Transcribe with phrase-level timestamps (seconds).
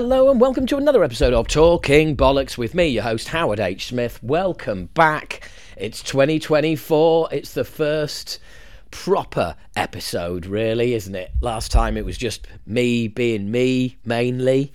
[0.00, 3.88] Hello and welcome to another episode of Talking Bollocks with me, your host Howard H.
[3.88, 4.18] Smith.
[4.22, 5.50] Welcome back.
[5.76, 7.28] It's 2024.
[7.32, 8.38] It's the first
[8.90, 11.32] proper episode, really, isn't it?
[11.42, 14.72] Last time it was just me being me mainly.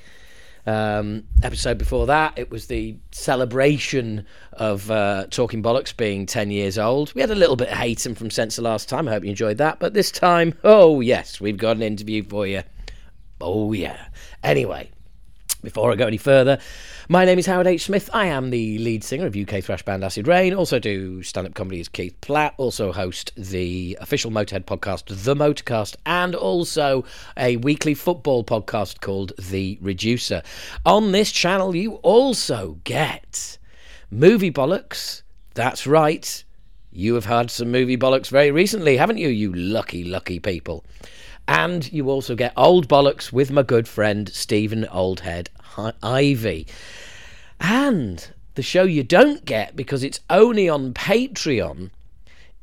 [0.68, 6.78] Um, episode before that, it was the celebration of uh, Talking Bollocks being 10 years
[6.78, 7.16] old.
[7.16, 9.08] We had a little bit of hating from Censor last time.
[9.08, 9.80] I hope you enjoyed that.
[9.80, 12.62] But this time, oh, yes, we've got an interview for you.
[13.42, 14.10] Oh, yeah.
[14.44, 14.92] Anyway,
[15.66, 16.60] before I go any further,
[17.10, 17.86] my name is Howard H.
[17.86, 18.10] Smith.
[18.14, 20.54] I am the lead singer of UK thrash band Acid Rain.
[20.54, 22.54] Also do stand-up comedy as Keith Platt.
[22.58, 27.04] Also host the official Motorhead podcast, The Motorcast, and also
[27.36, 30.44] a weekly football podcast called The Reducer.
[30.86, 33.58] On this channel, you also get
[34.10, 35.24] movie bollocks.
[35.56, 36.44] That's right.
[36.92, 39.28] You have had some movie bollocks very recently, haven't you?
[39.28, 40.86] You lucky, lucky people.
[41.48, 45.48] And you also get Old Bollocks with my good friend Stephen Oldhead
[46.02, 46.68] Ivy.
[47.60, 51.92] And the show you don't get because it's only on Patreon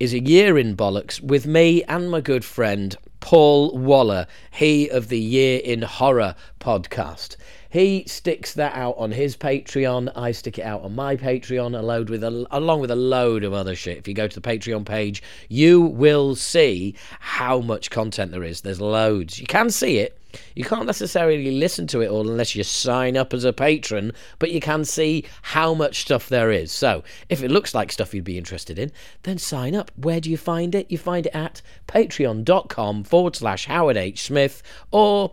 [0.00, 5.08] is A Year in Bollocks with me and my good friend Paul Waller, he of
[5.08, 7.36] the Year in Horror podcast.
[7.73, 10.12] He sticks that out on his Patreon.
[10.15, 13.55] I stick it out on my Patreon, load with a, along with a load of
[13.55, 13.97] other shit.
[13.97, 18.61] If you go to the Patreon page, you will see how much content there is.
[18.61, 19.41] There's loads.
[19.41, 20.19] You can see it.
[20.55, 24.50] You can't necessarily listen to it all unless you sign up as a patron, but
[24.50, 26.70] you can see how much stuff there is.
[26.73, 29.91] So, if it looks like stuff you'd be interested in, then sign up.
[29.97, 30.91] Where do you find it?
[30.91, 34.25] You find it at patreon.com forward slash Howard H.
[34.25, 35.33] Smith or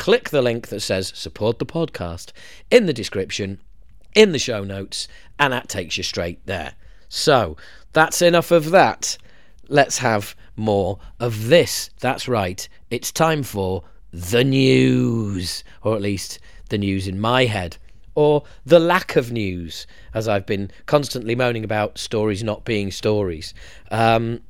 [0.00, 2.32] click the link that says support the podcast
[2.70, 3.60] in the description,
[4.14, 5.06] in the show notes,
[5.38, 6.72] and that takes you straight there.
[7.10, 7.58] So
[7.92, 9.18] that's enough of that.
[9.68, 11.90] Let's have more of this.
[12.00, 12.66] That's right.
[12.90, 16.38] It's time for the news, or at least
[16.70, 17.76] the news in my head,
[18.14, 23.52] or the lack of news, as I've been constantly moaning about stories not being stories.
[23.90, 24.40] Um,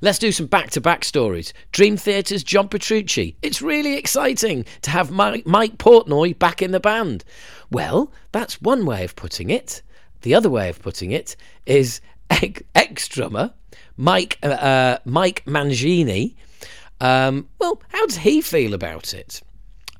[0.00, 1.52] Let's do some back to back stories.
[1.72, 3.36] Dream Theatre's John Petrucci.
[3.42, 7.24] It's really exciting to have Mike, Portnoy back in the band.
[7.70, 9.82] Well, that's one way of putting it.
[10.22, 11.36] The other way of putting it
[11.66, 12.00] is
[12.74, 13.52] ex drummer
[13.96, 16.34] Mike, uh, uh, Mike Mangini.
[17.00, 19.42] Um, well, how does he feel about it?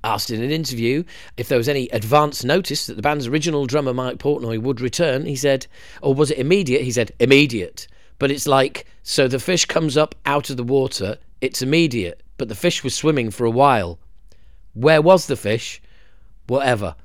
[0.02, 1.04] Asked in an interview
[1.36, 5.24] if there was any advance notice that the band's original drummer Mike Portnoy would return,
[5.24, 5.66] he said,
[6.02, 6.82] or was it immediate?
[6.82, 7.86] He said, immediate
[8.24, 12.48] but it's like so the fish comes up out of the water, it's immediate, but
[12.48, 13.98] the fish was swimming for a while.
[14.72, 15.82] Where was the fish?
[16.46, 16.96] Whatever.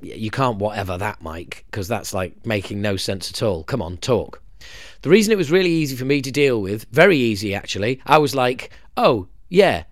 [0.00, 3.62] You can't whatever that, Mike, because that's like making no sense at all.
[3.62, 4.42] Come on, talk.
[5.02, 8.18] The reason it was really easy for me to deal with, very easy actually, I
[8.18, 9.84] was like, oh, yeah,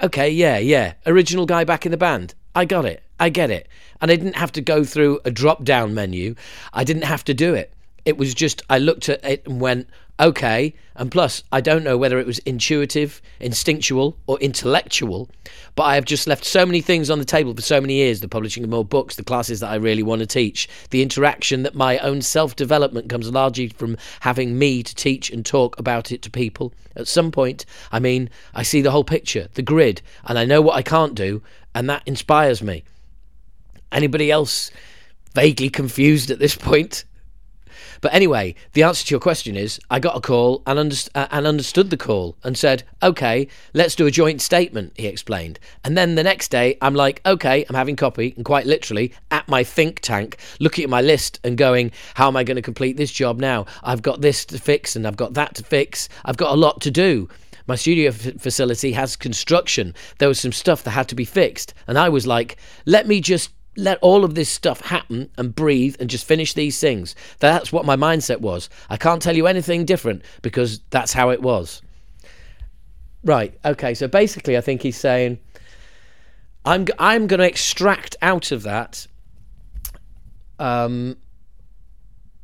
[0.00, 2.36] okay, yeah, yeah, original guy back in the band.
[2.54, 3.02] I got it.
[3.18, 3.66] I get it.
[4.00, 6.36] And I didn't have to go through a drop down menu.
[6.72, 7.72] I didn't have to do it.
[8.06, 9.88] It was just, I looked at it and went,
[10.20, 10.74] okay.
[10.94, 15.28] And plus, I don't know whether it was intuitive, instinctual, or intellectual,
[15.74, 18.20] but I have just left so many things on the table for so many years
[18.20, 21.64] the publishing of more books, the classes that I really want to teach, the interaction
[21.64, 26.12] that my own self development comes largely from having me to teach and talk about
[26.12, 26.72] it to people.
[26.94, 30.62] At some point, I mean, I see the whole picture, the grid, and I know
[30.62, 31.42] what I can't do,
[31.74, 32.84] and that inspires me.
[33.90, 34.70] Anybody else
[35.34, 37.04] vaguely confused at this point?
[38.00, 41.28] But anyway, the answer to your question is I got a call and, underst- uh,
[41.30, 45.58] and understood the call and said, okay, let's do a joint statement, he explained.
[45.84, 49.48] And then the next day, I'm like, okay, I'm having copy, and quite literally at
[49.48, 52.96] my think tank, looking at my list and going, how am I going to complete
[52.96, 53.66] this job now?
[53.82, 56.08] I've got this to fix and I've got that to fix.
[56.24, 57.28] I've got a lot to do
[57.66, 59.94] my studio f- facility has construction.
[60.18, 61.74] There was some stuff that had to be fixed.
[61.86, 65.96] And I was like, let me just let all of this stuff happen and breathe
[66.00, 67.14] and just finish these things.
[67.38, 68.68] That's what my mindset was.
[68.88, 71.82] I can't tell you anything different because that's how it was.
[73.24, 73.58] Right.
[73.64, 73.94] Okay.
[73.94, 75.38] So basically, I think he's saying,
[76.64, 79.06] I'm I'm going to extract out of that.
[80.58, 81.16] Um,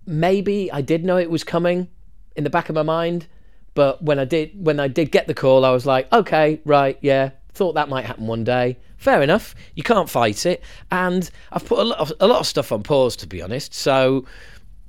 [0.07, 1.89] maybe I did know it was coming
[2.37, 3.27] in the back of my mind,
[3.75, 6.99] but when I did when I did get the call, I was like, okay, right,
[7.01, 9.55] yeah, thought that might happen one day fair enough.
[9.75, 10.63] You can't fight it.
[10.91, 13.75] And I've put a lot of, a lot of stuff on pause, to be honest.
[13.75, 14.25] So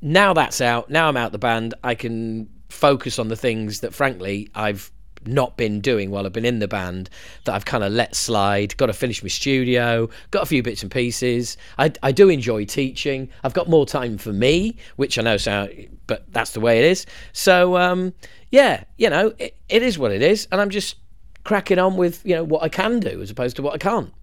[0.01, 0.89] now that's out.
[0.89, 1.74] Now I'm out the band.
[1.83, 4.92] I can focus on the things that, frankly, I've
[5.25, 7.10] not been doing while I've been in the band
[7.45, 8.75] that I've kind of let slide.
[8.77, 11.57] Got to finish my studio, got a few bits and pieces.
[11.80, 13.30] I, I do enjoy teaching.
[13.44, 16.86] I've got more time for me, which I know sound, but that's the way it
[16.86, 17.06] is.
[17.31, 18.13] So um,
[18.51, 20.98] yeah, you know, it, it is what it is, and I'm just
[21.44, 24.13] cracking on with you know what I can do as opposed to what I can't.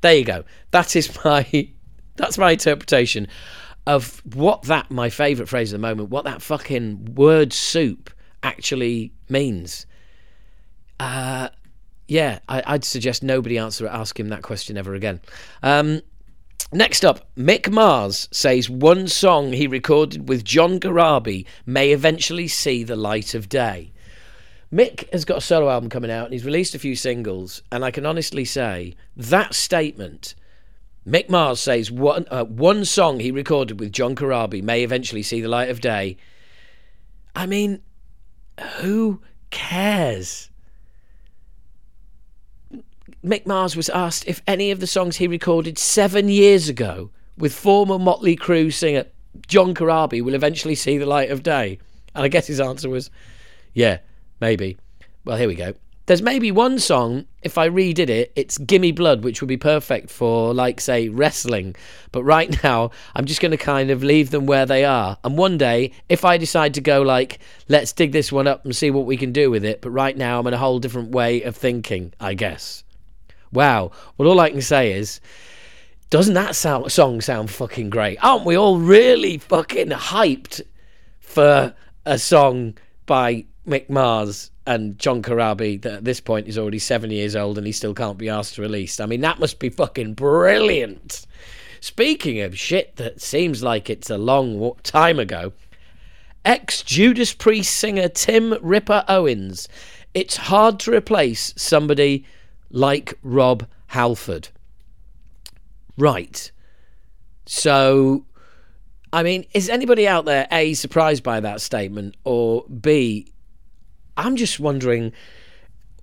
[0.00, 0.44] There you go.
[0.70, 1.68] That is my
[2.16, 3.28] that's my interpretation
[3.86, 8.10] of what that my favourite phrase at the moment, what that fucking word soup
[8.42, 9.86] actually means.
[11.00, 11.48] Uh,
[12.06, 15.20] yeah, I, would suggest nobody answer ask him that question ever again.
[15.62, 16.02] Um,
[16.72, 22.84] next up, Mick Mars says one song he recorded with John Corabi may eventually see
[22.84, 23.92] the light of day.
[24.72, 27.84] Mick has got a solo album coming out and he's released a few singles, and
[27.84, 30.34] I can honestly say that statement.
[31.06, 35.40] Mick Mars says one uh, one song he recorded with John Corabi may eventually see
[35.40, 36.16] the light of day.
[37.34, 37.82] I mean,
[38.78, 39.20] who
[39.50, 40.48] cares?
[43.24, 47.54] Mick Mars was asked if any of the songs he recorded seven years ago with
[47.54, 49.04] former Motley Crue singer
[49.46, 51.78] John Corabi will eventually see the light of day.
[52.14, 53.10] And I guess his answer was,
[53.74, 53.98] yeah,
[54.42, 54.76] maybe.
[55.24, 55.72] Well, here we go.
[56.06, 60.10] There's maybe one song, if I redid it, it's Gimme Blood, which would be perfect
[60.10, 61.76] for, like, say, wrestling.
[62.10, 65.16] But right now, I'm just going to kind of leave them where they are.
[65.22, 68.74] And one day, if I decide to go, like, let's dig this one up and
[68.74, 71.10] see what we can do with it, but right now I'm in a whole different
[71.10, 72.82] way of thinking, I guess.
[73.52, 73.92] Wow.
[74.18, 75.20] Well, all I can say is,
[76.10, 78.18] doesn't that sound, song sound fucking great?
[78.24, 80.62] Aren't we all really fucking hyped
[81.20, 81.74] for
[82.04, 82.74] a song
[83.06, 87.58] by Mick Mars and John Corabi that at this point is already seven years old
[87.58, 89.00] and he still can't be asked to release.
[89.00, 91.26] I mean, that must be fucking brilliant.
[91.80, 95.52] Speaking of shit that seems like it's a long time ago,
[96.44, 99.68] ex Judas Priest singer Tim Ripper Owens.
[100.14, 102.24] It's hard to replace somebody
[102.70, 104.48] like Rob Halford.
[105.96, 106.50] Right.
[107.46, 108.24] So,
[109.12, 113.31] I mean, is anybody out there A, surprised by that statement, or B,
[114.16, 115.12] I'm just wondering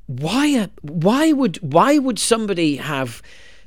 [0.09, 3.21] why why would why would somebody have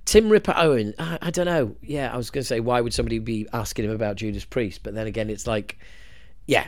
[0.05, 0.93] Tim Ripper Owen?
[0.99, 1.77] I, I don't know.
[1.83, 4.83] Yeah, I was going to say why would somebody be asking him about Judas Priest,
[4.83, 5.79] but then again, it's like,
[6.47, 6.67] yeah,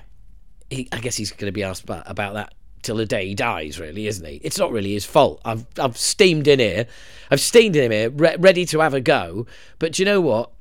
[0.70, 3.34] he, I guess he's going to be asked about, about that till the day he
[3.34, 4.36] dies, really, isn't he?
[4.44, 5.40] It's not really his fault.
[5.44, 6.86] I've I've steamed in here,
[7.32, 9.46] I've steamed in here, re- ready to have a go.
[9.80, 10.52] But do you know what?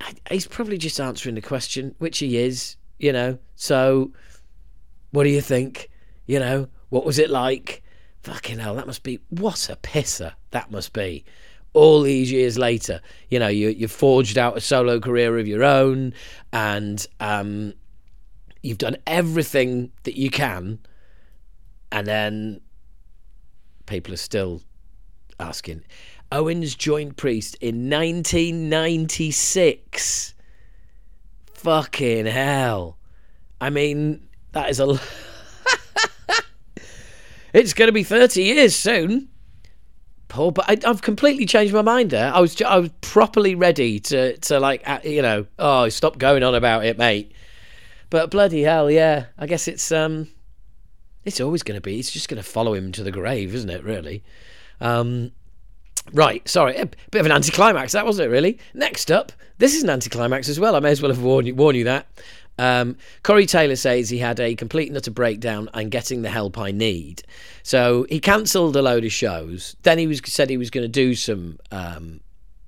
[0.00, 3.38] I, he's probably just answering the question, which he is, you know.
[3.56, 4.12] So,
[5.10, 5.90] what do you think?
[6.32, 7.82] You know, what was it like?
[8.22, 11.26] Fucking hell, that must be what a pisser that must be.
[11.74, 15.62] All these years later, you know, you you forged out a solo career of your
[15.62, 16.14] own,
[16.50, 17.74] and um,
[18.62, 20.78] you've done everything that you can,
[21.90, 22.62] and then
[23.84, 24.62] people are still
[25.38, 25.84] asking.
[26.30, 30.32] Owens joined Priest in 1996.
[31.52, 32.96] Fucking hell.
[33.60, 34.98] I mean, that is a.
[37.52, 39.28] It's going to be 30 years soon.
[40.28, 42.32] Paul, but I, have completely changed my mind there.
[42.32, 46.54] I was I was properly ready to to like you know oh stop going on
[46.54, 47.32] about it, mate.
[48.08, 49.26] But bloody hell, yeah.
[49.38, 50.28] I guess it's um,
[51.24, 51.98] it's always going to be.
[51.98, 53.84] It's just going to follow him to the grave, isn't it?
[53.84, 54.22] Really.
[54.80, 55.32] Um,
[56.14, 56.46] right.
[56.48, 57.92] Sorry, a bit of an anticlimax.
[57.92, 58.58] That wasn't it, really.
[58.72, 60.76] Next up, this is an anticlimax as well.
[60.76, 62.06] I may as well have warned you, warned you that.
[62.58, 66.58] Um, Corey Taylor says he had a complete and utter breakdown and getting the help
[66.58, 67.22] I need.
[67.62, 69.76] So he cancelled a load of shows.
[69.82, 72.20] Then he was said he was going to do some um,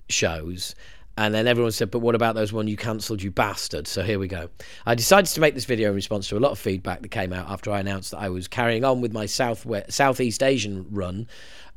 [0.09, 0.75] shows.
[1.17, 3.87] And then everyone said, but what about those one you cancelled, you bastard?
[3.87, 4.49] So here we go.
[4.85, 7.33] I decided to make this video in response to a lot of feedback that came
[7.33, 11.29] out after I announced that I was carrying on with my South Southeast Asian run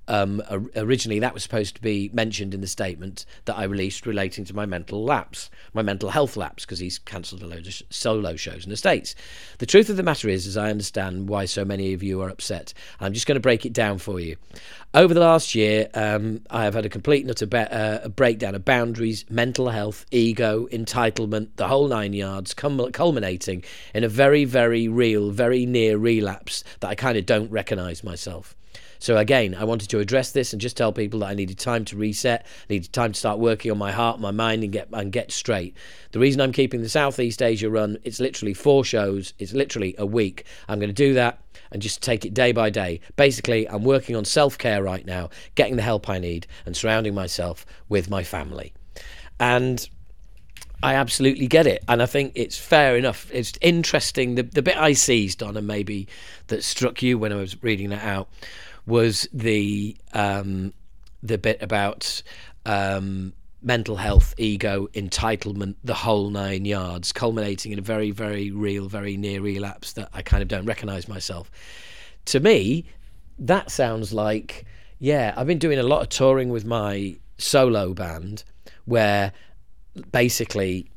[0.07, 0.41] um,
[0.75, 4.55] originally, that was supposed to be mentioned in the statement that I released relating to
[4.55, 8.63] my mental lapse, my mental health lapse, because he's cancelled a load of solo shows
[8.63, 9.15] in the States.
[9.59, 12.29] The truth of the matter is, as I understand why so many of you are
[12.29, 14.37] upset, I'm just going to break it down for you.
[14.93, 18.09] Over the last year, um, I have had a complete and utter be- uh, a
[18.09, 24.09] breakdown of boundaries, mental health, ego, entitlement, the whole nine yards, cum- culminating in a
[24.09, 28.56] very, very real, very near relapse that I kind of don't recognise myself.
[28.99, 31.85] So again, I wanted to address this and just tell people that I needed time
[31.85, 35.11] to reset, needed time to start working on my heart, my mind, and get and
[35.11, 35.75] get straight.
[36.11, 40.05] The reason I'm keeping the Southeast Asia run, it's literally four shows, it's literally a
[40.05, 40.45] week.
[40.67, 42.99] I'm going to do that and just take it day by day.
[43.15, 47.13] Basically, I'm working on self care right now, getting the help I need, and surrounding
[47.13, 48.73] myself with my family.
[49.39, 49.87] And
[50.81, 53.29] I absolutely get it, and I think it's fair enough.
[53.33, 54.35] It's interesting.
[54.35, 56.07] The the bit I seized on, and maybe
[56.47, 58.29] that struck you when I was reading that out,
[58.87, 60.73] was the um,
[61.21, 62.23] the bit about
[62.65, 68.87] um, mental health, ego, entitlement, the whole nine yards, culminating in a very, very real,
[68.87, 71.51] very near relapse that I kind of don't recognise myself.
[72.25, 72.85] To me,
[73.39, 74.65] that sounds like
[74.99, 75.33] yeah.
[75.37, 78.43] I've been doing a lot of touring with my solo band
[78.85, 79.31] where
[80.11, 80.89] basically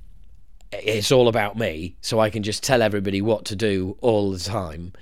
[0.72, 4.38] it's all about me, so I can just tell everybody what to do all the
[4.38, 4.92] time.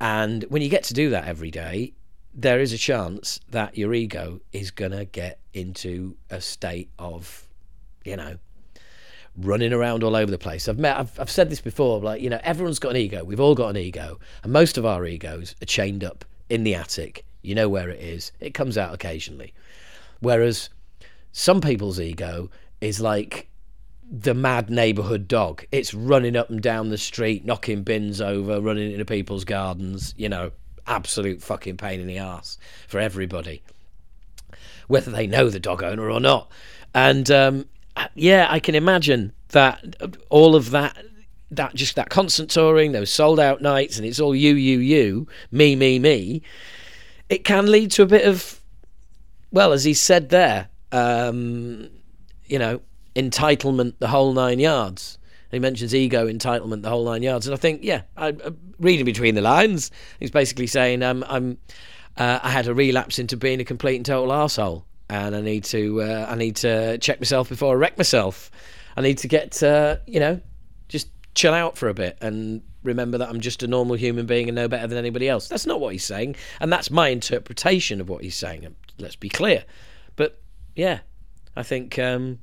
[0.00, 1.92] And when you get to do that every day,
[2.34, 7.46] there is a chance that your ego is going to get into a state of,
[8.04, 8.38] you know,
[9.36, 10.68] running around all over the place.
[10.68, 13.24] I've met, I've, I've said this before, like, you know, everyone's got an ego.
[13.24, 14.18] We've all got an ego.
[14.42, 17.24] And most of our egos are chained up in the attic.
[17.42, 18.32] You know where it is.
[18.40, 19.52] It comes out occasionally.
[20.20, 20.70] Whereas
[21.32, 23.48] some people's ego is like
[24.10, 25.64] the mad neighborhood dog.
[25.72, 30.28] It's running up and down the street, knocking bins over, running into people's gardens, you
[30.28, 30.52] know,
[30.86, 32.58] absolute fucking pain in the ass
[32.88, 33.62] for everybody,
[34.88, 36.50] whether they know the dog owner or not.
[36.94, 37.66] And um,
[38.14, 39.96] yeah, I can imagine that
[40.28, 40.96] all of that.
[41.54, 45.28] That just that constant touring, those sold out nights, and it's all you, you, you,
[45.50, 46.40] me, me, me.
[47.28, 48.58] It can lead to a bit of,
[49.50, 51.90] well, as he said there, um,
[52.46, 52.80] you know,
[53.14, 55.18] entitlement, the whole nine yards.
[55.52, 57.46] He mentions ego, entitlement, the whole nine yards.
[57.46, 58.34] And I think, yeah, I,
[58.78, 61.58] reading between the lines, he's basically saying, um, I'm,
[62.16, 65.64] uh, I had a relapse into being a complete and total asshole, and I need
[65.64, 68.50] to, uh, I need to check myself before I wreck myself.
[68.96, 70.40] I need to get, uh, you know,
[70.88, 74.48] just chill out for a bit and remember that I'm just a normal human being
[74.48, 75.48] and no better than anybody else.
[75.48, 78.74] That's not what he's saying, and that's my interpretation of what he's saying.
[78.98, 79.64] Let's be clear.
[80.16, 80.40] But
[80.74, 81.00] yeah,
[81.56, 82.40] I think um,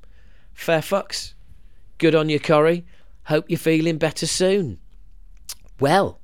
[0.54, 1.34] fair fucks.
[1.98, 2.86] Good on you, Corey.
[3.29, 4.79] Hope you're feeling better soon.
[5.79, 6.19] Well,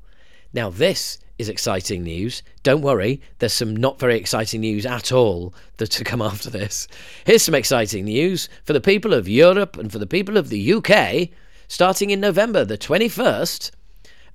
[0.54, 2.42] now this is exciting news.
[2.64, 6.88] Don't worry, there's some not very exciting news at all that to come after this.
[7.24, 10.74] Here's some exciting news for the people of Europe and for the people of the
[10.74, 11.30] UK.
[11.68, 13.70] Starting in November the 21st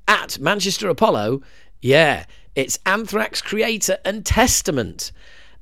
[0.06, 1.42] at Manchester Apollo,
[1.82, 2.24] yeah,
[2.54, 5.10] it's Anthrax Kreator and Testament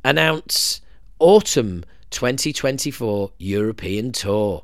[0.04, 0.82] announce
[1.18, 4.62] autumn 2024 European Tour.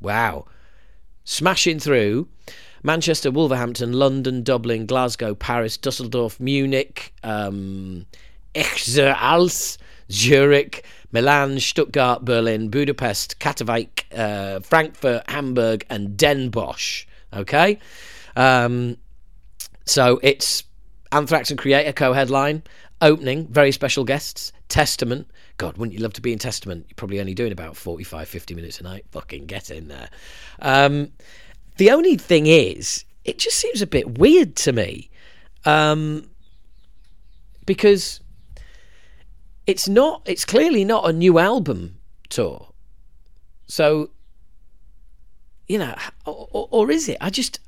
[0.00, 0.46] Wow.
[1.24, 2.28] Smashing through
[2.82, 8.06] Manchester, Wolverhampton, London, Dublin, Glasgow, Paris, Dusseldorf, Munich, um,
[8.54, 9.78] Echzerals,
[10.10, 17.06] Zurich, Milan, Stuttgart, Berlin, Budapest, Katowice, uh, Frankfurt, Hamburg, and Den Bosch.
[17.32, 17.78] Okay?
[18.34, 18.96] Um,
[19.84, 20.64] so it's
[21.12, 22.62] Anthrax and Kreator co headline,
[23.00, 25.28] opening, very special guests, Testament,
[25.62, 26.86] God, wouldn't you love to be in Testament?
[26.88, 29.04] You're probably only doing about 45, 50 minutes a night.
[29.12, 30.08] Fucking get in there.
[30.58, 31.12] Um,
[31.76, 35.08] the only thing is, it just seems a bit weird to me.
[35.64, 36.28] Um,
[37.64, 38.18] because
[39.68, 42.72] it's not, it's clearly not a new album tour.
[43.68, 44.10] So,
[45.68, 45.94] you know,
[46.26, 47.18] or, or is it?
[47.20, 47.60] I just,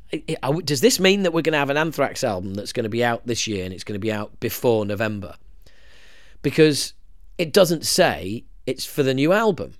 [0.64, 3.04] does this mean that we're going to have an Anthrax album that's going to be
[3.04, 5.36] out this year and it's going to be out before November?
[6.42, 6.92] Because
[7.38, 9.74] it doesn't say it's for the new album.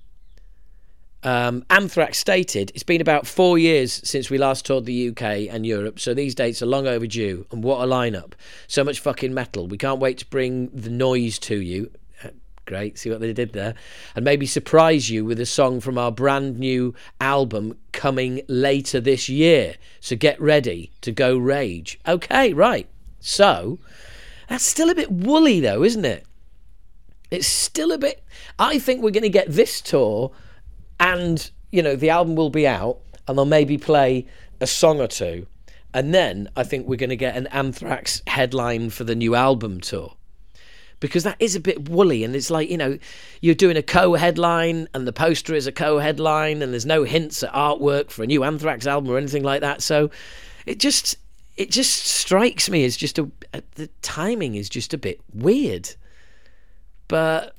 [1.23, 5.65] Um, Anthrax stated it's been about four years since we last toured the UK and
[5.65, 7.47] Europe, so these dates are long overdue.
[7.51, 8.33] And what a lineup!
[8.67, 9.67] So much fucking metal.
[9.67, 11.91] We can't wait to bring the noise to you.
[12.23, 12.29] Uh,
[12.67, 13.75] great, see what they did there.
[14.15, 19.27] And maybe surprise you with a song from our brand new album coming later this
[19.27, 19.77] year.
[20.01, 21.99] So get ready to go rage.
[22.07, 22.87] Okay, right.
[23.21, 23.79] So,
[24.51, 26.27] that's still a bit woolly though, isn't it?
[27.35, 28.23] It's still a bit.
[28.59, 30.31] I think we're going to get this tour,
[31.01, 34.27] and you know the album will be out, and they'll maybe play
[34.61, 35.47] a song or two,
[35.93, 39.81] and then I think we're going to get an Anthrax headline for the new album
[39.81, 40.15] tour.
[41.01, 42.99] Because that is a bit woolly, and it's like you know,
[43.41, 47.53] you're doing a co-headline, and the poster is a co-headline, and there's no hints at
[47.53, 49.83] artwork for a new Anthrax album or anything like that.
[49.83, 50.11] So,
[50.67, 51.17] it just
[51.57, 53.29] it just strikes me as just a
[53.75, 55.95] the timing is just a bit weird.
[57.09, 57.55] But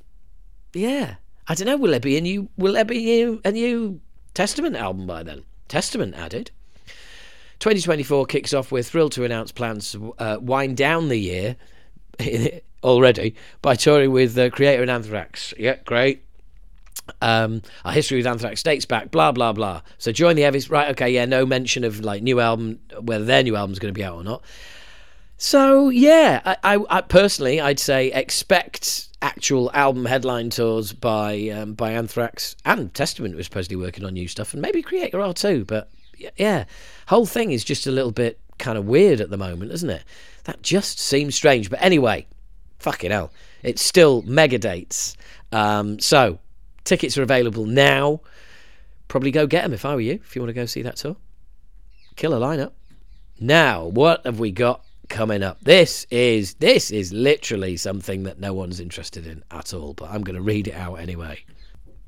[0.73, 1.15] yeah,
[1.47, 1.77] I don't know.
[1.77, 2.49] Will there be a new?
[2.57, 4.01] Will there be a new,
[4.33, 5.43] Testament album by then?
[5.67, 6.51] Testament added.
[7.59, 8.71] 2024 kicks off.
[8.71, 11.55] We're thrilled to announce plans to uh, wind down the year
[12.83, 15.53] already by touring with uh, Kreator and Anthrax.
[15.57, 16.23] Yeah, great.
[17.21, 19.81] Um, our history with Anthrax dates back, blah blah blah.
[19.99, 20.89] So join the Evis, right?
[20.91, 24.03] Okay, yeah, no mention of like new album, whether their new album's going to be
[24.03, 24.43] out or not.
[25.37, 31.73] So yeah, I, I, I, personally I'd say expect actual album headline tours by um,
[31.73, 35.65] by Anthrax and Testament was supposedly working on new stuff and maybe Kreator R too.
[35.65, 35.89] But
[36.37, 36.65] yeah,
[37.07, 40.03] whole thing is just a little bit kind of weird at the moment, isn't it?
[40.45, 41.69] That just seems strange.
[41.69, 42.27] But anyway,
[42.79, 45.17] fucking hell, it's still mega dates.
[45.51, 46.39] Um, so
[46.85, 48.21] tickets are available now.
[49.07, 50.13] Probably go get them if I were you.
[50.13, 51.17] If you want to go see that tour,
[52.15, 52.71] killer lineup.
[53.39, 55.59] Now, what have we got coming up.
[55.61, 60.21] This is this is literally something that no one's interested in at all, but I'm
[60.21, 61.39] going to read it out anyway.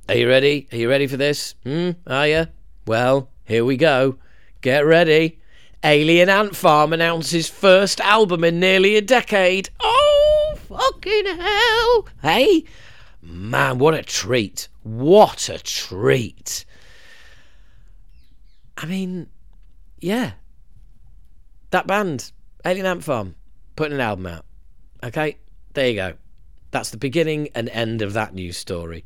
[0.10, 0.68] Are you ready?
[0.72, 1.56] Are you ready for this?
[1.64, 1.92] Hmm?
[2.06, 2.48] Are you?
[2.86, 4.18] Well, here we go.
[4.62, 5.40] Get ready.
[5.84, 9.70] Alien Ant Farm announces first album in nearly a decade.
[9.82, 12.08] Oh, fucking hell.
[12.22, 12.64] Hey?
[13.22, 14.70] Man, what a treat.
[14.84, 16.66] What a treat.
[18.78, 19.28] I mean,
[20.00, 20.32] yeah.
[21.72, 22.32] That band,
[22.68, 23.36] Alien Ant Farm,
[23.78, 24.46] putting an album out.
[25.02, 25.38] Okay?
[25.74, 26.14] There you go.
[26.72, 29.06] That's the beginning and end of that news story.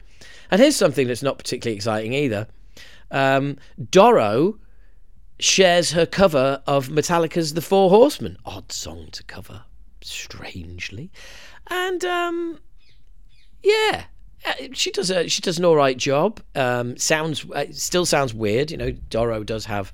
[0.50, 2.48] And here's something that's not particularly exciting either.
[3.12, 3.58] Um,
[3.92, 4.58] Doro
[5.40, 8.38] shares her cover of Metallica's The Four Horsemen.
[8.46, 9.64] Odd song to cover,
[10.02, 11.12] strangely.
[11.68, 12.60] And um,
[13.62, 14.06] yeah,
[14.44, 16.42] uh, she does a she does an all right job.
[16.56, 18.92] Um, sounds uh, still sounds weird, you know.
[18.92, 19.92] Doro does have.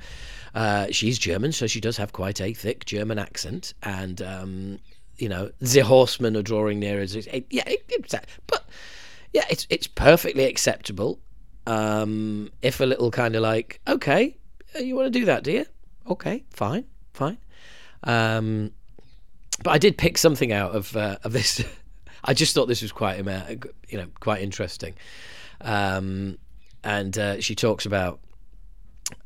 [0.57, 4.79] Uh, she's German, so she does have quite a thick German accent, and um,
[5.19, 6.99] you know the horsemen are drawing near.
[7.03, 8.67] Yeah, it, but
[9.33, 11.19] yeah, it's it's perfectly acceptable.
[11.67, 14.35] Um, if a little kind of like, okay,
[14.75, 15.65] uh, you want to do that, do you?
[16.09, 17.37] Okay, fine, fine.
[18.01, 18.71] Um,
[19.61, 21.63] but I did pick something out of uh, of this.
[22.23, 24.95] I just thought this was quite, you know, quite interesting.
[25.61, 26.39] Um,
[26.83, 28.21] and uh, she talks about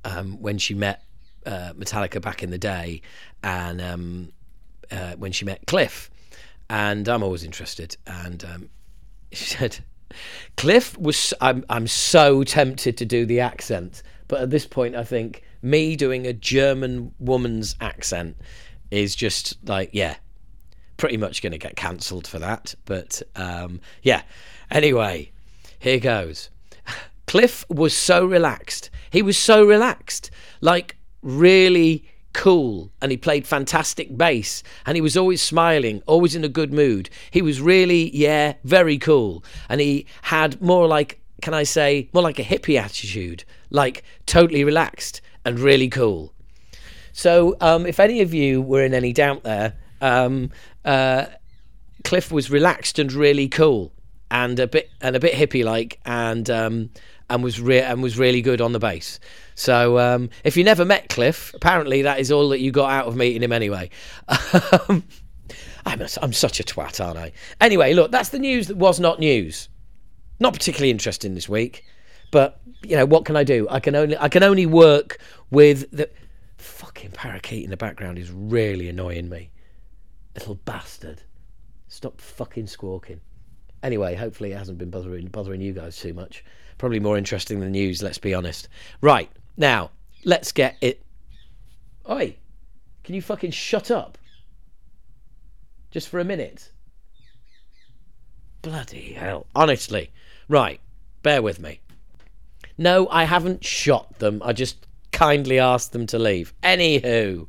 [0.04, 1.06] um, when she met
[1.46, 3.02] uh, Metallica back in the day,
[3.44, 4.32] and um,
[4.92, 6.10] uh, when she met Cliff.
[6.70, 7.98] And I'm always interested.
[8.08, 8.70] And um,
[9.32, 9.80] she said,
[10.58, 11.34] Cliff was.
[11.42, 11.66] I'm.
[11.70, 16.26] I'm so tempted to do the accent, but at this point, I think me doing
[16.28, 18.36] a German woman's accent
[18.90, 20.16] is just like, yeah,
[20.98, 22.76] pretty much going to get cancelled for that.
[22.86, 24.24] But um, yeah.
[24.70, 25.32] Anyway,
[25.80, 26.50] here goes.
[27.28, 28.90] Cliff was so relaxed.
[29.10, 30.30] He was so relaxed,
[30.62, 36.44] like really cool and he played fantastic bass and he was always smiling always in
[36.44, 37.10] a good mood.
[37.29, 39.44] He was really yeah very cool.
[39.70, 44.64] And he had more like can i say more like a hippie attitude like totally
[44.64, 46.34] relaxed and really cool.
[47.14, 50.51] So um, if any of you were in any doubt there um,
[50.86, 51.25] uh,
[52.03, 53.92] cliff was relaxed and really cool
[54.29, 56.90] and a bit and a bit hippie like and um,
[57.29, 59.20] and was re- and was really good on the bass
[59.62, 63.06] so um, if you never met Cliff, apparently that is all that you got out
[63.06, 63.92] of meeting him anyway.
[64.90, 65.04] Um,
[65.86, 67.32] I'm, a, I'm such a twat, aren't I?
[67.60, 69.68] Anyway, look, that's the news that was not news.
[70.40, 71.84] Not particularly interesting this week,
[72.32, 73.68] but you know what can I do?
[73.70, 75.20] I can only I can only work
[75.50, 76.10] with the
[76.58, 79.52] fucking parakeet in the background is really annoying me.
[80.36, 81.22] Little bastard.
[81.88, 83.22] Stop fucking squawking.
[83.84, 86.44] Anyway, hopefully it hasn't been bothering bothering you guys too much.
[86.78, 88.70] Probably more interesting than news, let's be honest.
[89.02, 89.30] Right.
[89.57, 89.92] Now,
[90.24, 91.03] let's get it.
[92.09, 92.35] Oi,
[93.03, 94.18] can you fucking shut up?
[95.92, 96.72] Just for a minute.
[98.61, 99.48] Bloody hell.
[99.55, 100.11] Honestly.
[100.48, 100.79] Right,
[101.24, 101.79] bear with me.
[102.77, 104.42] No, I haven't shot them.
[104.44, 106.53] I just kindly asked them to leave.
[106.64, 107.48] Anywho,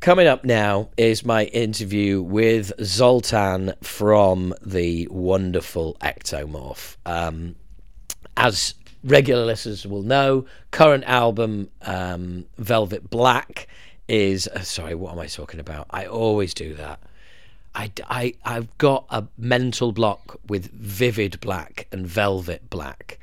[0.00, 6.96] coming up now is my interview with Zoltan from the wonderful Ektomorf.
[7.06, 7.56] Um,
[8.36, 8.74] as
[9.04, 13.66] regular listeners will know, current album um, Velvet Black
[14.08, 15.86] is uh, sorry, what am I talking about?
[15.90, 17.00] I always do that.
[17.74, 23.20] I, I, I've got a mental block with Vivid Black and Velvet Black.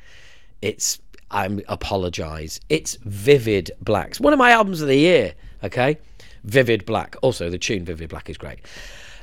[0.61, 2.61] It's I apologize.
[2.69, 4.11] It's Vivid Black.
[4.11, 5.33] It's one of my albums of the year.
[5.63, 5.97] Okay,
[6.45, 7.17] Vivid Black.
[7.21, 8.59] Also, the tune Vivid Black is great.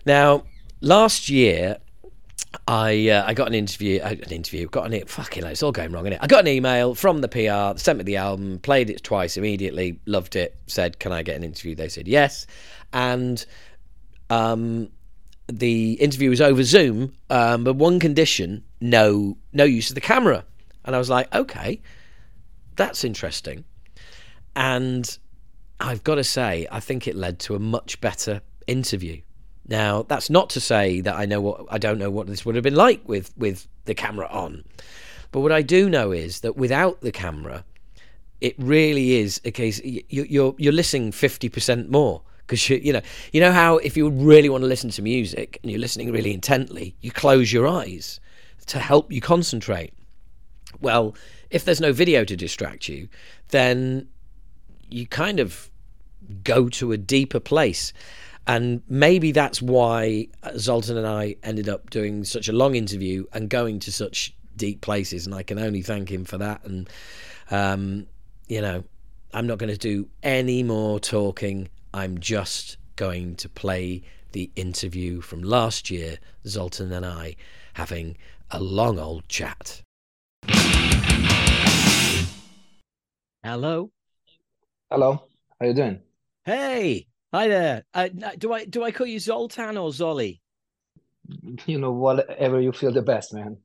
[0.04, 0.44] Now,
[0.82, 1.78] last year
[2.66, 5.92] I uh, I got an interview, uh, an interview, got an fucking it's all going
[5.92, 6.18] wrong, is it?
[6.22, 10.00] I got an email from the PR, sent me the album, played it twice immediately,
[10.06, 12.46] loved it, said, "Can I get an interview?" They said yes,
[12.92, 13.44] and
[14.30, 14.88] um,
[15.46, 20.44] the interview was over Zoom, um, but one condition: no no use of the camera.
[20.86, 21.80] And I was like, okay,
[22.76, 23.64] that's interesting,
[24.54, 25.18] and
[25.80, 29.20] I've got to say, I think it led to a much better interview
[29.66, 32.54] now, that's not to say that I know what I don't know what this would
[32.54, 34.64] have been like with with the camera on.
[35.32, 37.64] But what I do know is that without the camera,
[38.40, 42.92] it really is a case you, you're you're listening fifty percent more because you you
[42.92, 43.00] know
[43.32, 46.34] you know how if you really want to listen to music and you're listening really
[46.34, 48.20] intently, you close your eyes
[48.66, 49.94] to help you concentrate.
[50.80, 51.14] Well,
[51.50, 53.08] if there's no video to distract you,
[53.48, 54.08] then
[54.88, 55.70] you kind of
[56.42, 57.92] go to a deeper place.
[58.46, 60.28] And maybe that's why
[60.58, 64.80] Zoltan and I ended up doing such a long interview and going to such deep
[64.82, 65.26] places.
[65.26, 66.62] And I can only thank him for that.
[66.64, 66.88] And,
[67.50, 68.06] um,
[68.48, 68.84] you know,
[69.32, 71.68] I'm not going to do any more talking.
[71.94, 74.02] I'm just going to play
[74.32, 77.36] the interview from last year, Zoltan and I
[77.74, 78.16] having
[78.50, 79.82] a long old chat.
[83.42, 83.90] Hello.
[84.90, 85.24] Hello.
[85.60, 86.00] How you doing?
[86.44, 87.06] Hey.
[87.34, 87.82] Hi there.
[87.92, 90.38] Uh, do I do I call you Zoltan or Zolly?
[91.66, 93.56] You know, whatever you feel the best, man.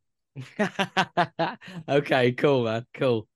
[1.88, 2.88] okay, cool, man.
[2.96, 3.28] Cool.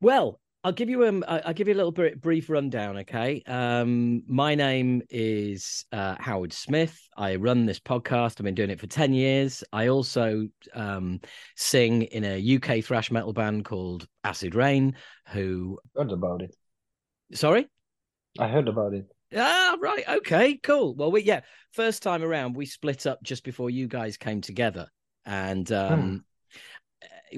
[0.00, 3.40] Well, I'll give you um I'll give you a little bit brief rundown, okay?
[3.46, 6.98] Um my name is uh, Howard Smith.
[7.16, 8.40] I run this podcast.
[8.40, 9.62] I've been doing it for 10 years.
[9.72, 11.20] I also um
[11.54, 14.96] sing in a UK thrash metal band called Acid Rain.
[15.28, 16.56] who heard about it.
[17.32, 17.68] Sorry?
[18.40, 19.06] I heard about it.
[19.34, 20.08] Ah, right.
[20.08, 20.94] Okay, cool.
[20.94, 21.40] Well, we yeah,
[21.72, 24.88] first time around we split up just before you guys came together.
[25.26, 26.16] And um hmm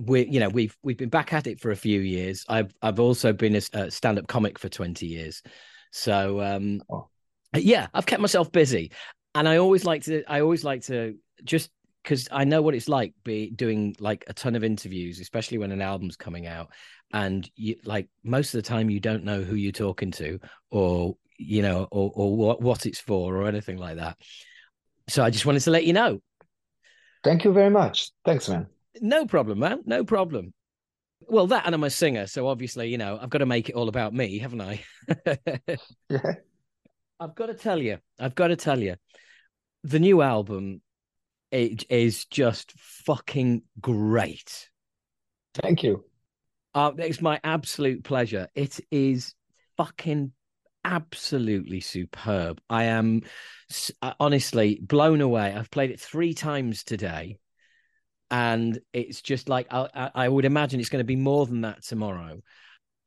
[0.02, 3.00] we you know we've we've been back at it for a few years i've i've
[3.00, 5.42] also been a, stand-up comic for 20 years
[5.90, 7.08] so um oh.
[7.56, 8.92] yeah i've kept myself busy
[9.34, 11.70] and i always like to i always like to just
[12.02, 15.72] because i know what it's like be doing like a ton of interviews especially when
[15.72, 16.70] an album's coming out
[17.12, 20.38] and you like most of the time you don't know who you're talking to
[20.70, 24.16] or you know or, or what, what it's for or anything like that
[25.08, 26.20] so i just wanted to let you know
[27.24, 28.66] thank you very much thanks man
[29.00, 29.82] no problem, man.
[29.86, 30.52] No problem.
[31.28, 33.74] Well, that and I'm a singer, so obviously, you know, I've got to make it
[33.74, 34.82] all about me, haven't I?
[36.08, 36.32] yeah.
[37.20, 38.96] I've got to tell you, I've got to tell you,
[39.84, 40.80] the new album
[41.50, 44.70] it is just fucking great.
[45.54, 46.04] Thank you.
[46.74, 48.48] Uh, it's my absolute pleasure.
[48.54, 49.34] It is
[49.76, 50.32] fucking
[50.84, 52.60] absolutely superb.
[52.68, 53.22] I am
[54.02, 55.54] uh, honestly blown away.
[55.54, 57.38] I've played it three times today
[58.30, 61.82] and it's just like I, I would imagine it's going to be more than that
[61.82, 62.40] tomorrow.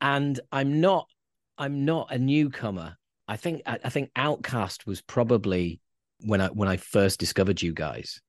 [0.00, 1.08] And I'm not,
[1.56, 2.96] I'm not a newcomer.
[3.26, 5.80] I think, I, I think Outcast was probably
[6.20, 8.20] when I when I first discovered you guys.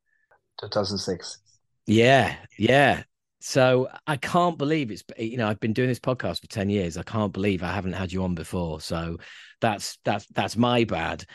[0.61, 1.39] 2006.
[1.85, 3.03] Yeah, yeah.
[3.47, 6.97] So I can't believe it's you know I've been doing this podcast for 10 years.
[6.97, 8.81] I can't believe I haven't had you on before.
[8.81, 9.17] So
[9.61, 11.25] that's that's that's my bad.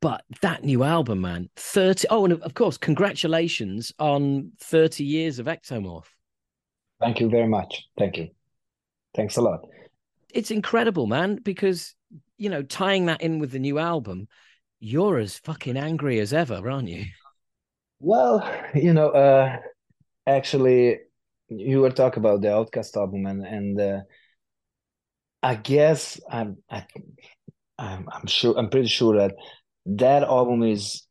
[0.00, 2.06] But that new album, man, 30.
[2.10, 6.04] Oh, and of course, congratulations on 30 years of Ektomorf.
[7.00, 7.88] Thank you very much.
[7.98, 8.28] Thank you.
[9.16, 9.66] Thanks a lot.
[10.32, 11.96] It's incredible, man, because,
[12.38, 14.28] you know, tying that in with the new album,
[14.78, 17.06] you're as fucking angry as ever, aren't you?
[17.98, 19.56] Well, you know, uh,
[20.26, 20.98] actually,
[21.58, 24.00] you were talking about the Outcast album, and and uh,
[25.42, 26.86] I guess I'm I,
[27.78, 29.34] I'm I'm sure I'm pretty sure that
[29.86, 31.06] that album is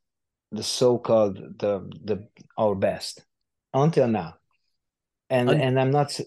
[0.52, 2.28] the so-called the the
[2.58, 3.26] our best
[3.74, 4.36] until now.
[5.30, 6.18] And Un- and i'm not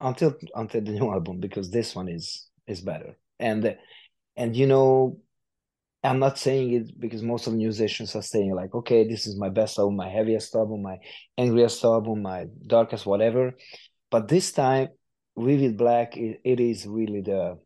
[0.00, 3.16] until until the new album because this one is is better.
[3.38, 3.76] And
[4.36, 5.18] and you know
[6.02, 9.38] i'm not saying it because most of the musicians are saying like okay this is
[9.38, 10.96] my best album my heaviest album my
[11.36, 13.54] angriest album my darkest whatever
[14.10, 14.88] but this time
[15.36, 17.58] vivid black it, it is really the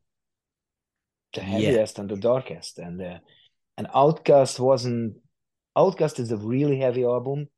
[1.34, 2.00] the heaviest yeah.
[2.00, 3.20] and the darkest and the
[3.76, 5.16] and Outcast wasn't
[5.76, 7.48] Outcast is a really heavy album,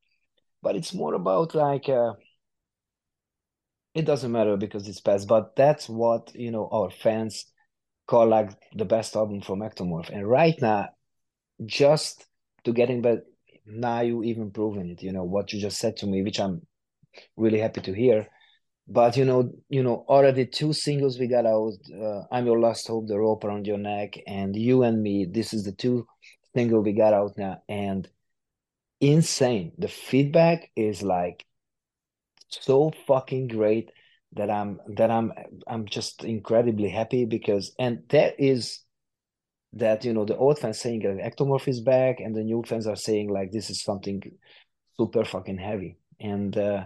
[0.63, 2.13] but it's more about like uh,
[3.93, 7.45] it doesn't matter because it's past, but that's what you know our fans
[8.07, 10.09] call like the best album from Ektomorf.
[10.09, 10.89] And right now,
[11.65, 12.25] just
[12.63, 13.19] to getting back
[13.65, 16.61] now you even proven it, you know, what you just said to me, which I'm
[17.35, 18.27] really happy to hear.
[18.87, 21.73] But you know, you know, already two singles we got out.
[21.93, 25.27] Uh, I'm your last hope, the rope around your neck, and you and me.
[25.29, 26.07] This is the two
[26.55, 28.07] single we got out now, and
[29.01, 29.73] insane.
[29.77, 31.45] The feedback is like
[32.47, 33.91] so fucking great
[34.37, 35.33] that I'm that I'm
[35.67, 38.81] I'm just incredibly happy because and that is
[39.73, 42.87] that you know the old fans saying like ektomorf is back and the new fans
[42.87, 44.21] are saying like this is something
[44.97, 46.85] super fucking heavy and uh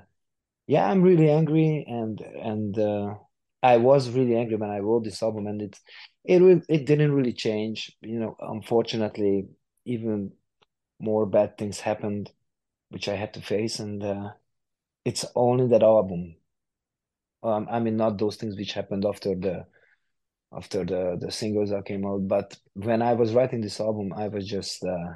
[0.67, 3.15] yeah, I'm really angry, and and uh,
[3.61, 5.79] I was really angry when I wrote this album, and it
[6.23, 7.95] it it didn't really change.
[8.01, 9.49] You know, unfortunately,
[9.85, 10.31] even
[10.99, 12.31] more bad things happened,
[12.89, 14.31] which I had to face, and uh,
[15.05, 16.35] it's only that album.
[17.43, 19.65] Um, I mean, not those things which happened after the
[20.53, 24.27] after the the singles that came out, but when I was writing this album, I
[24.27, 25.15] was just uh,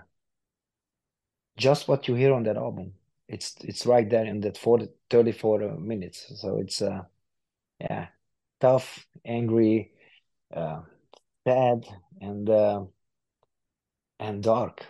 [1.58, 2.94] just what you hear on that album.
[3.28, 6.32] It's it's right there in that 40, 34 minutes.
[6.42, 7.04] So it's uh
[7.80, 8.08] yeah
[8.62, 9.92] tough angry
[10.56, 10.82] uh
[11.48, 11.86] sad
[12.22, 12.86] and uh
[14.20, 14.86] and dark.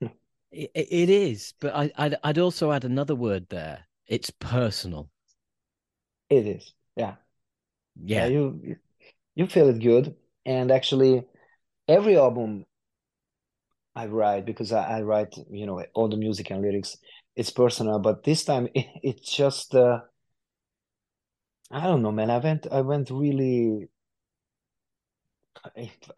[0.56, 3.86] It, it is but I I'd, I'd also add another word there.
[4.06, 5.10] It's personal
[6.36, 6.72] it is.
[6.96, 7.14] Yeah.
[8.02, 8.26] Yeah, yeah.
[8.26, 8.76] you
[9.34, 10.14] you feel it good.
[10.46, 11.24] And actually
[11.88, 12.64] every album
[13.94, 16.96] I write because I, I, write, you know, all the music and lyrics
[17.36, 19.98] it's personal but this time it, it's just uh,
[21.70, 22.30] i don't know man.
[22.30, 23.88] I went i went really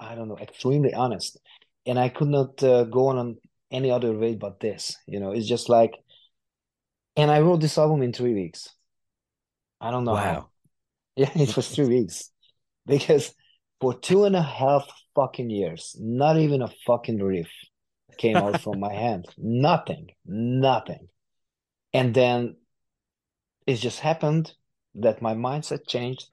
[0.01, 1.39] I don't know, extremely honest,
[1.87, 3.37] and I could not uh, go on, on
[3.71, 4.97] any other way but this.
[5.07, 5.93] You know, it's just like,
[7.17, 8.69] and I wrote this album in three weeks.
[9.87, 10.21] I don't know wow.
[10.21, 10.49] how.
[11.17, 12.31] Yeah, it was three weeks
[12.85, 13.33] because
[13.81, 17.49] for two and a half fucking years, not even a fucking riff
[18.19, 19.25] came out from my hand.
[19.39, 21.09] Nothing, nothing.
[21.95, 22.57] And then
[23.67, 24.53] it just happened
[24.97, 26.27] that my mindset changed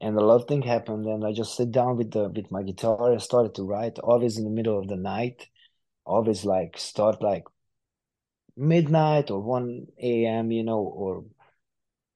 [0.00, 2.62] and a lot of things happened and i just sit down with the with my
[2.62, 5.46] guitar and started to write always in the middle of the night
[6.04, 7.44] always like start like
[8.56, 11.24] midnight or 1 a.m you know or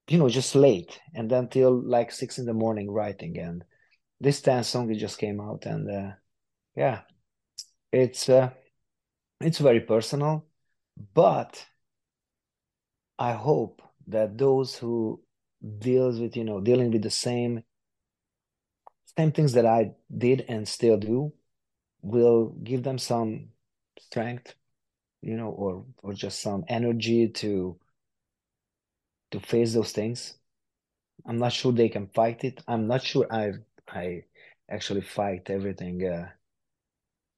[0.07, 3.63] you know just late and then till like six in the morning writing and
[4.19, 6.11] this dance song just came out and uh,
[6.75, 7.01] yeah
[7.91, 8.49] it's uh
[9.41, 10.45] it's very personal
[11.13, 11.65] but
[13.17, 15.21] i hope that those who
[15.79, 17.63] deals with you know dealing with the same
[19.17, 21.33] same things that I did and still do
[22.01, 23.49] will give them some
[23.99, 24.55] strength,
[25.21, 27.79] you know, or or just some energy to
[29.31, 30.35] to face those things.
[31.25, 32.63] I'm not sure they can fight it.
[32.67, 33.53] I'm not sure I
[33.89, 34.25] I
[34.69, 36.29] actually fight everything uh,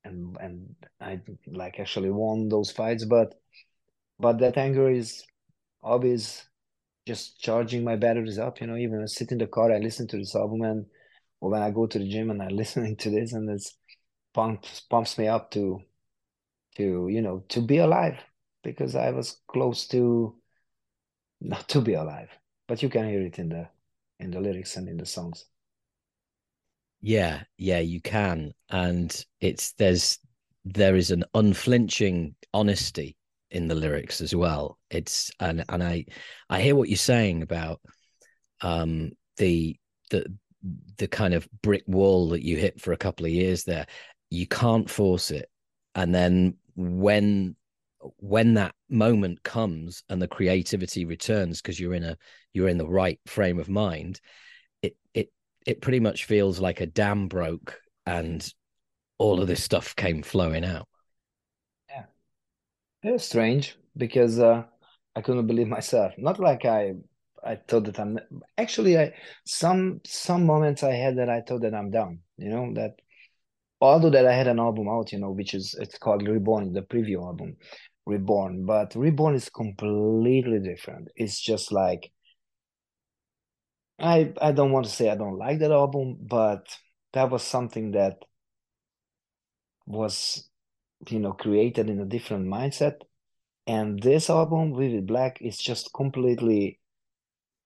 [0.04, 3.36] and and I like actually won those fights, but
[4.19, 5.26] but that anger is
[5.84, 6.47] always
[7.08, 8.62] just charging my batteries up.
[8.62, 10.88] You know, even I sit in the car, I listen to this album and
[11.41, 13.78] or when I go to the gym and I'm listening to this and this
[14.36, 15.82] pumps pumps me up to
[16.78, 18.19] to you know to be alive
[18.63, 20.37] because I was close to
[21.39, 22.30] not to be alive
[22.67, 23.67] but you can hear it in the
[24.19, 25.45] in the lyrics and in the songs.
[27.02, 28.54] Yeah yeah you can.
[28.69, 30.19] And it's there's
[30.65, 33.15] there is an unflinching honesty
[33.52, 34.78] in the lyrics as well.
[34.89, 36.06] It's and and i
[36.50, 37.80] i hear what you're saying about
[38.62, 39.78] um the
[40.10, 40.26] the
[40.97, 43.86] the kind of brick wall that you hit for a couple of years there.
[44.30, 45.50] You can't force it.
[45.95, 47.56] And then when
[48.17, 52.17] when that moment comes and the creativity returns because you're in a
[52.54, 54.20] you're in the right frame of mind
[54.82, 55.30] it it
[55.65, 58.54] it pretty much feels like a dam broke and
[59.17, 60.88] all of this stuff came flowing out
[61.89, 62.04] yeah
[63.04, 64.63] it was strange because uh
[65.15, 66.93] i couldn't believe myself not like i
[67.43, 68.20] I thought that I'm
[68.58, 69.13] actually I
[69.46, 72.20] some some moments I had that I thought that I'm done.
[72.38, 72.96] You know that
[73.80, 76.82] although that I had an album out, you know, which is it's called Reborn, the
[76.82, 77.58] preview album,
[78.08, 78.65] Reborn.
[78.65, 81.10] But Reborn is completely different.
[81.15, 82.12] It's just like
[84.00, 86.78] I I don't want to say I don't like that album, but
[87.13, 88.17] that was something that
[89.86, 90.50] was
[91.10, 93.02] you know created in a different mindset.
[93.67, 96.80] And this album, Vivid Black, is just completely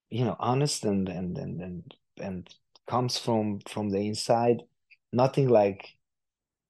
[0.09, 2.55] you know honest and and and and, and
[2.87, 4.61] comes from from the inside
[5.13, 5.87] nothing like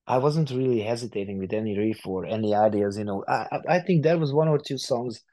[0.07, 4.03] i wasn't really hesitating with any riff or any ideas you know i i think
[4.03, 5.23] there was one or two songs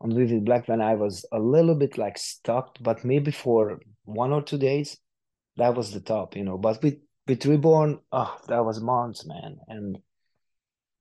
[0.00, 4.32] on vivid black when i was a little bit like stuck but maybe for one
[4.32, 4.98] or two days
[5.56, 9.58] that was the top you know but with with reborn oh that was months man
[9.68, 9.98] and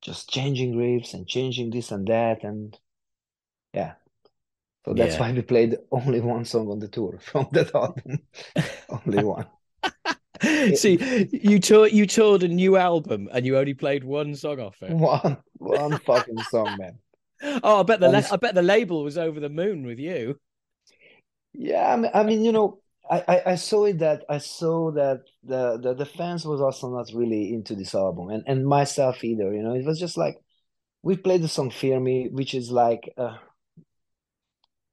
[0.02, 2.78] just changing riffs and changing this and that and
[3.74, 3.94] yeah
[4.86, 5.22] so that's yeah.
[5.22, 8.20] why we played only one song on the tour from that album.
[8.90, 9.48] only one.
[10.76, 14.82] See, you toured you toured a new album and you only played one song off
[14.82, 14.92] it.
[14.92, 17.00] One one fucking song, man.
[17.64, 20.38] Oh, I bet the la- I bet the label was over the moon with you.
[21.54, 24.92] Yeah, I mean, I mean you know, I, I, I saw it that I saw
[24.92, 29.24] that the, the the fans was also not really into this album and and myself
[29.24, 29.54] either.
[29.54, 30.38] You know, it was just like
[31.02, 33.14] we played the song "Fear Me," which is like.
[33.18, 33.38] Uh,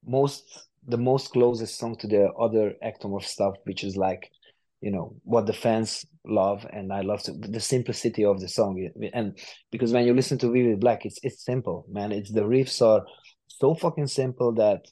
[0.06, 4.30] most the most closest song to the other Ektomorf stuff, which is like,
[4.86, 8.88] you know, what the fans love, and I love to, the simplicity of the song.
[9.12, 9.36] And
[9.72, 12.12] because when you listen to Vivid Black, it's it's simple, man.
[12.12, 13.04] It's the riffs are
[13.48, 14.86] so fucking simple that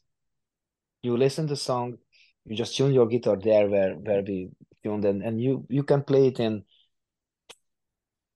[1.03, 1.99] you listen to the song,
[2.45, 4.49] you just tune your guitar there where where we
[4.83, 6.65] tuned, and and you you can play it in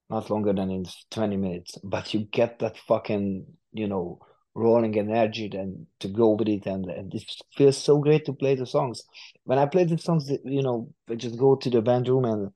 [0.09, 4.19] not longer than in 20 minutes but you get that fucking you know
[4.59, 6.67] rolling energy and to go with it.
[6.67, 7.25] And, and it
[7.57, 9.03] feels so great to play the songs.
[9.45, 12.51] When i play the songs you know i just go to the band room and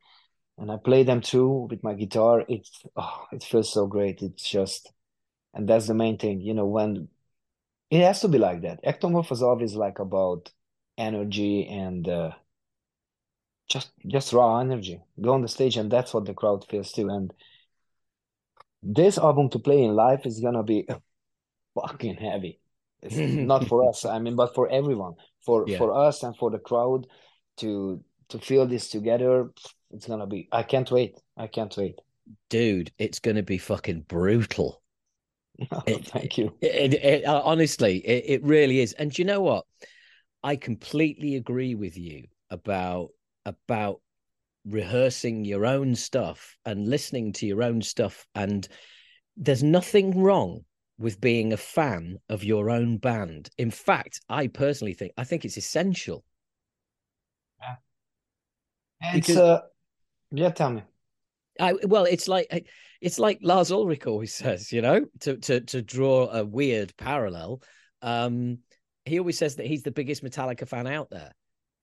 [0.58, 4.22] and i play them through with my guitar it's oh, it feels so great.
[4.22, 4.92] It's just
[5.54, 7.08] and that's the main thing you know when
[7.90, 8.82] it has to be like that.
[8.84, 10.50] Ektomorf is always like about
[10.96, 12.30] energy and uh,
[13.68, 15.00] just just raw energy.
[15.20, 17.08] Go on the stage and that's what the crowd feels too.
[17.10, 17.32] And
[18.82, 20.86] this album to play in life is gonna be
[21.74, 22.60] fucking heavy.
[23.02, 25.78] It's not for us, I mean, but for everyone, for yeah.
[25.78, 27.06] for us and for the crowd
[27.58, 29.50] to to feel this together.
[29.90, 30.48] it's gonna be.
[30.52, 31.18] I can't wait.
[31.36, 31.96] I can't wait,
[32.48, 32.92] dude.
[32.98, 34.80] It's gonna be fucking brutal.
[35.70, 36.56] Oh, it, thank you.
[36.62, 38.94] It, it, uh, honestly, it really is.
[38.94, 39.66] And you know what?
[40.42, 43.10] I completely agree with you about
[43.44, 44.00] about
[44.64, 48.66] rehearsing your own stuff and listening to your own stuff and
[49.36, 50.64] there's nothing wrong
[51.02, 53.50] with being a fan of your own band.
[53.58, 56.24] In fact, I personally think I think it's essential.
[57.60, 57.76] Yeah.
[59.14, 59.60] It's because, uh
[60.30, 60.82] yeah, tell me.
[61.60, 62.66] I well, it's like
[63.00, 67.62] it's like Lars Ulrich always says, you know, to to to draw a weird parallel.
[68.00, 68.58] Um,
[69.04, 71.32] he always says that he's the biggest Metallica fan out there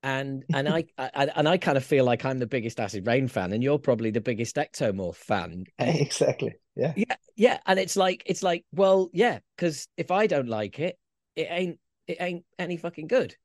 [0.03, 3.27] and and I, I, and I kind of feel like I'm the biggest Acid Rain
[3.27, 5.65] fan, and you're probably the biggest Ektomorf fan.
[5.79, 6.55] Exactly.
[6.75, 6.93] Yeah.
[6.95, 7.15] Yeah.
[7.35, 7.59] Yeah.
[7.65, 10.97] And it's like it's like well, yeah, because if I don't like it,
[11.35, 13.35] it ain't it ain't any fucking good.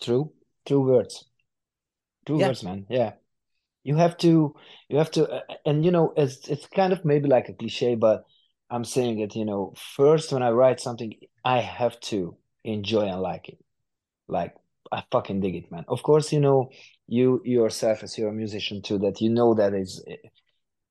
[0.00, 0.32] True.
[0.66, 1.24] True words.
[2.26, 2.48] True yeah.
[2.48, 2.86] words, man.
[2.88, 3.12] Yeah.
[3.82, 4.54] You have to.
[4.88, 5.28] You have to.
[5.28, 8.24] Uh, and you know, it's it's kind of maybe like a cliche, but
[8.70, 9.36] I'm saying it.
[9.36, 13.58] You know, first when I write something, I have to enjoy and like it.
[14.26, 14.54] Like
[14.94, 15.84] I fucking dig it, man.
[15.88, 16.70] Of course, you know,
[17.08, 20.04] you yourself as you're a musician too, that you know that is,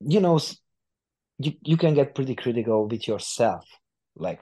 [0.02, 0.40] you know,
[1.40, 3.66] you you can get pretty critical with yourself,
[4.18, 4.42] like,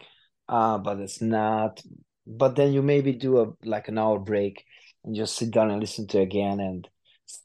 [0.50, 1.80] ah, uh, but it's not.
[2.26, 4.66] But then you maybe do a like an hour break
[5.04, 6.60] and just sit down and listen to again.
[6.60, 6.88] And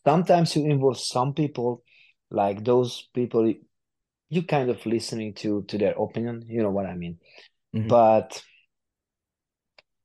[0.05, 1.83] sometimes you involve some people,
[2.31, 3.53] like those people,
[4.31, 6.47] you kind of listening to to their opinion.
[6.49, 7.19] You know what I mean?
[7.75, 7.89] Mm-hmm.
[7.89, 8.43] But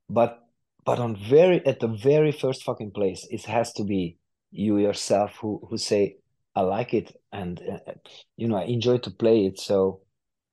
[0.10, 0.41] but
[0.86, 4.18] but on very at the very first fucking place it has to be
[4.52, 6.16] you yourself who who say
[6.56, 7.94] i like it and uh,
[8.38, 9.60] you know i enjoy to play it.
[9.60, 10.02] So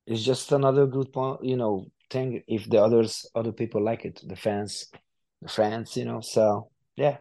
[0.06, 4.20] it's just another good point you know thing if the others other people like it
[4.26, 4.86] the fans
[5.42, 7.18] the fans you know so yeah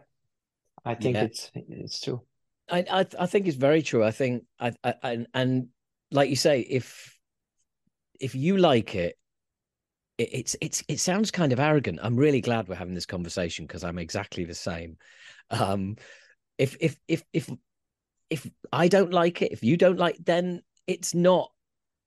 [0.84, 1.24] i think yeah.
[1.24, 2.22] it's it's true.
[2.70, 4.02] I, I i think it's very true.
[4.02, 5.68] I think i i and, and
[6.10, 7.14] like you say if
[8.18, 9.17] if you like it
[10.18, 12.00] it, it's it's it sounds kind of arrogant.
[12.02, 14.98] I'm really glad we're having this conversation because I'm exactly the same.
[15.50, 15.96] Um,
[16.58, 17.50] if if if if
[18.28, 21.50] if I don't like it, if you don't like, then it's not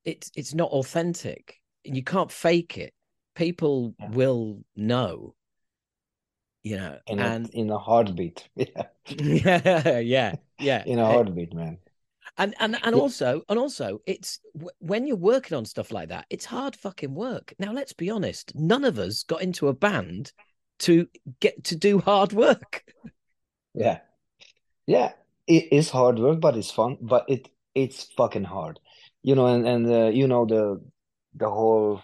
[0.05, 1.57] it's it's not authentic.
[1.85, 2.93] And you can't fake it.
[3.35, 4.09] People yeah.
[4.09, 5.33] will know.
[6.63, 8.47] You know, in and in a heartbeat.
[8.55, 10.83] Yeah, yeah, yeah, yeah.
[10.85, 11.79] In a heartbeat, man
[12.37, 14.39] and and and also and also it's
[14.79, 17.53] when you're working on stuff like that it's hard fucking work.
[17.59, 20.31] Now let's be honest none of us got into a band
[20.79, 21.07] to
[21.39, 22.83] get to do hard work.
[23.73, 23.99] Yeah.
[24.87, 25.13] Yeah
[25.47, 28.79] it is hard work but it's fun but it it's fucking hard.
[29.23, 30.81] You know and and uh, you know the
[31.35, 32.01] the whole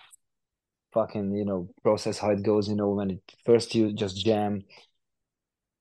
[0.93, 4.63] fucking you know process how it goes you know when it first you just jam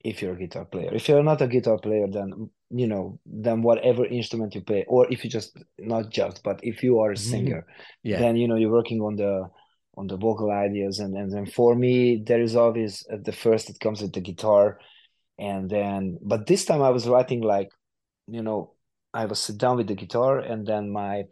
[0.05, 0.95] if you're a guitar player.
[0.95, 5.11] If you're not a guitar player then you know then whatever instrument you play or
[5.13, 7.31] if you just not just but if you are a mm-hmm.
[7.31, 7.67] singer
[8.03, 8.19] yeah.
[8.19, 9.49] then you know you're working on the
[9.97, 13.71] on the vocal ideas and and then for me there is always at the first
[13.71, 14.79] it comes with the guitar
[15.39, 17.71] and then but this time i was writing like
[18.27, 18.73] you know
[19.15, 21.23] i was sit down with the guitar and then my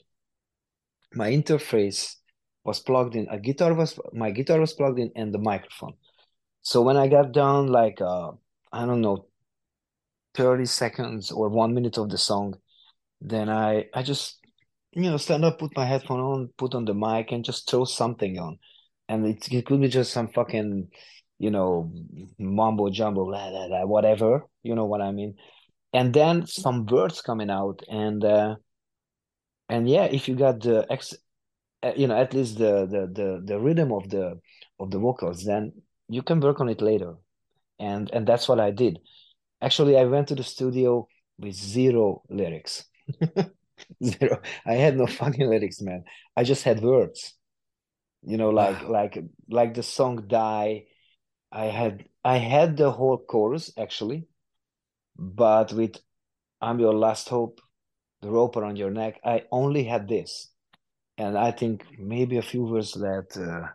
[1.14, 2.14] my interface
[2.64, 5.94] was plugged in a guitar was my guitar was plugged in and the microphone
[6.62, 8.31] so when i got down like uh
[8.73, 9.27] i don't know
[10.35, 12.55] 30 seconds or one minute of the song
[13.20, 14.44] then i i just
[14.94, 17.85] you know stand up put my headphone on put on the mic and just throw
[17.85, 18.59] something on.
[19.09, 20.88] And it, it could be just some fucking
[21.38, 21.92] you know
[22.38, 25.35] mumbo jumbo blah, blah, blah, whatever you know what i mean?
[25.92, 28.57] And then some words coming out and uh
[29.68, 31.14] and yeah if you got the ex
[31.83, 34.40] uh, you know at least the the the, the rhythm of the
[34.79, 35.73] of the vocals then
[36.09, 37.15] you can work on it later.
[37.81, 39.00] And and that's what i did
[39.65, 41.08] Actually, I went to the studio
[41.38, 42.85] with zero lyrics.
[44.04, 44.42] zero.
[44.67, 46.04] I had no fucking lyrics, man.
[46.37, 47.33] I just had words.
[48.23, 48.90] You know, like wow.
[48.90, 50.85] like like the song "Die."
[51.50, 54.27] I had I had the whole chorus actually,
[55.17, 55.96] but with
[56.60, 57.62] "I'm Your Last Hope,"
[58.21, 59.19] the rope around your neck.
[59.25, 60.50] I only had this,
[61.17, 63.73] and I think maybe a few words that uh,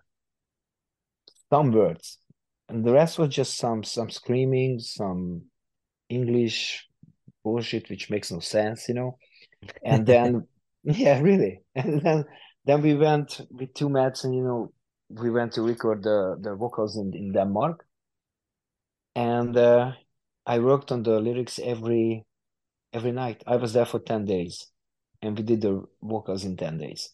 [1.49, 2.19] some words,
[2.67, 5.49] and the rest was just some some screaming, some
[6.09, 6.87] English
[7.43, 9.17] bullshit which makes no sense, you know.
[9.83, 10.47] And then
[10.83, 11.61] yeah, really.
[11.75, 12.25] And then
[12.65, 14.73] then we went with two mats and you know
[15.09, 17.85] we went to record the the vocals in, in Denmark.
[19.15, 19.93] And uh,
[20.45, 22.25] I worked on the lyrics every
[22.93, 23.43] every night.
[23.45, 24.67] I was there for 10 days
[25.21, 27.13] and we did the vocals in 10 days.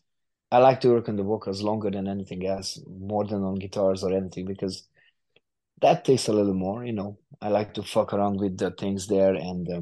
[0.51, 4.03] I like to work on the vocals longer than anything else, more than on guitars
[4.03, 4.87] or anything, because
[5.85, 9.07] that takes a little more you know i like to fuck around with the things
[9.07, 9.81] there and uh,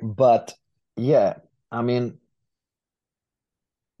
[0.00, 0.54] but
[0.96, 1.34] yeah,
[1.70, 2.18] I mean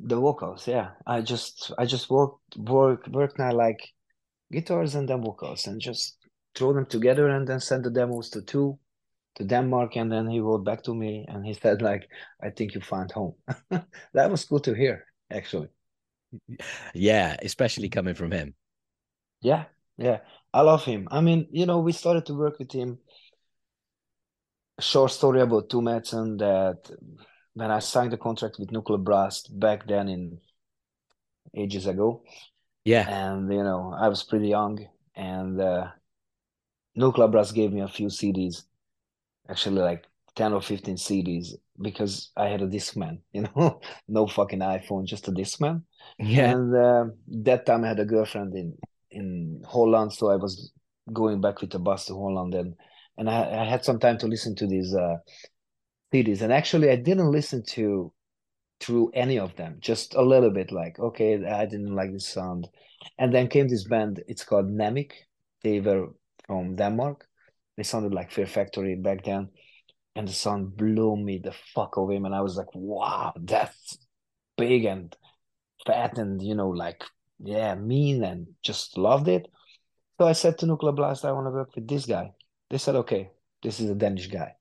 [0.00, 0.66] the vocals.
[0.66, 3.80] Yeah, I just I just work work work now like
[4.52, 6.18] guitars and then vocals and just
[6.54, 8.78] throw them together and then send the demos to Tue
[9.36, 12.08] to Denmark and then he wrote back to me and he said like
[12.42, 13.34] I think you found home.
[14.14, 15.68] that was good to hear actually.
[16.94, 18.54] Yeah, especially coming from him.
[19.40, 20.20] Yeah, yeah.
[20.56, 21.06] I love him.
[21.10, 22.98] I mean, you know, we started to work with him.
[24.78, 26.96] A short story about Tue Madsen that
[27.52, 30.38] when I signed the contract with Nuclear Blast back then in
[31.54, 32.22] ages ago.
[32.86, 33.06] Yeah.
[33.06, 34.78] And you know, I was pretty young
[35.14, 35.88] and uh
[36.94, 38.62] Nuclear Blast gave me a few CDs,
[39.50, 41.48] actually like 10 or 15 CDs
[41.82, 45.82] because I had a Discman, you know, no fucking iPhone, just a Discman.
[46.18, 46.52] Yeah.
[46.52, 47.04] And uh,
[47.44, 48.78] that time I had a girlfriend in
[49.16, 50.72] in Holland, so I was
[51.12, 52.74] going back with the bus to Holland, and
[53.18, 55.16] and I, I had some time to listen to these uh,
[56.12, 56.42] CDs.
[56.42, 58.12] And actually, I didn't listen to
[58.80, 60.70] through any of them, just a little bit.
[60.70, 62.68] Like, okay, I didn't like this sound,
[63.18, 64.22] and then came this band.
[64.28, 65.12] It's called Nemic.
[65.62, 66.08] They were
[66.46, 67.26] from Denmark.
[67.76, 69.48] They sounded like Fear Factory back then,
[70.14, 72.16] and the sound blew me the fuck away.
[72.16, 73.98] And I was like, wow, that's
[74.56, 75.14] big and
[75.86, 77.02] fat and you know like
[77.38, 79.46] yeah mean and just loved it.
[80.18, 82.32] So i said to nuclear blast i want to work with this guy.
[82.70, 83.30] They said okay
[83.62, 84.54] this is a danish guy.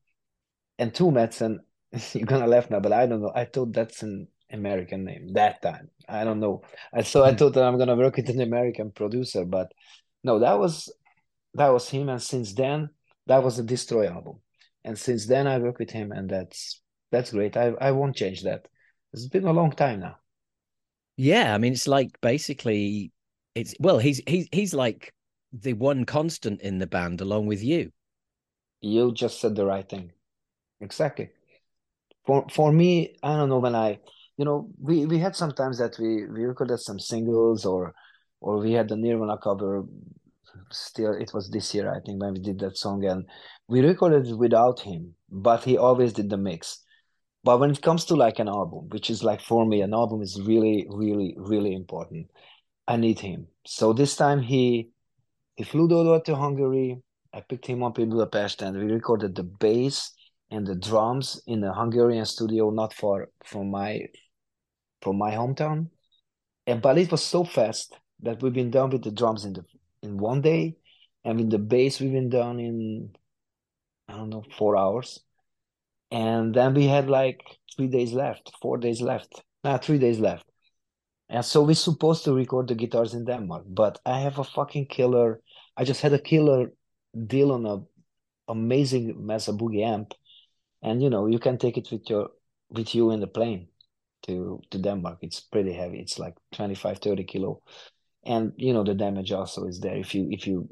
[0.77, 1.59] And Tue Madsen
[2.13, 3.31] you're gonna laugh now but i don't know.
[3.33, 5.89] I thought that's an american name that time.
[6.07, 6.63] I don't know.
[7.03, 7.37] So i hmm.
[7.37, 9.71] thought that i'm gonna work with an american producer but
[10.23, 10.91] no that was
[11.53, 12.09] that was him.
[12.09, 12.89] And since then
[13.27, 14.41] that was a destroy album.
[14.83, 17.55] And since then i work with him and that's that's great.
[17.55, 18.67] I, I won't change that.
[19.13, 20.17] It's been a long time now
[21.17, 23.11] yeah, I mean, it's like basically,
[23.53, 25.13] it's well, he's he's he's like
[25.53, 27.91] the one constant in the band along with you.
[28.81, 30.11] You just said the right thing,
[30.81, 31.29] exactly.
[32.25, 33.99] For for me, I don't know when I,
[34.37, 37.93] you know, we we had sometimes that we we recorded some singles or
[38.41, 39.85] or we had the Nirvana cover.
[40.71, 43.25] Still, it was this year I think when we did that song, and
[43.67, 46.84] we recorded without him, but he always did the mix
[47.45, 50.21] but when it comes to like an album which is like for me an album
[50.21, 52.27] is really really really important
[52.87, 53.47] i need him.
[53.65, 54.89] So this time he
[55.55, 57.01] he flew over to hungary.
[57.33, 60.11] I picked him up in budapest and we recorded the bass
[60.51, 64.07] and the drums in a hungarian studio not far from my
[65.01, 65.89] from my hometown.
[66.67, 69.65] And but it was so fast that we've been done with the drums in the
[70.01, 70.77] in one day.
[71.23, 73.09] And with the bass we've been done in
[74.07, 75.24] i don't know four hours
[76.11, 77.41] and then we had like
[77.75, 80.45] three days left, four days left, not three days left.
[81.29, 84.87] And so we're supposed to record the guitars in Denmark, but I have a fucking
[84.87, 85.41] killer.
[85.75, 86.71] I just had a killer
[87.27, 87.77] deal on a
[88.47, 90.13] amazing Mesa Boogie amp,
[90.83, 92.29] and you know you can take it with your
[92.69, 93.67] with you in the plane
[94.23, 95.19] to to Denmark.
[95.21, 95.99] It's pretty heavy.
[95.99, 97.61] It's like 25, 30 kilo,
[98.23, 100.67] and you know the damage also is there if you if you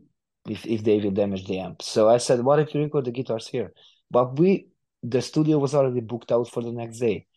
[0.48, 1.82] if if they will damage the amp.
[1.82, 3.74] So I said, what if you record the guitars here?
[4.12, 4.68] But we
[5.04, 7.28] the studio was already booked out for the next day.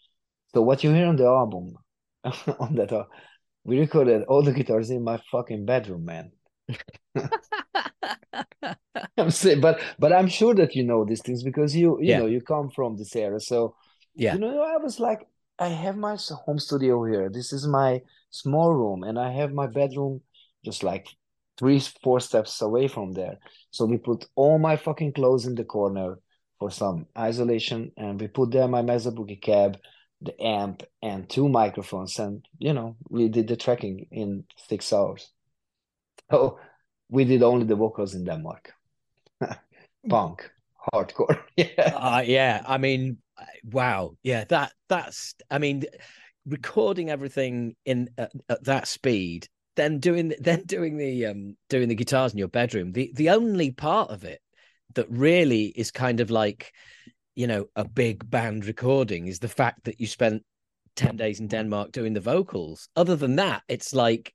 [0.54, 1.74] So what you hear on the album,
[2.24, 3.04] on that, uh,
[3.64, 6.30] we recorded all the guitars in my fucking bedroom, man.
[9.18, 12.18] I'm saying, but but I'm sure that you know these things because you you yeah.
[12.18, 13.40] know you come from this era.
[13.40, 13.74] So
[14.14, 15.26] yeah, you know I was like,
[15.58, 17.28] I have my home studio here.
[17.28, 20.20] This is my small room, and I have my bedroom
[20.64, 21.08] just like
[21.58, 23.38] three four steps away from there.
[23.70, 26.18] So we put all my fucking clothes in the corner
[26.58, 29.78] for some isolation and we put there my Mesa Boogie cab,
[30.20, 35.30] the amp and two microphones and you know we did the tracking in six hours.
[36.28, 36.58] So
[37.08, 38.72] we did only the vocals in Denmark.
[40.08, 40.50] Punk,
[40.92, 41.40] hardcore.
[41.56, 41.92] yeah.
[41.94, 42.64] Uh, yeah.
[42.66, 43.18] I mean,
[43.70, 44.16] wow.
[44.24, 45.84] Yeah, that that's I mean
[46.46, 51.94] recording everything in at, at that speed then doing then doing the um doing the
[51.94, 54.40] guitars in your bedroom the the only part of it
[54.94, 56.72] that really is kind of like
[57.34, 60.42] you know a big band recording is the fact that you spent
[60.96, 62.88] 10 days in Denmark doing the vocals.
[62.96, 64.32] Other than that it's like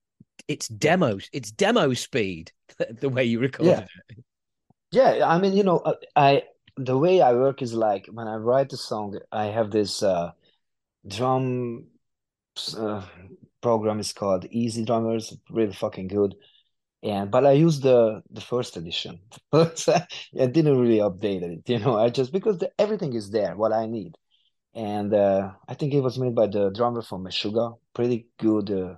[0.48, 2.52] it's demos it's demo speed
[3.00, 4.16] the way you recorded yeah.
[4.18, 4.24] it.
[4.92, 6.44] Yeah i mean you know uh, i
[6.78, 10.32] the way i work is like when i write a song i have this uh
[11.08, 11.86] drum
[12.78, 13.02] uh,
[13.62, 16.36] program is called EZdrummer really fucking good
[17.04, 19.20] and but I used the the first edition.
[19.54, 21.98] I didn't really update it, you know.
[21.98, 24.18] I just because the, everything is there, what I need,
[24.74, 27.78] and uh, I think it was made by the drummer from Meshuggah.
[27.94, 28.96] Pretty good, uh,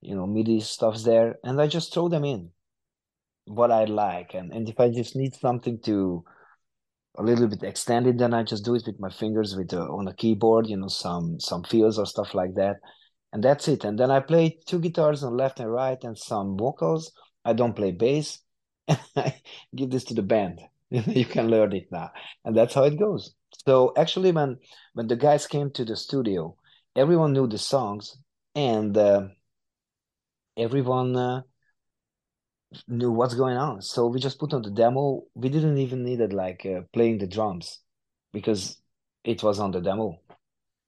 [0.00, 2.50] you know, MIDI stuff's there, and I just throw them in
[3.46, 6.24] what I like, and and if I just need something to
[7.18, 10.06] a little bit extended, then I just do it with my fingers with uh, on
[10.08, 12.76] a keyboard, you know, some some fills or stuff like that,
[13.32, 13.84] and that's it.
[13.84, 17.12] And then I play two guitars on left and right and some vocals.
[17.44, 18.38] I don't play bass.
[18.88, 19.40] I
[19.74, 20.60] give this to the band.
[20.90, 22.10] you can learn it now,
[22.44, 23.34] and that's how it goes.
[23.66, 24.58] So actually, when
[24.94, 26.56] when the guys came to the studio,
[26.96, 28.16] everyone knew the songs,
[28.54, 29.28] and uh,
[30.56, 31.42] everyone uh,
[32.86, 33.82] knew what's going on.
[33.82, 35.22] So we just put on the demo.
[35.34, 37.80] We didn't even needed like uh, playing the drums
[38.32, 38.78] because
[39.24, 40.20] it was on the demo.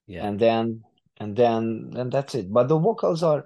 [0.07, 0.27] Yeah.
[0.27, 0.83] And then
[1.19, 2.53] and then and that's it.
[2.53, 3.45] But the vocals are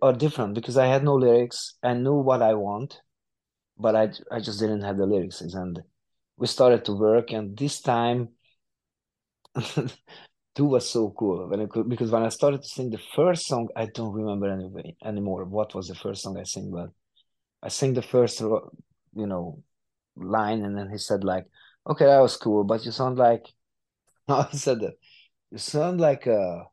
[0.00, 1.74] are different because I had no lyrics.
[1.82, 3.00] I knew what I want,
[3.78, 5.40] but I I just didn't have the lyrics.
[5.40, 5.82] And
[6.36, 7.32] we started to work.
[7.32, 8.30] And this time,
[10.54, 13.68] Tue was so cool when could, because when I started to sing the first song,
[13.76, 16.90] I don't remember anyway anymore what was the first song I sang, but
[17.62, 18.70] I sing the first, you
[19.14, 19.62] know,
[20.16, 21.46] line, and then he said like,
[21.86, 23.46] "Okay, that was cool, but you sound like,"
[24.28, 24.94] I said that
[25.50, 26.64] you sound like a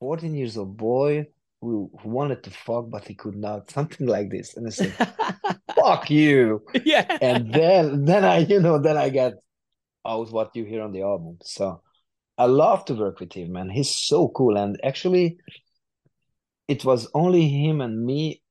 [0.00, 1.26] fourteen years old boy
[1.64, 4.92] who, wanted to fuck but he could not, something like this, and I said,
[5.74, 9.34] "Fuck you!" Yeah, and then then I, you know, then I get
[10.06, 11.38] out what you hear on the album.
[11.42, 11.82] So
[12.38, 13.70] I love to work with him, man.
[13.70, 15.38] He's so cool, and actually,
[16.68, 18.42] it was only him and me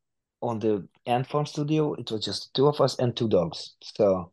[0.42, 1.94] on the Antfarm studio.
[1.94, 3.76] It was just two of us and two dogs.
[3.82, 4.32] So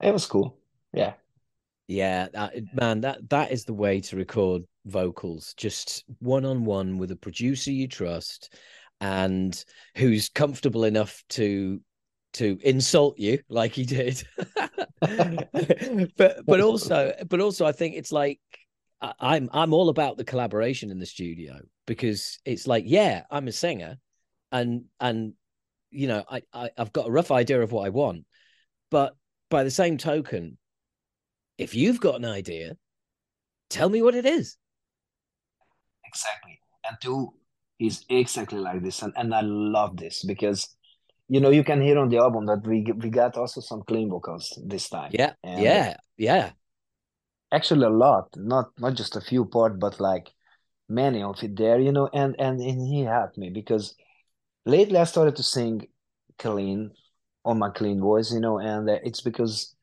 [0.00, 0.58] it was cool.
[0.92, 1.14] Yeah.
[1.92, 5.54] Yeah, that, man, that that is the way to record vocals.
[5.56, 8.54] Just one on one with a producer you trust
[9.00, 9.64] and
[9.96, 11.80] who's comfortable enough to
[12.34, 14.22] to insult you like he did.
[16.16, 18.40] but but also but also I think it's like
[19.20, 23.52] I'm I'm all about the collaboration in the studio because it's like yeah I'm a
[23.52, 23.96] singer
[24.50, 25.34] and and
[25.90, 28.24] you know, I, I I've got a rough idea of what I want,
[28.90, 29.14] but
[29.50, 30.56] by the same token,
[31.62, 32.76] if you've got an idea,
[33.70, 34.56] tell me what it is.
[36.04, 37.32] Exactly, and Tue
[37.78, 40.76] is exactly like this, and and I love this because
[41.28, 44.10] you know you can hear on the album that we we got also some clean
[44.10, 45.10] vocals this time.
[45.12, 46.50] Yeah, and yeah, yeah.
[47.52, 50.30] Actually, a lot, not not just a few part, but like
[50.88, 53.94] many of it there, you know, and and and he helped me because
[54.66, 55.86] lately I started to sing
[56.38, 56.90] clean
[57.44, 59.74] on my clean voice, you know, and uh, it's because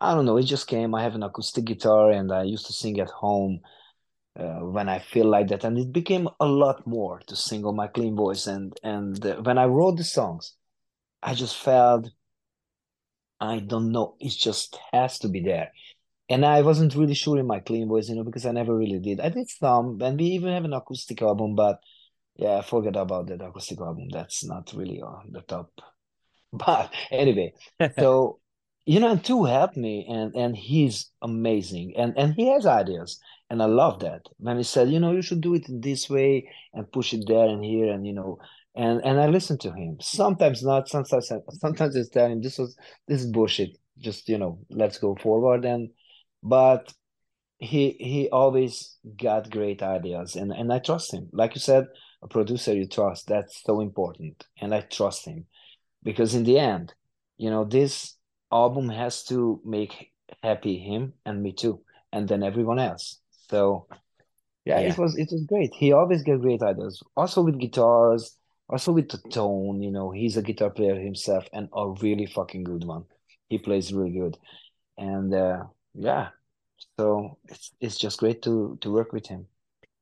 [0.00, 0.94] I don't know, it just came.
[0.94, 3.60] I have an acoustic guitar and I used to sing at home
[4.38, 7.76] uh, when I feel like that, and it became a lot more to sing on
[7.76, 8.46] my clean voice.
[8.46, 10.54] And and uh, when I wrote the songs,
[11.22, 12.10] I just felt
[13.40, 15.72] I don't know, it just has to be there.
[16.28, 18.98] And I wasn't really sure in my clean voice, you know, because I never really
[19.00, 19.20] did.
[19.20, 21.80] I did some, and we even have an acoustic album, but
[22.36, 24.08] yeah, forget about that acoustic album.
[24.10, 25.72] That's not really on the top.
[26.52, 27.54] But anyway,
[27.98, 28.40] so
[28.88, 33.20] you know, and Tue helped me, and and he's amazing, and and he has ideas,
[33.50, 34.22] and I love that.
[34.38, 37.48] When he said, you know, you should do it this way and push it there
[37.48, 38.38] and here, and you know,
[38.74, 39.98] and and I listen to him.
[40.00, 40.88] Sometimes not.
[40.88, 41.30] Sometimes
[41.60, 42.76] sometimes I tell him this was
[43.06, 43.76] this is bullshit.
[43.98, 45.66] Just you know, let's go forward.
[45.66, 45.90] And
[46.42, 46.90] but
[47.58, 51.28] he he always got great ideas, and and I trust him.
[51.32, 51.88] Like you said,
[52.22, 55.46] a producer you trust that's so important and i trust him
[56.02, 56.92] because in the end
[57.36, 58.17] you know this
[58.52, 61.80] album has to make happy him and me too
[62.12, 63.20] and then everyone else.
[63.50, 63.86] So
[64.64, 64.88] yeah, yeah.
[64.88, 65.72] it was it was great.
[65.74, 68.36] He always get great ideas also with guitars
[68.68, 72.64] also with the tone you know he's a guitar player himself and a really fucking
[72.64, 73.04] good one.
[73.48, 74.36] He plays really good.
[74.96, 76.28] And uh yeah
[76.98, 79.46] so it's it's just great to to work with him.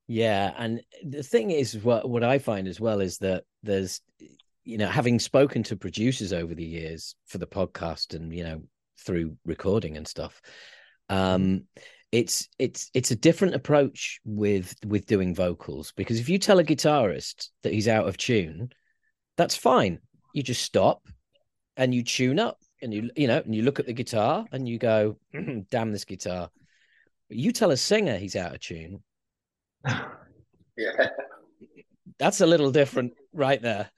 [0.09, 4.01] Yeah, and the thing is, what what I find as well is that there's,
[4.67, 8.63] you know, having spoken to producers over the years for the podcast and you know
[8.99, 10.41] through recording and stuff,
[11.09, 11.83] um, mm-hmm.
[12.13, 16.65] it's it's it's a different approach with with doing vocals because if you tell a
[16.65, 18.71] guitarist that he's out of tune,
[19.37, 20.01] that's fine.
[20.35, 21.03] You just stop
[21.77, 24.69] and you tune up and you you know and you look at the guitar and
[24.69, 25.17] you go,
[25.71, 26.51] "Damn this guitar."
[27.29, 29.03] But you tell a singer he's out of tune
[30.77, 31.09] yeah.
[32.19, 33.91] That's a little different right there.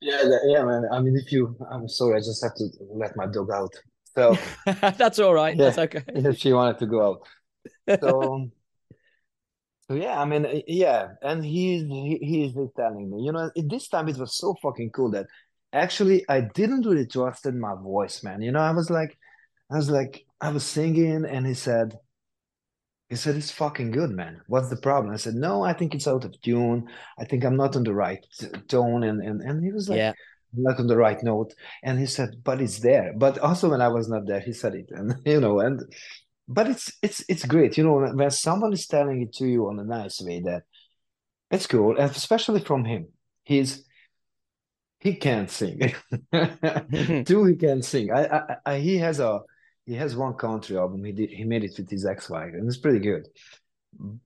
[0.00, 0.84] Yeah, yeah, man.
[0.92, 3.74] I mean, if you, I'm sorry, I just have to let my dog out.
[4.14, 4.36] So
[4.96, 5.56] that's all right.
[5.56, 6.02] Yeah, that's okay.
[6.08, 7.28] If she wanted to go out.
[8.00, 8.50] So,
[9.88, 14.08] so yeah, I mean, yeah, and he's he, he's telling me, you know, this time
[14.08, 15.26] it was so fucking cool that
[15.72, 18.42] actually I didn't really trust in my voice, man.
[18.42, 19.16] You know, I was like,
[19.70, 21.98] I was like, I was singing, and he said,
[23.08, 24.40] he said, It's fucking good, man.
[24.46, 25.12] What's the problem?
[25.12, 26.88] I said, No, I think it's out of tune.
[27.18, 28.24] I think I'm not on the right
[28.68, 29.04] tone.
[29.04, 30.12] And and, and he was like, yeah.
[30.52, 31.54] not on the right note.
[31.82, 33.12] And he said, but it's there.
[33.16, 34.90] But also when I was not there, he said it.
[34.90, 35.82] And you know, and
[36.48, 39.78] but it's it's it's great, you know, when, someone is telling it to you on
[39.78, 40.62] a nice way that
[41.50, 43.08] it's cool, and especially from him.
[43.44, 43.84] He's
[44.98, 45.78] he can't sing.
[47.24, 48.10] Tue, he can sing.
[48.10, 49.42] I, I, I, he has a
[49.86, 51.04] he has one country album.
[51.04, 53.28] He did he made it with his ex-wife, and it's pretty good.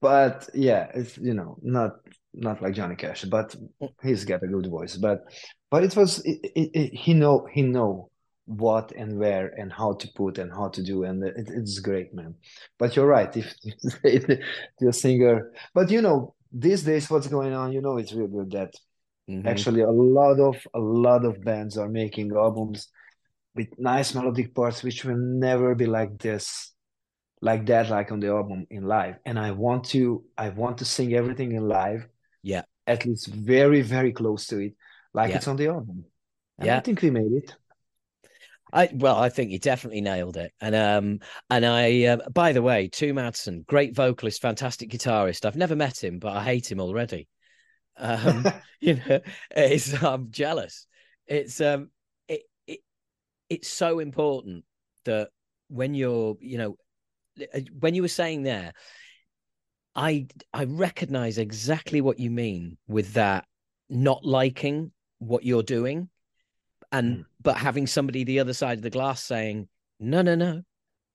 [0.00, 1.96] But yeah, it's you know not
[2.32, 3.54] not like Johnny Cash, but
[4.02, 4.96] he's got a good voice.
[4.96, 5.24] But
[5.70, 8.10] but it was it, it, it, he know he know
[8.46, 12.34] what and where and how to put and how to do, and it's great, man.
[12.78, 13.54] But you're right, if,
[14.04, 14.40] if
[14.80, 18.50] the singer, but you know these days what's going on, you know, it's real good
[18.52, 18.74] that
[19.28, 19.46] mm-hmm.
[19.46, 22.88] actually a lot of a lot of bands are making albums
[23.54, 26.72] with nice melodic parts which will never be like this
[27.42, 30.84] like that like on the album in live and i want to i want to
[30.84, 32.06] sing everything in live
[32.42, 34.74] yeah at least very very close to it
[35.14, 35.36] like yeah.
[35.36, 36.04] it's on the album
[36.58, 37.54] and yeah i think we made it
[38.72, 42.62] I well, I think you definitely nailed it, and um, and I, uh, by the
[42.62, 45.44] way, Tue Madsen, great vocalist, fantastic guitarist.
[45.44, 47.28] I've never met him, but I hate him already.
[47.96, 48.44] Um,
[48.80, 49.20] you know,
[49.50, 50.86] it's I'm jealous.
[51.26, 51.90] It's um,
[53.50, 54.64] it's so important
[55.04, 55.28] that
[55.68, 56.76] when you're, you know,
[57.54, 58.72] uh, when you were saying there,
[59.94, 63.44] I I recognize exactly what you mean with that
[63.88, 66.08] not liking what you're doing
[66.92, 67.24] and mm.
[67.42, 70.62] but having somebody the other side of the glass saying no no no.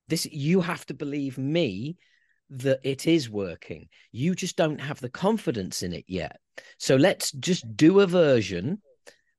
[0.08, 1.98] This you have to believe me
[2.50, 3.88] that it is working.
[4.12, 6.38] You just don't have the confidence in it yet.
[6.78, 8.82] So let's just do a version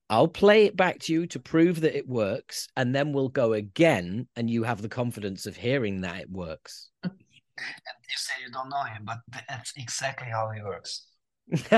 [0.09, 3.53] I'll play it back to you to prove that it works, and then we'll go
[3.53, 6.91] again, and you have the confidence of hearing that it works.
[7.59, 11.07] And you say you don't know him, but that's exactly how he works.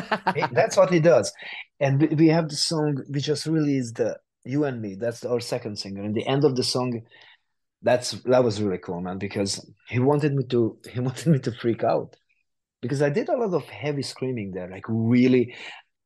[0.50, 1.32] that's what he does.
[1.78, 4.18] And we have the song we just released, the
[4.48, 7.02] you and me that's our second singer and the end of the song
[7.82, 11.52] that's that was really cool man because he wanted me to he wanted me to
[11.52, 12.16] freak out
[12.80, 15.54] because i did a lot of heavy screaming there like really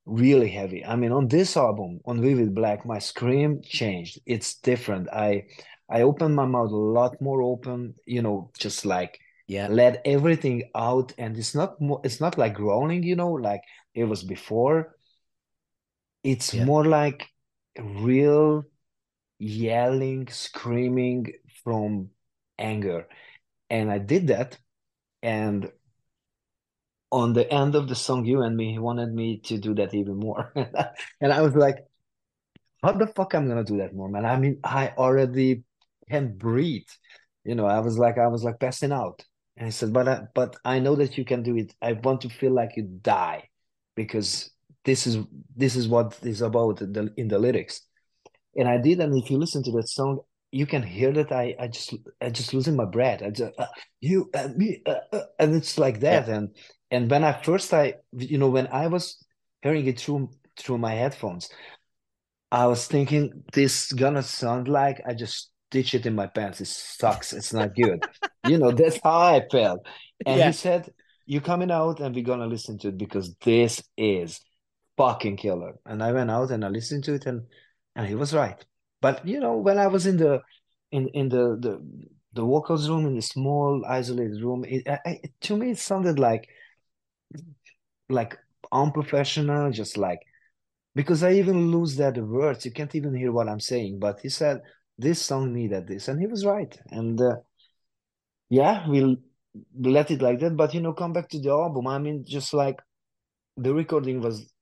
[0.05, 5.09] really heavy i mean on this album on vivid black my scream changed it's different
[5.13, 5.45] i
[5.89, 10.65] i opened my mouth a lot more open you know just like yeah let everything
[10.75, 13.63] out and it's not more it's not like groaning you know like
[13.95, 14.97] it was before
[16.23, 16.65] it's yeah.
[16.65, 17.29] more like
[17.79, 18.65] real
[19.43, 21.33] yelling, screaming
[21.65, 22.11] from
[22.59, 23.09] anger.
[23.71, 24.59] And I did that.
[25.23, 25.71] And
[27.13, 29.95] on the end of the song, You and Me, he wanted me to do that
[29.95, 30.53] even more.
[31.21, 31.87] and I was like,
[32.83, 34.25] how the fuck I'm gonna do that more, man?
[34.25, 35.63] I mean, I already
[36.11, 36.89] can't breathe.
[37.45, 39.25] You know, I was like, I was like passing out.
[39.57, 41.75] And he said, but I, but I know that you can do it.
[41.81, 43.49] I want to feel like you die
[43.95, 44.51] because
[44.85, 45.19] this is
[45.57, 47.83] this is what is about the, in the lyrics
[48.57, 51.55] and i did and if you listen to that song you can hear that i
[51.59, 53.67] i just i just losing my breath i just uh,
[54.01, 56.35] you and me uh, uh, and it's like that yeah.
[56.35, 56.57] and
[56.93, 59.25] and when i first i you know when i was
[59.63, 61.49] hearing it through through my headphones
[62.53, 66.69] i was thinking this gonna sound like i just stitch it in my pants it
[66.69, 68.05] sucks it's not good
[68.47, 69.85] you know that's how i felt
[70.27, 70.47] and yeah.
[70.47, 70.89] he said
[71.27, 74.41] you coming out and we're gonna listen to it because this is
[74.97, 75.75] fucking killer.
[75.87, 77.43] And I went out and I listened to it and
[77.97, 78.65] and he was right.
[79.01, 80.41] But you know, when I was in the
[80.91, 81.81] in in the the
[82.35, 86.19] the vocals room in the small isolated room, it, I, it to me it sounded
[86.19, 86.49] like
[88.09, 88.39] like
[88.71, 90.21] unprofessional, just like
[90.95, 92.65] because I even lose that words.
[92.65, 93.99] You can't even hear what I'm saying.
[93.99, 94.63] But he said
[94.99, 96.79] this song needed this, and he was right.
[96.91, 97.37] And uh,
[98.51, 99.17] yeah, we'll
[99.79, 100.57] let it like that.
[100.57, 101.87] But you know, come back to the album.
[101.87, 102.81] I mean, just like
[103.57, 104.53] the recording was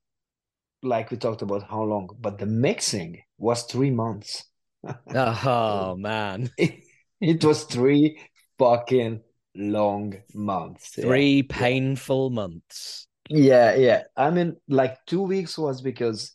[0.83, 4.45] like we talked about how long, but the mixing was three months.
[5.15, 6.49] oh man.
[6.57, 6.83] It,
[7.21, 8.19] it, was three
[8.57, 9.21] fucking
[9.55, 10.89] long months.
[10.89, 11.57] Three yeah.
[11.57, 13.07] painful months.
[13.29, 14.03] Yeah, yeah.
[14.15, 16.33] I mean, like two weeks was because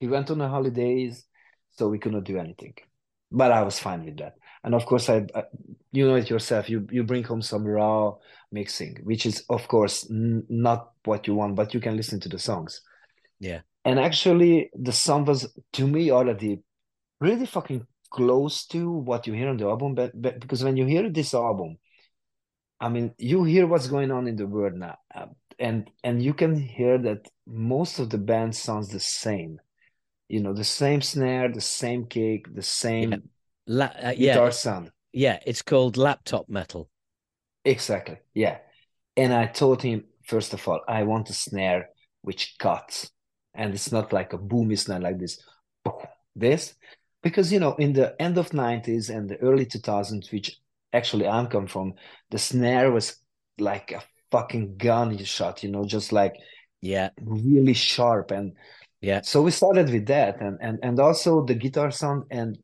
[0.00, 1.24] he went on the holidays,
[1.70, 2.74] so we could not do anything.
[3.30, 4.34] But I was fine with that.
[4.64, 5.44] And of course, I, I
[5.92, 6.68] you know it yourself.
[6.68, 8.14] You you bring home some raw
[8.52, 12.28] mixing, which is of course n- not what you want, but you can listen to
[12.28, 12.80] the songs.
[13.38, 16.60] Yeah and actually the song was to me already
[17.20, 20.84] really fucking close to what you hear on the album but, but because when you
[20.84, 21.78] hear this album
[22.80, 25.26] i mean you hear what's going on in the world now uh,
[25.58, 29.60] and and you can hear that most of the band sounds the same
[30.28, 33.18] you know the same snare the same kick the same yeah.
[33.68, 34.50] La- uh, guitar yeah.
[34.50, 36.88] sound yeah it's called laptop metal
[37.64, 38.58] exactly yeah
[39.16, 41.88] and i told him first of all i want a snare
[42.22, 43.10] which cuts
[43.54, 45.40] and it's not like a boomy snare like this
[46.36, 46.74] this
[47.22, 50.60] because you know in the end of 90s and the early 2000s which
[50.96, 51.92] actually i'm come from
[52.30, 53.16] the snare was
[53.58, 56.34] like a fucking gun shot you know just like
[56.86, 57.10] yeah.
[57.22, 58.30] really sharp.
[58.30, 58.52] And
[59.00, 59.20] yeah.
[59.22, 60.40] so we started with that.
[60.40, 62.24] And and and also the guitar sound.
[62.30, 62.58] And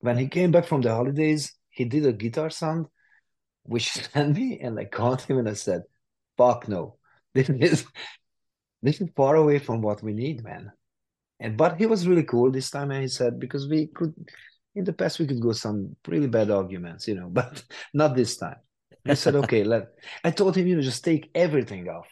[0.00, 2.86] when he came back from the holidays he did a guitar sound
[3.64, 5.82] which sent me and i called him and i said
[6.36, 6.96] fuck no.
[7.34, 7.86] This is
[8.82, 10.70] this is far away from what we need man.
[11.40, 14.14] And but he was really cool this time and he said because we could
[14.74, 17.62] in the past we could go some really bad arguments you know but
[17.92, 18.56] not this time.
[19.08, 19.88] I said okay let
[20.24, 22.08] i told him you know just take everything off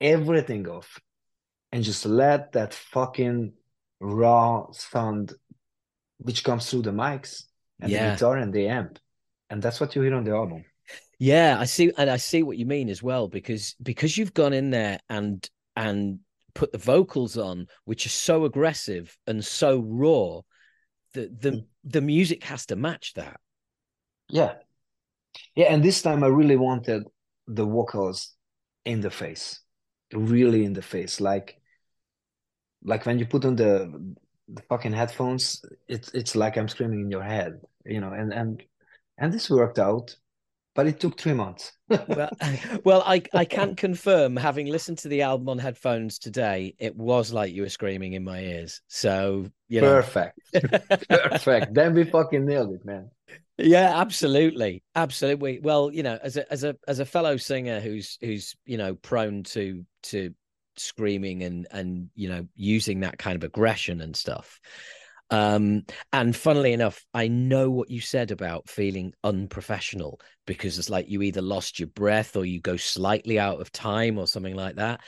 [0.00, 1.00] everything off
[1.72, 3.52] and just let that fucking
[4.00, 5.34] raw sound
[6.18, 7.44] which comes through the mics
[7.80, 8.04] and Yeah.
[8.04, 8.98] the guitar and the amp.
[9.50, 10.64] And that's what you hear on the album.
[11.18, 14.52] Yeah, I see, and I see what you mean as well because because you've gone
[14.52, 16.20] in there and and
[16.54, 20.40] put the vocals on, which are so aggressive and so raw,
[21.16, 21.64] the the Mm.
[21.94, 23.38] the music has to match that.
[24.38, 24.52] yeah
[25.54, 27.02] yeah and this time i really wanted
[27.58, 28.18] the vocals
[28.84, 29.46] in the face
[30.12, 31.48] really in the face like
[32.92, 33.72] like when you put on the
[34.56, 35.44] the fucking headphones
[35.94, 37.52] it's it's like i'm screaming in your head
[37.84, 38.62] you know and and
[39.18, 40.16] and this worked out
[40.76, 42.30] but it took three months Well,
[42.84, 47.32] well, I I can confirm, having listened to the album on headphones today, it was
[47.32, 48.82] like you were screaming in my ears.
[48.88, 50.38] So you know, perfect
[51.08, 53.10] perfect then we fucking nailed it man
[53.58, 55.60] Yeah, absolutely, absolutely.
[55.60, 58.94] Well, you know, as a as a as a fellow singer who's who's you know
[58.94, 60.34] prone to to
[60.76, 64.60] screaming and and you know using that kind of aggression and stuff.
[65.30, 71.08] Um, and funnily enough, I know what you said about feeling unprofessional because it's like
[71.08, 74.76] you either lost your breath or you go slightly out of time or something like
[74.76, 75.00] that.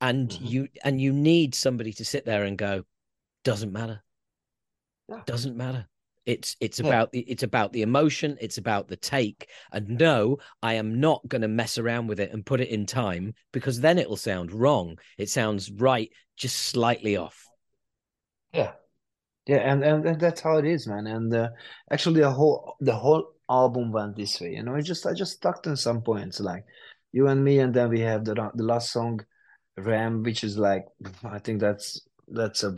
[0.00, 0.50] And Mhm.
[0.50, 2.84] you and you need somebody to sit there and go,
[3.44, 4.02] doesn't matter
[5.08, 5.22] Yeah.
[5.26, 5.86] doesn't matter
[6.26, 6.86] it's it's Yeah.
[6.86, 11.26] about the it's about the emotion it's about the take and no i am not
[11.28, 14.50] going to mess around with it and put it in time because then it'll sound
[14.50, 17.46] wrong it sounds right just slightly off
[18.52, 18.72] yeah
[19.46, 21.48] yeah and, and and that's how it is man and uh,
[21.90, 25.34] actually the whole the whole album went this way you know it just i just
[25.34, 26.64] stuck in some points like
[27.12, 29.20] you and me and then we have the the last song
[29.76, 30.86] ram which is like
[31.24, 32.74] i think that's that's a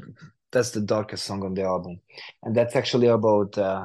[0.51, 2.01] that's the darkest song on the album
[2.43, 3.85] and that's actually about uh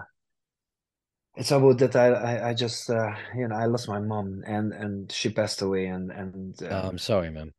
[1.35, 4.73] it's about that i i, I just uh you know i lost my mom and
[4.73, 7.53] and she passed away and and oh, um, i'm sorry man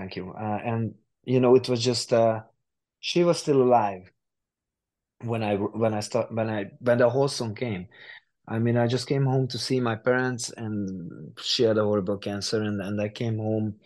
[0.00, 0.32] Thank you.
[0.32, 2.40] Uh, and you know, it was just uh,
[3.00, 4.10] she was still alive
[5.24, 7.88] when I when I start when I when the whole song came.
[8.48, 12.18] I mean, I just came home to see my parents, and she had a horrible
[12.18, 13.76] cancer, and and I came home,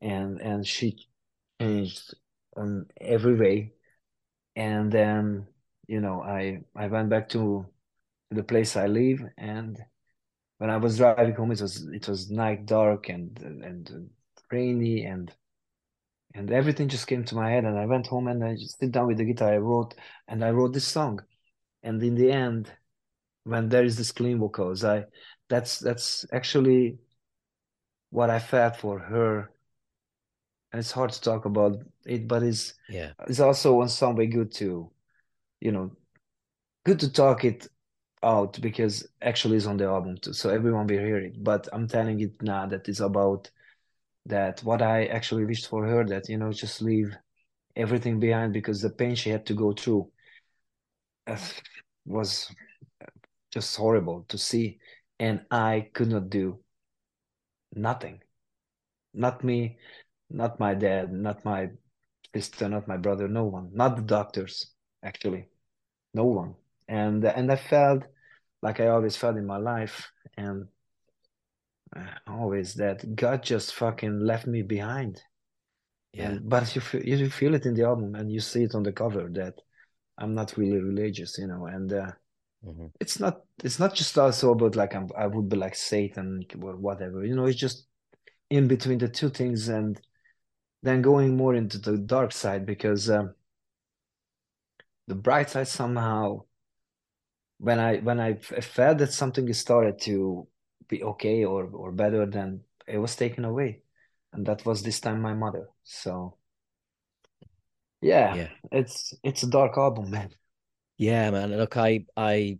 [0.00, 1.06] and and she
[1.60, 2.14] changed
[2.56, 3.72] um every way,
[4.56, 5.46] and then
[5.86, 7.66] you know I I went back to
[8.30, 9.78] the place I live, and
[10.58, 14.10] when I was driving home, it was it was night dark and and
[14.50, 15.32] rainy and
[16.34, 18.90] and everything just came to my head and i went home and i just sit
[18.90, 19.94] down with the guitar i wrote
[20.28, 21.20] and i wrote this song.
[21.82, 22.72] And in the end
[23.44, 25.04] when there is this clean vocals i
[25.48, 26.98] that's that's actually
[28.10, 29.50] what i felt for her.
[30.72, 33.12] And it's hard to talk about it but it's yeah.
[33.28, 34.90] it's also in some way good to
[35.60, 35.92] you know
[36.84, 37.68] good to talk it
[38.22, 41.44] out because actually it's on the album too so everyone will hear it.
[41.44, 43.50] But i'm telling it now that it's about
[44.26, 47.16] that what i actually wished for her that you know just leave
[47.76, 50.10] everything behind because the pain she had to go through
[51.26, 51.38] uh,
[52.06, 52.50] was
[53.50, 54.78] just horrible to see.
[55.20, 56.58] And i could not do
[57.74, 58.20] nothing.
[59.14, 59.78] Not me
[60.30, 61.70] not my dad not my
[62.34, 63.70] sister not my brother no one.
[63.72, 64.72] Not the doctors
[65.02, 65.48] actually.
[66.14, 66.54] No one.
[66.88, 68.04] And and i felt
[68.62, 70.10] like i always felt in my life.
[70.36, 70.66] And
[72.26, 75.20] always that god just fucking left me behind
[76.12, 78.74] yeah and but you feel, you feel it in the album and you see it
[78.74, 79.54] on the cover that
[80.18, 82.10] i'm not really religious you know and uh,
[82.64, 82.90] Mhm.
[82.98, 86.76] it's not it's not just also about like I'm, i would be like satan or
[86.76, 87.86] whatever you know it's just
[88.48, 90.00] in between the two things and
[90.82, 93.34] then going more into the dark side because um,
[95.08, 96.40] the bright side somehow
[97.58, 100.46] when i when i felt that something started to
[100.88, 103.82] be okay or or better than it was taken away
[104.32, 106.36] and that was this time my mother so
[108.00, 108.48] yeah, Yeah.
[108.72, 110.30] it's it's a dark album man
[110.98, 112.58] yeah man look i i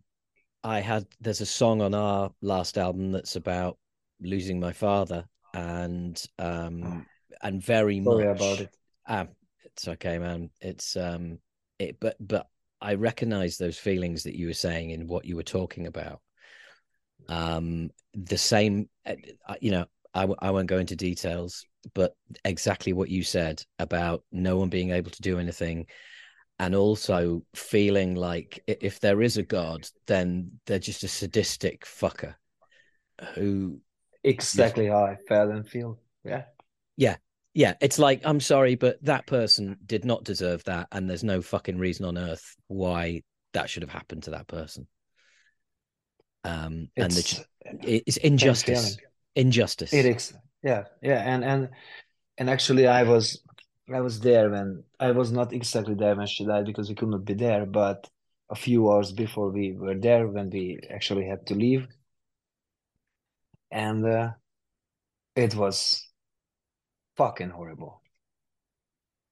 [0.64, 3.78] i had there's a song on our last album that's about
[4.20, 7.06] losing my father and um
[7.42, 8.74] and very sorry much about it
[9.06, 9.26] Ah,
[9.64, 10.50] it's okay, man.
[10.62, 11.38] It's um,
[11.78, 12.48] it, but but
[12.80, 16.20] I recognize those feelings that you were saying in what you were talking about.
[17.28, 19.14] Um, the same, uh,
[19.60, 22.14] you know, I, I won't go into details, but
[22.44, 25.86] exactly what you said about no one being able to do anything
[26.58, 32.34] and also feeling like if there is a god then they're just a sadistic fucker
[33.34, 33.80] who
[34.22, 35.98] exactly how i felt and feel.
[36.24, 36.44] Yeah.
[36.96, 37.16] Yeah.
[37.52, 37.74] Yeah.
[37.80, 41.78] It's like i'm sorry but that person did not deserve that and there's no fucking
[41.78, 43.22] reason on earth why
[43.52, 44.86] that should have happened to that person
[46.44, 48.96] um it's, and the, it's injustice.
[49.34, 49.92] Injustice.
[49.92, 50.32] It is.
[50.62, 51.68] Yeah yeah and and
[52.38, 53.42] and actually i was
[53.92, 57.10] i was there when i was not exactly there when she died because we could
[57.10, 58.08] not be there but
[58.50, 61.86] a few hours before we were there when we actually had to leave.
[63.70, 64.30] And uh,
[65.34, 66.06] it was
[67.16, 68.02] fucking horrible.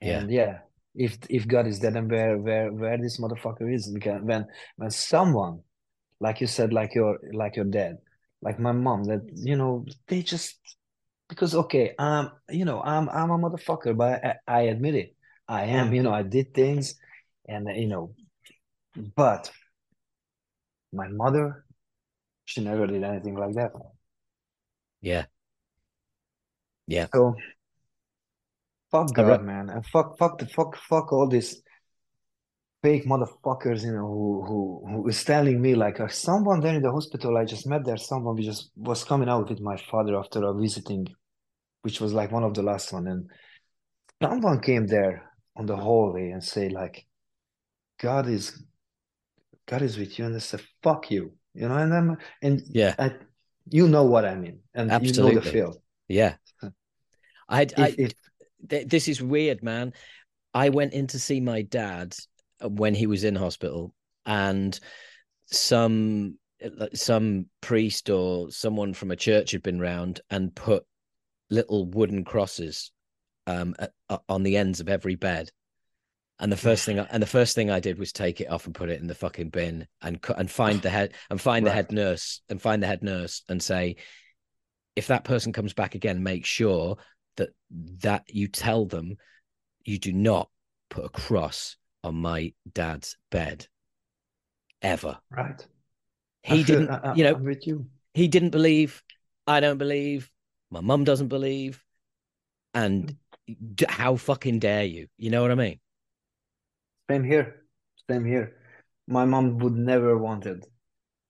[0.01, 0.45] And yeah.
[0.45, 0.59] yeah
[0.95, 4.45] if if god is dead and where where where this motherfucker is because when
[4.77, 5.61] when someone
[6.23, 7.99] like you said like your like your dad
[8.41, 10.57] like my mom that you know they just
[11.29, 15.17] because okay um you know i'm i'm a motherfucker but I, I admit it.
[15.49, 16.95] I am you know i did things
[17.49, 18.15] and you know
[19.17, 19.51] but
[20.93, 21.65] my mother
[22.45, 23.73] she never did anything like that.
[25.01, 25.25] Yeah.
[26.87, 27.07] Yeah.
[27.15, 27.35] So
[28.91, 29.71] fuck god re- man.
[29.71, 31.61] And fuck fuck the fuck fuck all this
[32.83, 36.91] fake motherfuckers, you know, who who who is telling me like someone there in the
[36.91, 40.45] hospital I just met there, someone we just was coming out with my father after
[40.45, 41.07] a visiting,
[41.83, 43.31] which was like one of the last one, and
[44.21, 47.07] someone came there on the hallway and say like,
[48.01, 48.63] God is
[49.67, 52.97] God is with you, and they said, fuck you, you know, and then and yeah,
[52.99, 53.13] I,
[53.71, 55.31] you know what I mean, and Absolutely.
[55.31, 55.83] you know the feel.
[56.09, 56.35] Yeah,
[57.49, 57.97] I, I
[58.69, 59.93] this is weird, man.
[60.53, 62.15] I went in to see my dad
[62.63, 63.95] when he was in hospital,
[64.27, 64.79] and
[65.47, 66.39] some
[66.95, 70.85] some priest or someone from a church had been round and put
[71.51, 72.93] little wooden crosses
[73.47, 73.93] um, at,
[74.29, 75.51] on the ends of every bed.
[76.39, 78.67] And the first thing, I, and the first thing I did was take it off
[78.67, 81.71] and put it in the fucking bin, and and find the head and find right.
[81.71, 83.97] the head nurse and find the head nurse and say,
[84.97, 86.97] if that person comes back again, make sure
[87.37, 87.51] that
[88.01, 89.17] that you tell them
[89.85, 90.49] you do not
[90.91, 93.67] put a cross on my dad's bed
[94.81, 95.19] ever.
[95.31, 95.67] Right.
[96.43, 97.87] He I didn't, I, you know, with you.
[98.15, 99.03] He didn't believe.
[99.47, 100.31] I don't believe.
[100.71, 101.83] My mum doesn't believe.
[102.75, 103.17] And
[103.89, 105.09] how fucking dare you?
[105.19, 105.81] You know what I mean?
[107.11, 107.67] Same here.
[108.11, 108.57] Same here.
[109.07, 110.65] My mom would never wanted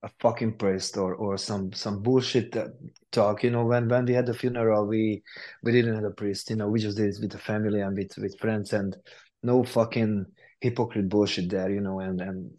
[0.03, 2.67] a fucking priest or or some some bullshit uh,
[3.11, 3.43] talk.
[3.43, 5.23] You know, when when we had the funeral, we
[5.63, 6.49] we didn't have a priest.
[6.49, 8.95] You know, we just did it with the family and with with friends, and
[9.41, 10.25] no fucking
[10.63, 12.51] hypocrite bullshit there, you know, and and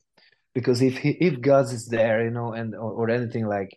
[0.55, 3.71] because if he, if God is there, you know, and or, or anything like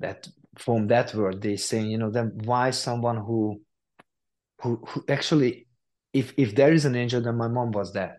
[0.00, 3.62] that from that word they saying, you know, then why someone who
[4.60, 5.66] who who actually
[6.12, 8.18] if if there is an angel, then my mom was there.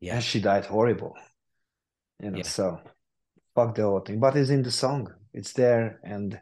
[0.00, 0.16] Yeah.
[0.16, 1.14] And she died horrible.
[2.20, 2.50] You know, yeah.
[2.58, 2.80] so
[3.54, 4.18] fuck the whole thing.
[4.18, 5.06] But it's in the song.
[5.32, 6.38] It's there and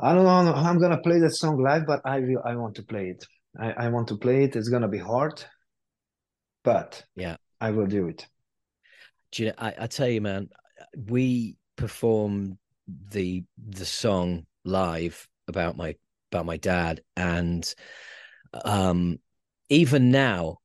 [0.00, 2.82] I don't know I'm gonna play that song live, but I will I want to
[2.82, 3.24] play it.
[3.64, 4.56] I, I want to play it.
[4.56, 5.44] It's gonna be hard
[6.62, 8.26] but yeah, I will do it.
[9.32, 10.48] Do you know, I, I tell you, man,
[11.08, 12.58] we performed
[13.10, 15.96] the the song live about my
[16.30, 17.72] about my dad, and
[18.64, 19.18] um,
[19.68, 20.58] even now,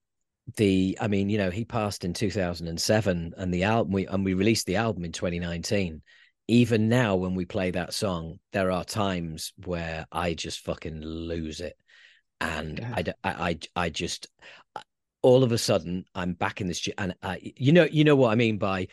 [0.57, 3.93] the I mean, you know, he passed in two thousand and seven, and the album
[3.93, 6.01] we and we released the album in twenty nineteen.
[6.49, 11.59] Even now, when we play that song, there are times where I just fucking lose
[11.59, 11.75] it
[12.39, 13.13] and yeah.
[13.23, 14.27] I, I, I just
[15.27, 18.31] all of a sudden I'm back in this and uh, you know you know what
[18.31, 18.87] I mean by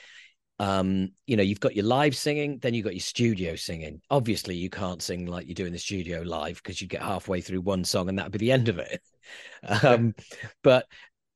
[0.59, 4.01] um you know you've got your live singing then you've got your studio singing.
[4.11, 7.41] Obviously you can't sing like you do in the studio live because you get halfway
[7.41, 9.01] through one song and that'd be the end of it.
[9.83, 10.15] Um
[10.63, 10.87] but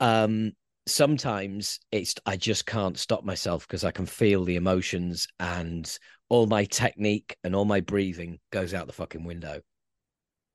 [0.01, 0.53] um
[0.87, 6.47] sometimes it's I just can't stop myself because I can feel the emotions and all
[6.47, 9.61] my technique and all my breathing goes out the fucking window.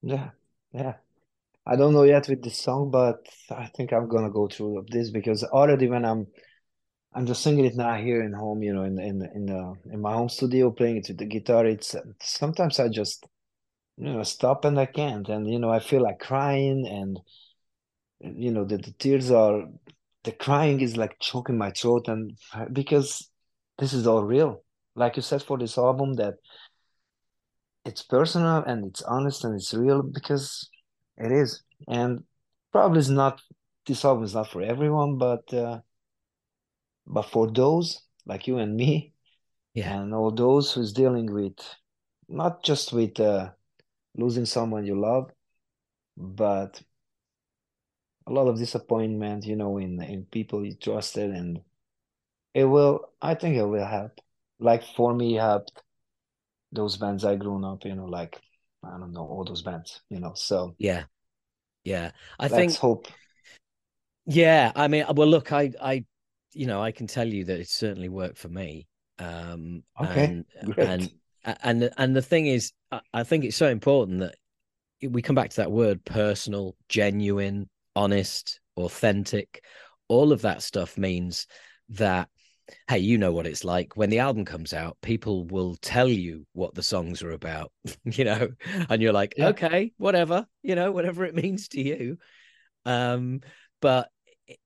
[0.02, 0.32] Yeah.
[0.74, 0.96] Yeah
[1.66, 5.12] I don't know yet with the song, but I think I'm gonna go through this
[5.12, 6.28] because already when I'm
[7.16, 10.02] I'm just singing it now here in home, you know, in in in the in
[10.02, 11.66] my home studio, playing it with the guitar.
[11.66, 13.26] It's sometimes I just
[13.98, 17.20] you know stop and I can't, and you know I feel like crying, and
[18.20, 19.64] you know the, the tears are
[20.24, 22.38] the crying is like choking my throat, and
[22.74, 23.30] because
[23.78, 24.64] this is all real,
[24.96, 26.36] like you said for this album that
[27.86, 30.70] it's personal and it's honest and it's real because
[31.18, 32.24] it is, and
[32.72, 33.42] probably is not
[33.86, 35.82] this album is not for everyone, but uh,
[37.08, 39.14] but for those like you and me,
[39.74, 40.02] Yeah.
[40.02, 41.58] and all those who's dealing with
[42.30, 43.52] not just with uh,
[44.16, 45.32] losing someone you love,
[46.18, 46.82] but
[48.28, 51.62] a lot of disappointment, you know, in in people you trusted, and
[52.54, 53.12] it will.
[53.22, 54.20] I think it will help.
[54.60, 55.84] Like for me, helped
[56.72, 58.42] those bands I grew up, you know, like
[58.84, 60.34] I don't know all those bands, you know.
[60.36, 61.06] So Yeah.
[61.84, 62.12] Yeah.
[62.40, 63.08] I let's think hope.
[64.26, 66.06] yeah, I mean well look, I I
[66.54, 68.88] you know, I can tell you that it certainly worked for me.
[69.20, 70.90] Um Okay, and great.
[70.90, 71.12] and
[71.46, 74.36] and and the thing is I, I think it's so important that
[75.10, 79.64] we come back to that word personal, genuine, honest, authentic.
[80.08, 81.48] All of that stuff means
[81.90, 82.30] that
[82.88, 86.46] hey, you know what it's like when the album comes out, people will tell you
[86.54, 87.72] what the songs are about,
[88.06, 88.50] you know,
[88.90, 89.50] and you're like, Yeah.
[89.50, 92.18] okay, whatever, you know, whatever it means to you.
[92.86, 93.42] Um,
[93.82, 94.10] but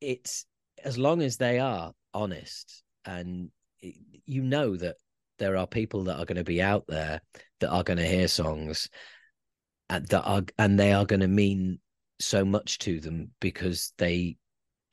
[0.02, 0.46] it's
[0.84, 3.50] as long as they are honest and
[3.82, 4.96] you know that
[5.40, 7.22] there are people that are going to be out there
[7.60, 8.90] that are going to hear songs
[9.90, 11.80] and that are and they are going to mean
[12.20, 14.36] so much to them because they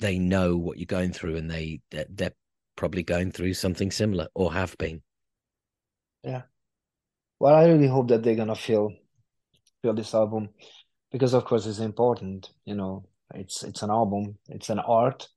[0.01, 2.35] they know what you're going through and they they're, they're
[2.77, 5.03] probably going through something similar or have been
[6.23, 6.43] Yeah.
[7.41, 8.93] Well, I really hope that they're gonna feel
[9.83, 10.49] feel this album
[11.13, 13.05] because of course it's important, you know.
[13.35, 15.29] It's it's an album, it's an art.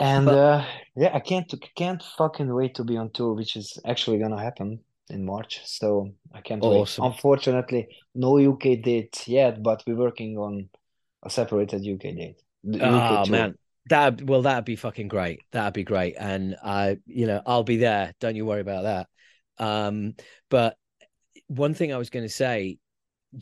[0.00, 0.64] And But- uh
[0.96, 4.80] yeah, I can't can't fucking wait to be on tour, which is actually gonna happen
[5.10, 5.60] in March.
[5.66, 7.04] So I can't Awesome.
[7.04, 7.12] wait.
[7.12, 10.68] Unfortunately, no UK date yet, but we're working on
[11.22, 12.42] a separated UK date.
[12.64, 13.54] The oh man
[13.88, 15.40] that well that'd be fucking great.
[15.52, 16.16] That'd be great.
[16.18, 18.12] And i you know i'll be there.
[18.20, 19.64] Don't you worry about that.
[19.64, 20.14] Um
[20.50, 20.76] but
[21.48, 22.78] one thing i was going to say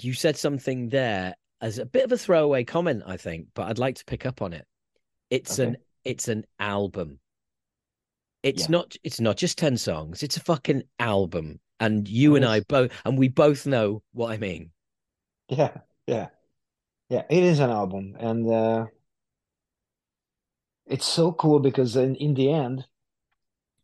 [0.01, 3.79] you said something there as a bit of a throwaway comment i think but i'd
[3.79, 4.67] like to pick up on it.
[5.31, 5.71] It's Okay.
[5.71, 7.19] an it's an album.
[8.43, 8.67] It's Yeah.
[8.69, 10.23] not it's not just 10 songs.
[10.23, 11.61] It's a fucking album.
[11.81, 14.71] And you It and i both and we both know what i mean.
[15.49, 16.29] Yeah, yeah,
[17.11, 17.25] yeah.
[17.31, 18.87] It is an album, and uh,
[20.87, 22.87] it's so cool because in in the end,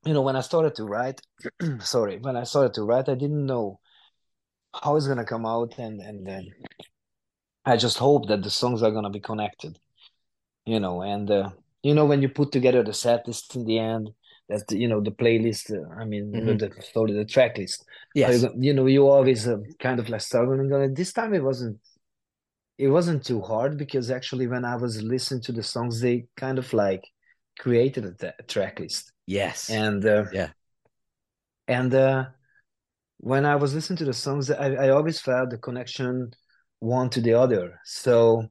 [0.05, 1.20] you know, when I started to write,
[1.80, 3.80] sorry, when I started to write, I didn't know
[4.82, 6.50] how it's gonna come out, and and then
[7.64, 9.78] I just hope that the songs are gonna be connected,
[10.66, 11.50] you know, and uh,
[11.82, 14.11] you know, when you put together the set list in the end,
[14.48, 15.70] that's the, you know the playlist.
[15.70, 16.59] Uh, I mean, Mhm.
[16.59, 17.84] the, sorry, the track list.
[18.14, 20.94] You yes you know, you always uh, kind of like struggling on it.
[20.96, 21.78] This time it wasn't.
[22.83, 26.59] It wasn't too hard because actually, when I was listening to the songs, they kind
[26.59, 27.05] of like
[27.57, 30.49] created a, track list, yes and uh, Yeah.
[31.68, 32.24] and uh,
[33.18, 36.33] when I was listening to the songs, I, I always felt the connection
[36.80, 37.78] one to the other.
[37.85, 38.51] So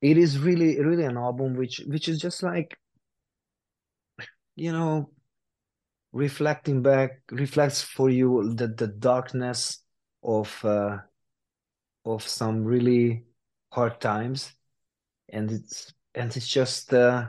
[0.00, 2.78] it is really, really an album which which is just like,
[4.54, 5.10] you know,
[6.12, 9.82] reflecting back, reflects for you the the darkness
[10.22, 10.98] of uh,
[12.04, 13.24] of some really
[13.72, 14.52] hard times,
[15.28, 17.28] and it's and it's just uh,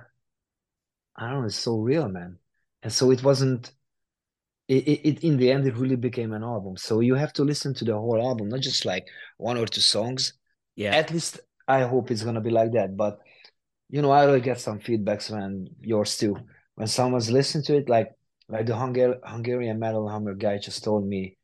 [1.16, 2.40] I don't know, it's so real, man.
[2.84, 3.72] And so it wasn't.
[4.68, 6.78] It, it, it in the end it really became an album.
[6.78, 9.08] So you have to listen to the whole album, not just like
[9.38, 10.34] one or two songs.
[10.76, 12.96] yeah At least I hope it's gonna be like that.
[12.96, 13.20] But
[13.90, 16.38] you know, I will get some feedbacks when yours too.
[16.76, 18.12] When someone's listening to it, like
[18.50, 21.38] like the Hungar Hungarian Metal Hammer guy just told me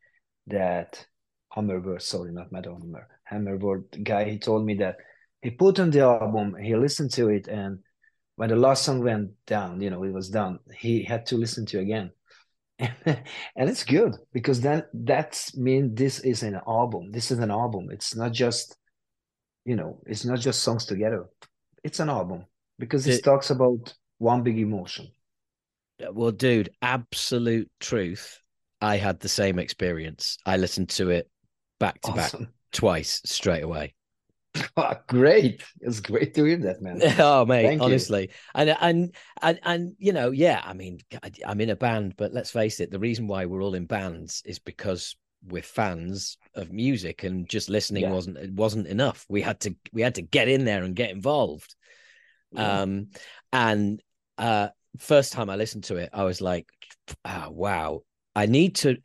[0.47, 1.05] that
[1.55, 4.97] HammerWorld, sorry, not Metal Hammer, HammerWorld guy, he told me that
[5.41, 7.79] he put on the album, he listened to it, and
[8.35, 11.65] when the last song went down, you know, it was done, he had to listen
[11.67, 12.11] to it again.
[12.79, 17.11] and it's good because then that's mean this is an album.
[17.11, 17.89] This is an album.
[17.91, 18.77] It's not just,
[19.65, 21.25] you know, it's not just songs together.
[21.83, 22.45] It's an album
[22.77, 25.07] because it The- talks about one big emotion.
[26.11, 28.39] Well, dude, absolute truth.
[28.79, 30.37] I had the same experience.
[30.45, 31.27] I listened to it
[31.79, 32.53] back to back Awesome.
[32.71, 33.93] Twice straight away.
[35.07, 35.61] great.
[35.81, 36.99] It's great to hear that, man.
[37.19, 37.85] oh, mate, Thank you.
[37.85, 40.61] honestly, and and and and you know, yeah.
[40.63, 40.99] I mean,
[41.45, 44.41] I'm in a band, but let's face it, the reason why we're all in bands
[44.45, 45.15] is because
[45.47, 48.11] we're fans of music, and just listening Yeah.
[48.11, 49.25] wasn't it wasn't enough.
[49.29, 51.75] We had to we had to get in there and get involved.
[52.51, 52.81] Yeah.
[52.81, 53.07] Um,
[53.51, 54.01] and
[54.37, 56.67] uh, first time I listened to it, I was like,
[57.25, 58.01] oh, wow.
[58.37, 58.97] I need to.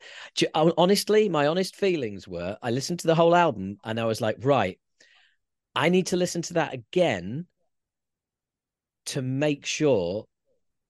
[0.54, 4.36] Honestly, my honest feelings were I listened to the whole album and I was like,
[4.40, 4.78] right,
[5.74, 7.46] I need to listen to that again
[9.06, 10.26] to make sure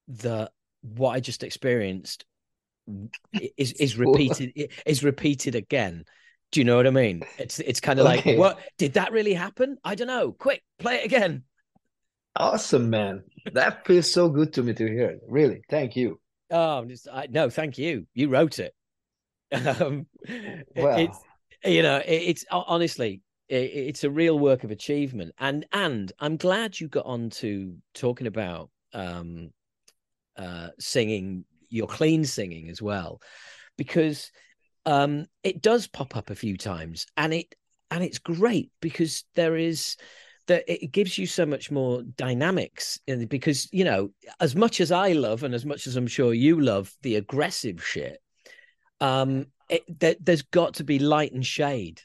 [0.09, 2.25] that what I just experienced
[3.57, 4.53] is is repeated
[4.87, 6.05] is repeated again.
[6.51, 7.27] Do you know what I mean?
[7.39, 8.05] It's it's kind of Okay.
[8.05, 9.79] like, what did that really happen?
[9.85, 10.33] I don't know.
[10.33, 11.45] Quick, play it again.
[12.37, 13.25] Awesome, man.
[13.53, 15.19] That feels so good to me to hear.
[15.29, 16.21] Really, thank you.
[16.53, 18.07] Oh, just, I, no, thank you.
[18.15, 18.75] You wrote it.
[19.53, 20.07] Um,
[20.77, 21.19] well, it's
[21.65, 26.37] you know, it, it's honestly, it, it's a real work of achievement, and and I'm
[26.37, 29.51] glad you got on to talking about um,
[30.37, 33.21] uh, singing your clean singing as well,
[33.77, 34.31] because
[34.87, 37.55] um, it does pop up a few times, and it
[37.91, 39.97] and it's great because there is
[40.47, 44.91] that it gives you so much more dynamics in, because you know as much as
[44.91, 48.21] i love and as much as i'm sure you love the aggressive shit
[49.01, 52.01] um it, there, has got to be light and shade.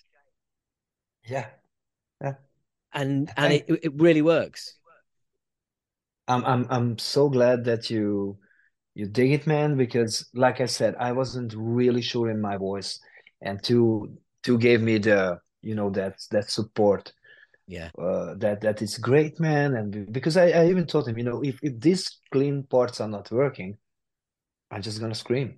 [1.25, 1.47] Yeah.
[2.21, 2.35] Yeah.
[2.93, 4.75] And and it, it really works.
[6.29, 8.38] I'm i'm i'm so glad that you
[8.95, 12.99] you dig it man because like i said i wasn't really sure in my voice
[13.41, 17.13] and Tue Tue gave me the you know that that support
[17.68, 17.89] yeah.
[17.97, 19.76] Uh, that that is great man.
[19.76, 23.09] And because I, I even told him you know if, if these clean parts are
[23.09, 23.78] not working
[24.72, 25.57] i'm just gonna scream.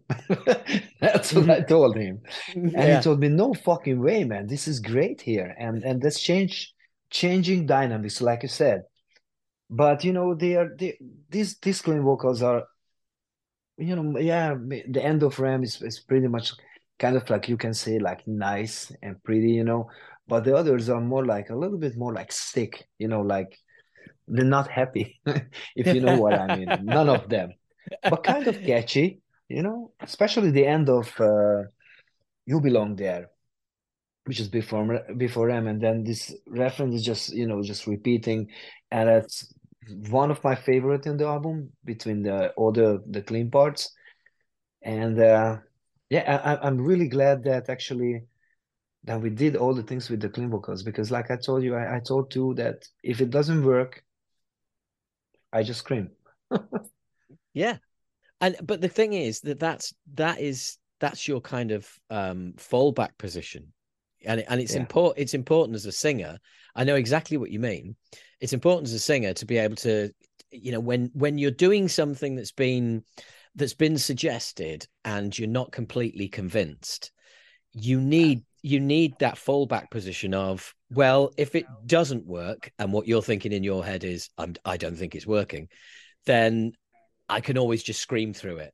[1.00, 2.22] That's what i told him.
[2.54, 2.98] And yeah.
[2.98, 4.48] he told me no fucking way man.
[4.48, 5.56] This is great here.
[5.58, 6.74] And and that's change
[7.10, 8.84] changing dynamics like you said.
[9.70, 10.98] But you know they are they,
[11.30, 12.64] these these clean vocals are
[13.78, 16.54] you know yeah the end of ram is, is pretty much
[17.00, 19.90] kind of like you can say like nice and pretty you know
[20.28, 23.58] but the others are more like a little bit more like sick you know like
[24.28, 25.20] they're not happy
[25.76, 26.70] if you know what i mean.
[26.84, 27.50] None of them.
[28.04, 31.64] But kind of catchy you know especially the end of uh,
[32.46, 33.30] you belong there
[34.26, 38.48] which is before before them and then this reference is just you know just repeating
[38.92, 39.52] and it's
[40.12, 43.92] one of my favorite in the album between the all the the clean parts
[44.84, 45.58] and uh
[46.10, 48.24] yeah I, i'm really glad that actually
[49.06, 51.76] that we did all the things with the clean vocals because like i told you
[51.76, 54.04] i, I told you that if it doesn't work
[55.52, 56.12] i just scream.
[57.54, 57.78] Yeah.
[58.42, 63.18] And but the thing is that that's that is that's your kind of um fallback
[63.18, 63.74] position.
[64.26, 64.82] And and it's yeah.
[64.82, 66.38] important it's important as a singer.
[66.76, 67.96] I know exactly what you mean.
[68.40, 70.12] It's important as a singer to be able to
[70.52, 73.04] you know when when you're doing something that's been
[73.56, 77.12] that's been suggested and you're not completely convinced
[77.74, 83.08] you need you need that fallback position of well if it doesn't work and what
[83.08, 85.68] you're thinking in your head is I'm, i don't think it's working
[86.26, 86.74] then
[87.30, 88.74] i can always just scream through it.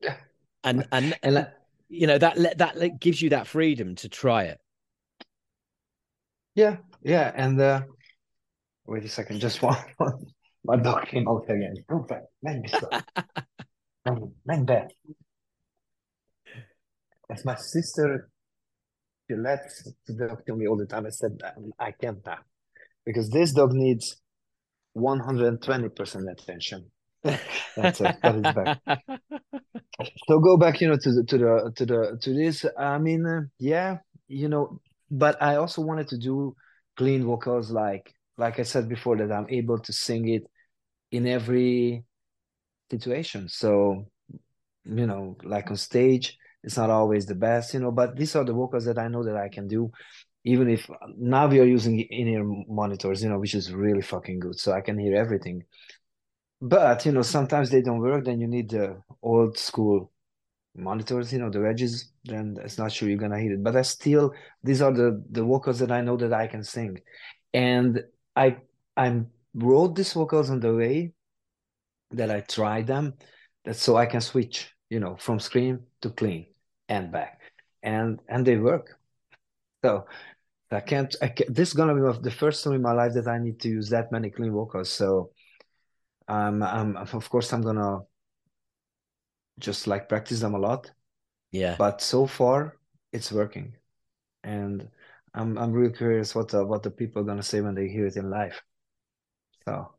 [0.00, 0.16] Yeah.
[0.64, 1.48] And and
[1.88, 4.60] you know that that gives you that freedom to try it.
[6.54, 6.76] Yeah.
[7.02, 7.32] Yeah.
[7.34, 7.82] And uh
[8.86, 9.40] wait a second.
[9.40, 9.76] Just one
[10.64, 11.74] my dog came out again
[14.44, 14.92] man bad
[17.30, 18.28] as my sister
[19.28, 21.06] she lets the dog to me all the time.
[21.06, 21.40] I said,
[21.78, 22.38] I can't now
[23.06, 24.20] because this dog needs
[24.96, 26.90] 120% attention.
[27.22, 28.16] That's it.
[28.22, 29.00] That is back.
[30.28, 32.64] so go back, you know, to the to the to the to this.
[32.76, 34.80] I mean, uh, yeah, you know,
[35.10, 36.56] but I also wanted to do
[36.96, 40.42] clean vocals, like like I said before, that I'm able to sing it
[41.12, 42.04] in every
[42.92, 43.48] situation.
[43.48, 44.06] So,
[44.84, 46.26] you know, like on stage,
[46.64, 49.24] it's not always the best, you know, but these are the vocals that I know
[49.24, 49.90] that I can do.
[50.44, 54.58] Even if now we are using in-ear monitors, you know, which is really fucking good.
[54.58, 55.64] So I can hear everything.
[56.60, 58.24] But, you know, sometimes they don't work.
[58.24, 60.12] Then you need the old school
[60.74, 62.12] monitors, you know, the wedges.
[62.24, 63.62] Then it's not sure you're going to hear it.
[63.62, 64.32] But I still,
[64.62, 67.00] these are the, the vocals that I know that I can sing.
[67.54, 68.02] And
[68.34, 68.56] I,
[68.96, 69.22] I
[69.54, 71.12] wrote these vocals on the way
[72.12, 73.14] that I try them.
[73.64, 76.46] That so I can switch, you know, from scream to clean
[76.88, 77.40] and back,
[77.82, 78.98] and and they work.
[79.84, 80.06] So
[80.70, 81.14] I can't.
[81.22, 83.60] I can't this is gonna be the first time in my life that I need
[83.60, 84.90] to use that many clean vocals.
[84.90, 85.30] So
[86.28, 88.00] um, I'm of course I'm gonna
[89.58, 90.90] just like practice them a lot.
[91.50, 91.76] Yeah.
[91.78, 92.78] But so far
[93.12, 93.74] it's working,
[94.42, 94.88] and
[95.34, 98.06] I'm I'm really curious what the, what the people are gonna say when they hear
[98.06, 98.60] it in live.
[99.64, 99.94] So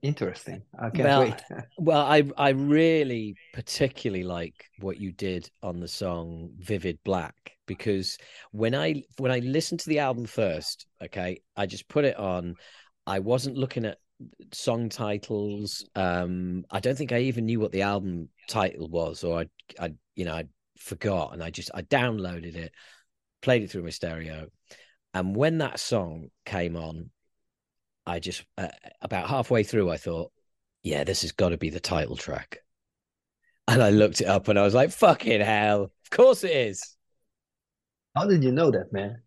[0.00, 0.62] Interesting.
[0.78, 1.42] I can't well, wait.
[1.78, 7.34] well, I I really particularly like what you did on the song "Vivid Black"
[7.66, 8.16] because
[8.52, 12.54] when I when I listened to the album first, okay, I just put it on.
[13.06, 13.98] I wasn't looking at
[14.52, 15.84] song titles.
[15.96, 19.46] Um, I don't think I even knew what the album title was, or I
[19.80, 20.44] I you know I
[20.78, 22.72] forgot, and I just I downloaded it,
[23.40, 24.46] played it through my stereo,
[25.12, 27.10] and when that song came on,
[28.06, 28.68] I just uh,
[29.00, 30.32] about halfway through, I thought,
[30.82, 32.58] yeah, this has got to be the title track.
[33.68, 35.84] And I looked it up and I was like, fucking hell.
[35.84, 36.96] Of course it is.
[38.16, 39.22] How did you know that, man?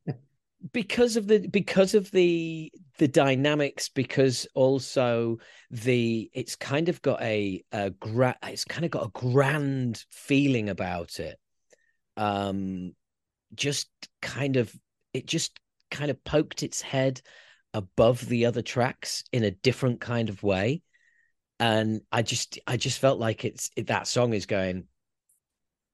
[0.71, 5.37] because of the because of the the dynamics because also
[5.69, 10.69] the it's kind of got a, a gra- it's kind of got a grand feeling
[10.69, 11.37] about it
[12.17, 12.93] um
[13.53, 13.89] just
[14.21, 14.73] kind of
[15.13, 15.59] it just
[15.91, 17.21] kind of poked its head
[17.75, 20.81] above the other tracks in a different kind of way.
[21.59, 24.87] And i just i just felt like it's that song is going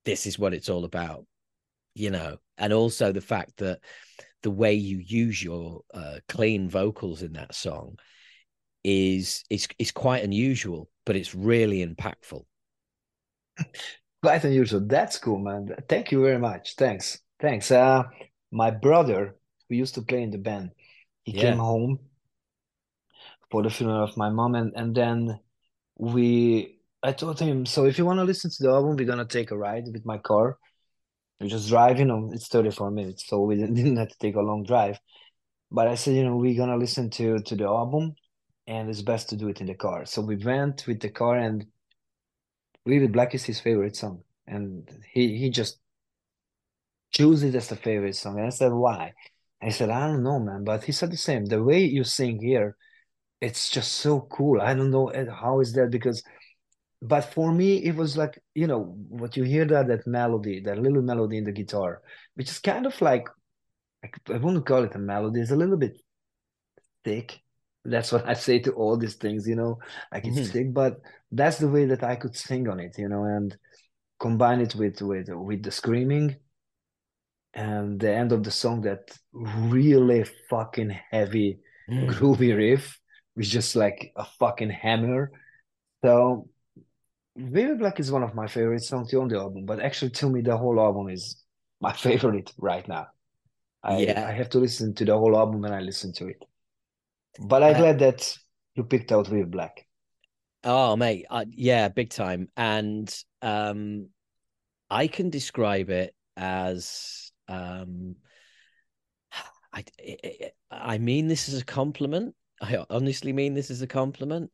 [0.06, 1.26] this is what it's all about
[1.94, 2.38] you know?
[2.58, 3.80] And also the fact that
[4.44, 7.98] the way you use your uh, clean vocals in that song
[8.84, 12.44] is is is quite unusual but it's really impactful.
[14.24, 14.82] Quite unusual.
[14.82, 15.76] That's cool man.
[15.88, 16.76] Thank you very much.
[16.76, 17.20] Thanks.
[17.40, 17.72] Thanks.
[17.72, 18.04] Uh
[18.52, 19.36] my brother
[19.70, 20.72] who used to play in the band
[21.24, 21.42] he yeah.
[21.42, 22.00] came home
[23.50, 25.40] for the funeral of my mom and and then
[25.98, 29.26] we I told him, so if you want to listen to the album, we're gonna
[29.26, 30.58] take a ride with my car.
[31.40, 34.42] We just drive, you know, it's 34 minutes, so we didn't have to take a
[34.42, 35.00] long drive.
[35.72, 38.14] But I said, you know, we're gonna listen to to the album,
[38.68, 40.06] and it's best to do it in the car.
[40.06, 41.66] So we went with the car, and
[42.86, 45.80] really, Black is his favorite song, and he he just
[47.12, 48.38] chose it as the favorite song.
[48.38, 49.14] And I said, why?
[49.62, 50.64] I said, I don't know, man.
[50.64, 51.46] But he said the same.
[51.46, 52.76] The way you sing here,
[53.40, 54.62] it's just so cool.
[54.62, 56.24] I don't know eh, how is that because
[57.02, 60.78] but for me it was like you know what you hear that that melody that
[60.78, 62.02] little melody in the guitar
[62.36, 63.28] which is kind of like
[64.04, 66.00] i wouldn't call it a melody it's a little bit
[67.04, 67.40] thick
[67.86, 69.80] that's what i say to all these things you know
[70.12, 70.52] like it's mm-hmm.
[70.52, 70.98] thick but
[71.32, 73.58] that's the way that i could sing on it you know and
[74.20, 76.36] combine it with with with the screaming
[77.54, 81.60] and the end of the song that really fucking heavy
[81.90, 82.10] mm.
[82.10, 83.00] groovy riff
[83.36, 85.32] was just like a fucking hammer
[86.04, 86.48] so
[87.38, 90.42] Vivid Black is one of my favorite songs on the album, but actually, to me,
[90.42, 91.42] the whole album is
[91.80, 93.08] my favorite right now.
[93.84, 94.28] I, yeah.
[94.28, 96.44] I have to listen to the whole album when I listen to it.
[97.40, 98.38] But I'm uh, glad that
[98.76, 99.88] you picked out Vivid Black.
[100.64, 102.50] Oh, mate, uh, yeah, big time.
[102.56, 103.12] And
[103.42, 104.10] um,
[104.90, 108.16] I can describe it as um,
[109.74, 109.84] I,
[110.70, 112.36] I mean this is a compliment.
[112.62, 114.52] I honestly mean this is a compliment.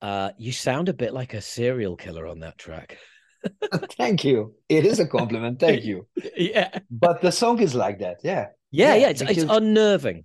[0.00, 2.98] Uh, you sound a bit like a serial killer on that track.
[3.96, 4.54] Thank you.
[4.68, 5.58] It is a compliment.
[5.58, 6.06] Thank you.
[6.36, 6.78] yeah.
[6.90, 8.18] But the song is like that.
[8.22, 8.46] Yeah.
[8.70, 8.94] Yeah.
[8.94, 9.00] Yeah.
[9.00, 9.38] yeah it's, because...
[9.38, 10.24] it's unnerving.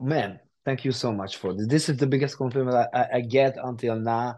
[0.00, 1.66] Man, thank you so much for this.
[1.68, 4.36] This is the biggest compliment I, I get until now.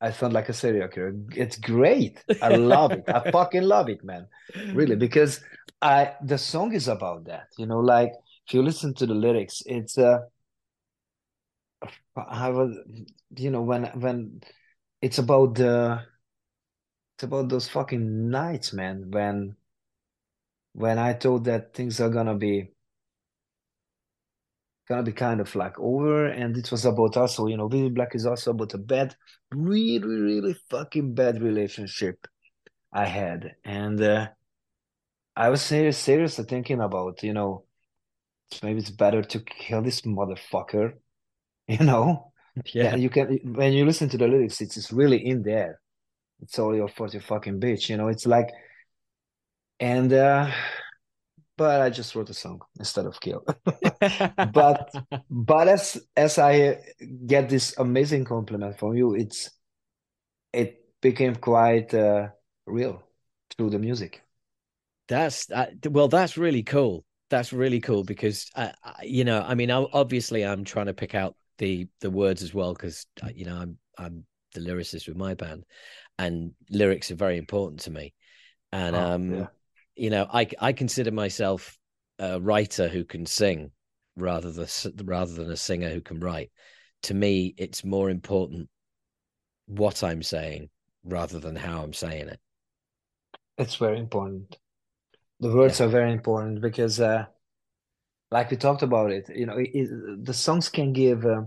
[0.00, 1.14] I sound like a serial killer.
[1.34, 2.22] It's great.
[2.42, 3.04] I love it.
[3.08, 4.26] I fucking love it, man.
[4.72, 5.40] Really, because
[5.80, 7.48] I the song is about that.
[7.56, 8.12] You know, like
[8.46, 10.20] if you listen to the lyrics, it's uh
[12.16, 12.76] I was,
[13.36, 14.40] you know, when when
[15.00, 16.02] it's about the
[17.16, 19.10] it's about those fucking nights, man.
[19.10, 19.56] When
[20.72, 22.70] when I thought that things are gonna be
[24.88, 28.14] gonna be kind of like over, and it was about also, you know, Vivid Black
[28.14, 29.16] is also about a bad,
[29.52, 32.26] really, really fucking bad relationship
[32.92, 34.28] I had, and uh,
[35.36, 37.64] I was serious, seriously thinking about, you know,
[38.62, 40.94] maybe it's better to kill this motherfucker
[41.68, 42.32] you know?
[42.72, 45.78] Yeah and you can when you listen to the lyrics it's, it's really in there.
[46.40, 48.08] It's all your for your fucking bitch you know?
[48.08, 48.48] It's like
[49.78, 50.50] and uh
[51.56, 53.44] but i just wrote a song instead of kill
[54.52, 54.92] but
[55.30, 56.78] but as as i
[57.26, 59.50] get this amazing compliment from you it's
[60.52, 62.28] it became quite uh
[62.66, 63.02] real
[63.56, 64.22] through the music
[65.08, 68.70] that's uh, well that's really cool that's really cool because uh,
[69.02, 72.72] you know i mean obviously i'm trying to pick out the the words as well
[72.72, 74.24] because uh, you know I'm I'm
[74.54, 75.64] the lyricist with my band,
[76.18, 78.14] and lyrics are very important to me.
[78.72, 79.46] And oh, um, yeah.
[79.96, 81.78] You know, I I consider myself
[82.18, 83.70] a writer who can sing
[84.16, 84.68] rather than
[85.04, 86.50] rather than a singer who can write.
[87.04, 88.68] To me, it's more important
[89.66, 90.70] what I'm saying
[91.04, 92.40] rather than how I'm saying it.
[93.58, 94.56] It's very important.
[95.40, 95.86] The words yeah.
[95.86, 97.26] are very important because uh,
[98.30, 101.42] like we talked about it you know it, it, the songs can give uh,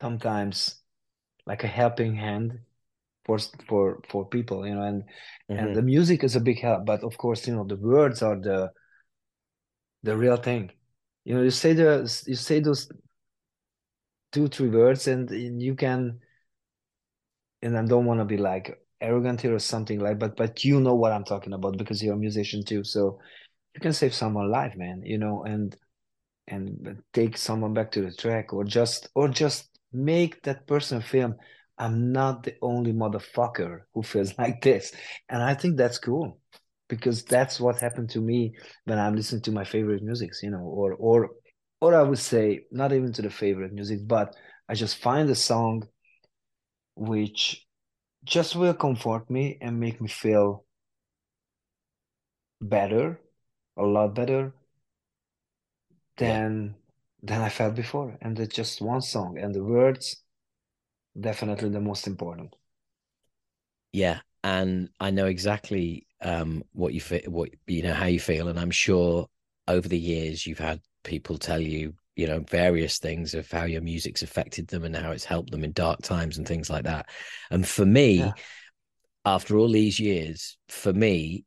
[0.00, 0.76] sometimes
[1.46, 2.60] like a helping hand
[3.24, 3.38] for
[3.68, 5.58] for for people you know and mm-hmm.
[5.58, 8.38] and the music is a big help but of course you know the words are
[8.40, 8.70] the
[10.02, 10.70] the real thing
[11.24, 12.90] you know you say the you say those
[14.32, 16.18] two three words and, and you can
[17.62, 20.80] and i don't want to be like arrogant here or something like but but you
[20.80, 23.18] know what i'm talking about because you're a musician too so
[23.74, 25.76] you can save someone life man you know and
[26.48, 31.34] and take someone back to the track or just or just make that person feel
[31.78, 34.92] i'm not the only motherfucker who feels like this
[35.28, 36.38] and i think that's cool
[36.92, 38.52] because that's what happened to me
[38.84, 41.30] when I'm listening to my favorite musics, you know, or or
[41.80, 44.36] or I would say not even to the favorite music, but
[44.68, 45.84] I just find a song
[46.94, 47.66] which
[48.24, 50.66] just will comfort me and make me feel
[52.60, 53.18] better,
[53.78, 54.52] a lot better
[56.18, 56.74] than
[57.22, 57.28] yeah.
[57.28, 58.18] than I felt before.
[58.20, 60.22] And it's just one song, and the words
[61.18, 62.54] definitely the most important.
[63.92, 68.48] Yeah, and I know exactly um, what you feel, what you know how you feel,
[68.48, 69.26] and I'm sure
[69.68, 73.80] over the years you've had people tell you you know various things of how your
[73.80, 77.08] music's affected them and how it's helped them in dark times and things like that
[77.50, 78.32] and for me yeah.
[79.24, 81.44] after all these years for me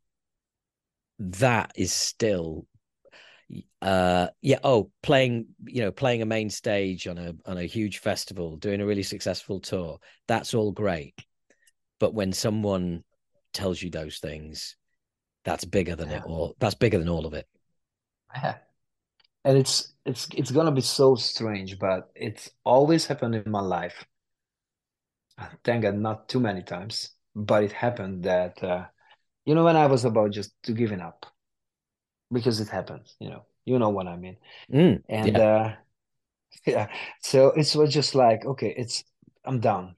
[1.19, 2.65] that is still
[3.81, 7.99] uh yeah oh playing you know playing a main stage on a on a huge
[7.99, 11.13] festival doing a really successful tour that's all great.
[11.99, 13.03] But when someone
[13.53, 14.75] tells you those things
[15.43, 16.17] that's bigger than yeah.
[16.17, 17.47] it all that's bigger than all of it.
[18.35, 18.55] Yeah.
[19.43, 24.05] And it's it's it's gonna be so strange but it's always happened in my life.
[25.63, 28.85] Thank god not too many times but it happened that uh,
[29.43, 31.25] you know when i was about just to giving up
[32.31, 34.37] because it happens you know you know what i mean.
[34.71, 35.43] Mm, and yeah.
[35.43, 35.75] uh
[36.65, 36.87] yeah
[37.21, 39.03] so it was just like okay it's
[39.45, 39.95] i'm done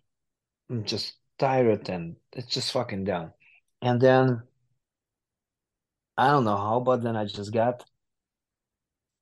[0.70, 3.32] i'm just tired and it's just fucking done
[3.82, 4.42] and then
[6.18, 7.84] i don't know how but then i just got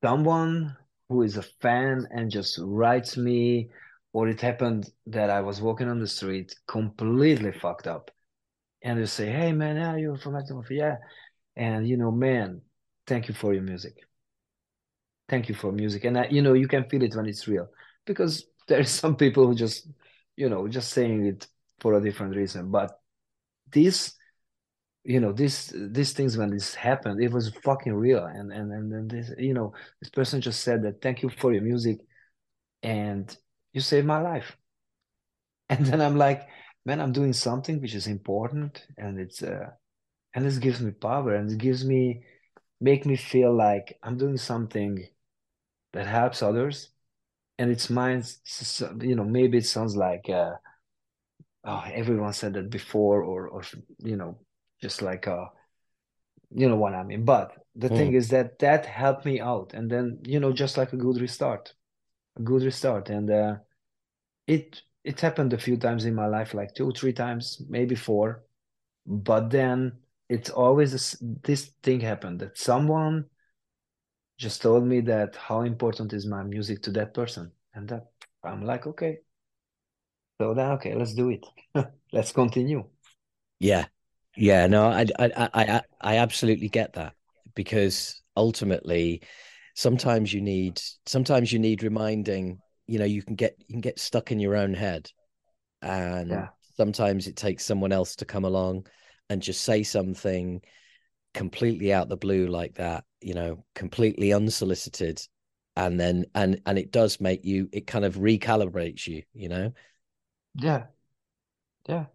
[0.03, 0.77] someone
[1.10, 3.69] who is a fan and just writes me,
[4.14, 8.11] or it happened that I was walking on the street completely fucked up,
[8.84, 10.98] and they say, "Hey man, yeah, you're from Active yeah,"
[11.56, 12.61] and you know, man,
[13.07, 13.95] thank you for your music.
[15.27, 17.68] Thank you for music, and I, you know, you can feel it when it's real.
[18.06, 19.88] Because there's some people who just,
[20.36, 21.48] you know, just saying it
[21.80, 22.99] for a different reason, but
[23.72, 24.14] this
[25.03, 28.26] you know this these things when this happened it was fucking real.
[28.26, 31.53] And and and then this you know this person just said that thank you for
[31.53, 31.99] your music
[32.84, 33.36] and
[33.73, 34.57] you saved my life.
[35.69, 36.48] And then i'm like
[36.86, 39.72] man i'm doing something which is important and it's uh
[40.36, 42.22] and this gives me power and it gives me
[42.81, 45.07] make me feel like i'm doing something
[45.93, 46.89] that helps others
[47.57, 48.23] and it's mine
[49.02, 50.53] you know maybe it sounds like uh
[51.64, 53.64] oh everyone said that before or or
[53.99, 54.38] you know
[54.81, 55.45] just like uh
[56.56, 57.26] you know what I mean.
[57.26, 57.97] But the mm.
[57.97, 61.19] thing is that that helped me out, and then you know, just like a good
[61.19, 61.73] restart,
[62.38, 63.56] a good restart, and uh,
[64.47, 68.43] it it happened a few times in my life, like two, three times, maybe four.
[69.06, 69.99] But then
[70.30, 73.26] it's always this, this thing happened that someone
[74.38, 78.07] just told me that how important is my music to that person, and that
[78.43, 79.19] I'm like, okay.
[80.41, 81.45] So then, okay, let's do it.
[82.11, 82.84] let's continue.
[83.60, 83.85] Yeah,
[84.35, 87.14] yeah, no, I, I, I, I absolutely get that
[87.56, 89.22] because ultimately,
[89.76, 92.60] sometimes you need, sometimes you need reminding.
[92.88, 95.10] You know, you can get, you can get stuck in your own head,
[95.81, 96.47] and yeah.
[96.76, 98.88] sometimes it takes someone else to come along
[99.30, 100.61] and just say something
[101.34, 103.03] completely out the blue like that.
[103.22, 105.22] You know, completely unsolicited,
[105.76, 107.69] and then and and it does make you.
[107.72, 109.23] It kind of recalibrates you.
[109.34, 109.73] You know.
[110.56, 110.85] Yeah.
[111.88, 112.06] Yeah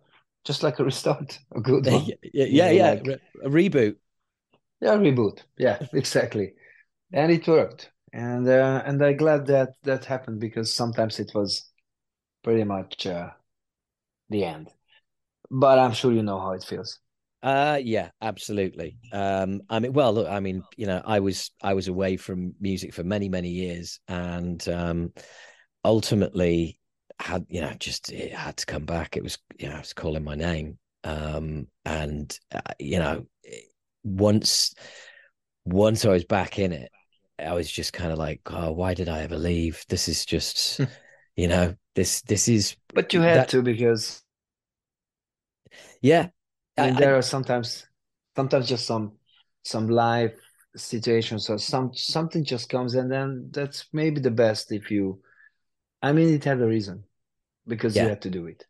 [0.44, 2.06] just like a restart, a good one.
[2.06, 2.90] yeah, yeah, yeah.
[3.04, 3.96] Like, a reboot.
[4.80, 5.42] Yeah, reboot.
[5.58, 6.54] Yeah, exactly.
[7.12, 11.70] and it worked, and uh, and I'm glad that that happened because sometimes it was
[12.42, 13.30] pretty much uh,
[14.30, 14.70] the end.
[15.50, 16.98] But I'm sure you know how it feels.
[17.42, 18.98] Uh yeah, absolutely.
[19.12, 22.54] Um I mean well look, I mean, you know, I was I was away from
[22.60, 25.12] music for many, many years and um
[25.84, 26.78] ultimately
[27.20, 29.16] had you know just it had to come back.
[29.16, 33.26] It was you know I was calling my name, um, and uh, you know
[34.02, 34.74] once
[35.64, 36.90] once I was back in it,
[37.38, 39.84] I was just kind of like, oh, why did I ever leave?
[39.88, 40.80] This is just
[41.36, 42.76] you know this this is.
[42.94, 43.48] But you had that...
[43.50, 44.22] to because
[46.00, 46.28] yeah,
[46.76, 47.18] I, there I...
[47.18, 47.86] are sometimes
[48.36, 49.12] sometimes just some
[49.64, 50.34] some life
[50.76, 55.20] situations or some something just comes and then that's maybe the best if you
[56.02, 57.04] I mean, it had a reason
[57.66, 58.04] because yeah.
[58.04, 58.64] you had to do it.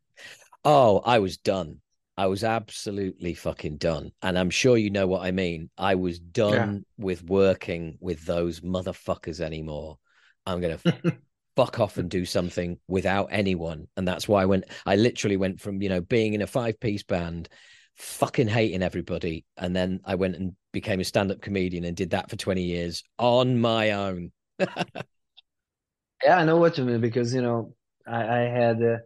[0.64, 1.80] Oh, I was done.
[2.16, 4.12] I was absolutely fucking done.
[4.20, 5.70] And I'm sure you know what I mean.
[5.78, 7.04] I was done yeah.
[7.04, 9.98] with working with those motherfuckers anymore.
[10.44, 11.16] I'm going to
[11.60, 13.86] fuck off and do something without anyone.
[13.94, 16.80] And that's why I went, I literally went from, you know, being in a five
[16.80, 17.50] piece band,
[17.96, 19.44] fucking hating everybody.
[19.58, 22.62] And then I went and became a stand up comedian and did that for 20
[22.62, 24.32] years on my own.
[24.58, 27.74] yeah, I know what you mean because, you know,
[28.06, 28.96] I, I had uh,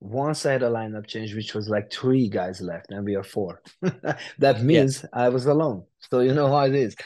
[0.00, 3.22] once I had a lineup change, which was like three guys left, and we are
[3.22, 3.60] four.
[4.38, 5.08] that means yeah.
[5.12, 5.84] I was alone.
[6.10, 6.96] So you know how it is.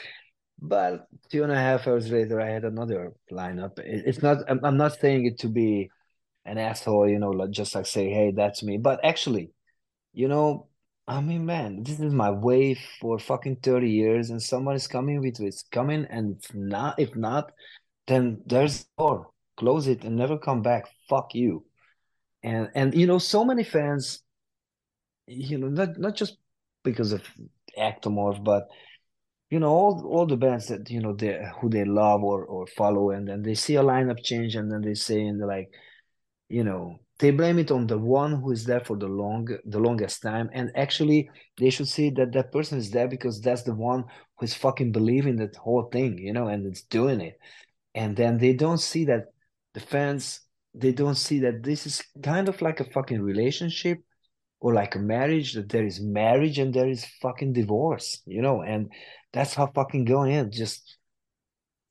[0.61, 3.79] But two and a half hours later, I had another lineup.
[3.79, 4.37] It's not.
[4.49, 5.89] I'm not saying it to be
[6.45, 9.51] an asshole, you know, like just like say, "Hey, that's me." But actually,
[10.13, 10.67] you know,
[11.07, 15.21] I mean, man, this is my way for fucking thirty years, and someone is coming
[15.21, 17.51] with it's coming, and not, if not,
[18.07, 19.29] then there's door.
[19.57, 20.85] Close it and never come back.
[21.09, 21.65] Fuck you
[22.43, 24.21] and and you know so many fans
[25.27, 26.37] you know not not just
[26.83, 27.21] because of
[27.77, 28.67] Ektomorf but
[29.49, 32.67] you know all all the bands that you know they who they love or or
[32.67, 35.69] follow and then they see a lineup change and then they say and like
[36.49, 39.79] you know they blame it on the one who is there for the long the
[39.79, 40.49] longest time.
[40.53, 44.05] And actually they should see that that person is there because that's the one
[44.37, 47.37] who's fucking believing that whole thing you know and it's doing it.
[47.93, 49.25] And then they don't see that
[49.73, 50.41] the fans
[50.73, 53.99] they don't see that this is kind of like a fucking relationship
[54.61, 58.61] or like a marriage that there is marriage and there is fucking divorce you know.
[58.61, 58.91] And
[59.33, 60.97] that's how fucking going in just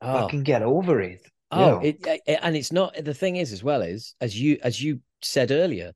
[0.00, 0.20] oh.
[0.20, 1.20] fucking get over it
[1.50, 4.82] oh it, it, and it's not the thing is as well is as you as
[4.82, 5.92] you said earlier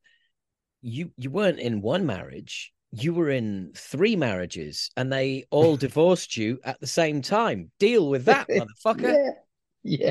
[0.80, 6.36] you you weren't in one marriage you were in three marriages and they all divorced
[6.36, 7.70] you at the same time.
[7.78, 8.46] Deal with that
[8.84, 9.34] motherfucker.
[9.82, 10.10] Yeah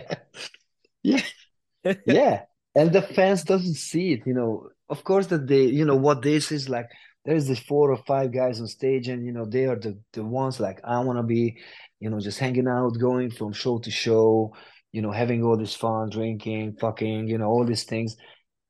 [1.04, 1.22] yeah
[1.84, 2.42] yeah yeah.
[2.74, 4.70] And the fans doesn't see it you know.
[4.88, 6.90] Of course that they you know what this is like
[7.26, 10.24] there's this four or five guys on stage and you know they are the, the
[10.24, 11.58] ones like i want to be
[12.00, 14.54] you know just hanging out going from show to show
[14.92, 18.16] you know having all this fun drinking fucking you know all these things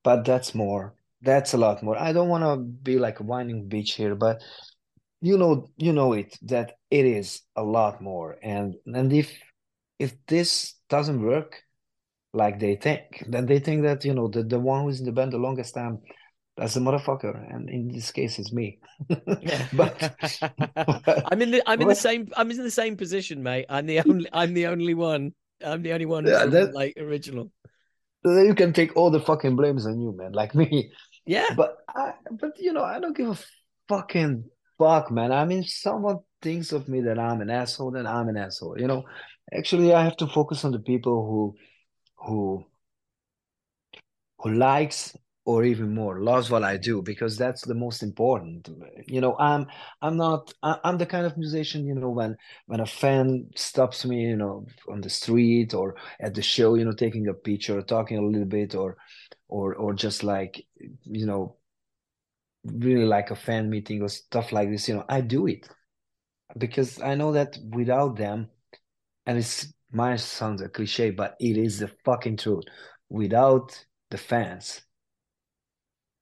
[0.03, 3.69] but that's more that's a lot more i don't want to be like a whining
[3.69, 4.41] bitch here but
[5.22, 9.32] you know you know it that it is a lot more and and if
[9.99, 11.64] if this doesn't work
[12.34, 13.23] like they think.
[13.28, 15.73] Then they think that you know the the one who's in the band the longest
[15.73, 15.99] time
[16.61, 18.77] that's a motherfucker, and in this case, it's me.
[19.73, 20.13] but,
[21.31, 23.65] I'm in the I'm in the same I'm in the same position, mate.
[23.67, 25.33] I'm the only I'm the only one.
[25.65, 27.51] I'm the only one yeah, that, like original.
[28.23, 30.91] You can take all the fucking blames on you, man, like me.
[31.25, 31.47] Yeah.
[31.57, 33.38] But I, but you know, I don't give a
[33.89, 34.45] fucking
[34.77, 35.31] fuck, man.
[35.31, 38.79] I mean, someone thinks of me that I'm an asshole, then I'm an asshole.
[38.79, 39.03] You know,
[39.51, 41.55] actually, I have to focus on the people who
[42.27, 42.65] who
[44.38, 48.69] who likes or even more loves what I do because that's the most important.
[49.07, 49.65] You know, I'm
[50.01, 51.85] I'm not I'm the kind of musician.
[51.85, 52.38] You know, when
[52.68, 56.85] when a fan stops me, you know, on the street or at the show, you
[56.85, 58.97] know, taking a picture, or talking a little bit, or
[59.47, 60.63] or or just like
[61.03, 61.57] you know,
[62.63, 64.88] really like a fan meeting or stuff like this.
[64.88, 65.68] You know, I do it
[66.57, 68.49] because I know that without them,
[69.26, 72.63] and it's might sound a cliche, but it is the fucking truth.
[73.09, 74.81] Without the fans,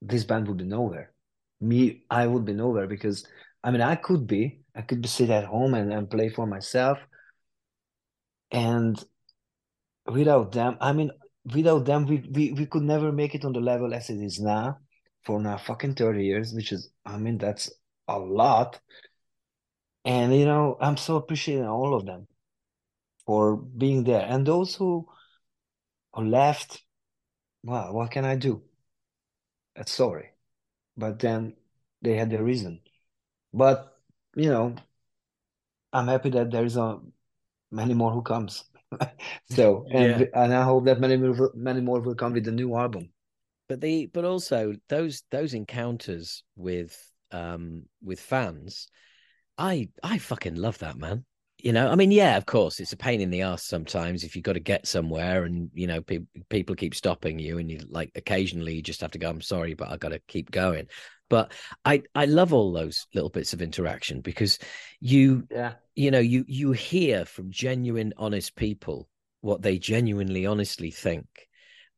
[0.01, 1.11] this band would be nowhere.
[1.61, 3.25] Me, I would be nowhere because
[3.63, 6.47] I mean I could be, I could be sit at home and, and play for
[6.47, 6.99] myself.
[8.51, 9.03] And
[10.05, 11.11] without them, I mean,
[11.53, 14.39] without them, we, we we could never make it on the level as it is
[14.39, 14.79] now
[15.25, 17.71] for now fucking 30 years, which is I mean, that's
[18.07, 18.79] a lot.
[20.05, 22.27] And you know, I'm so appreciating all of them
[23.25, 24.25] for being there.
[24.27, 25.07] And those who
[26.17, 26.81] left,
[27.63, 28.63] well, what can I do?
[29.79, 30.31] That's sorry.
[30.97, 31.55] But then
[32.01, 32.81] they had their reason.
[33.53, 33.97] But
[34.35, 34.75] you know,
[35.93, 36.99] I'm happy that there is a
[37.71, 38.65] many more who comes.
[39.51, 40.43] so and yeah.
[40.43, 43.09] and I hope that many more many more will come with the new album.
[43.69, 46.93] But the but also those those encounters with
[47.31, 48.89] um with fans,
[49.57, 51.23] I I fucking love that man
[51.63, 54.35] you know i mean yeah of course it's a pain in the ass sometimes if
[54.35, 56.19] you've got to get somewhere and you know pe-
[56.49, 59.73] people keep stopping you and you like occasionally you just have to go i'm sorry
[59.73, 60.87] but i got to keep going.
[61.29, 61.51] But
[61.85, 64.57] i i love all those little bits of interaction because
[64.99, 65.73] you yeah.
[65.95, 69.07] you know you you hear from genuine honest people
[69.41, 71.27] what they genuinely honestly think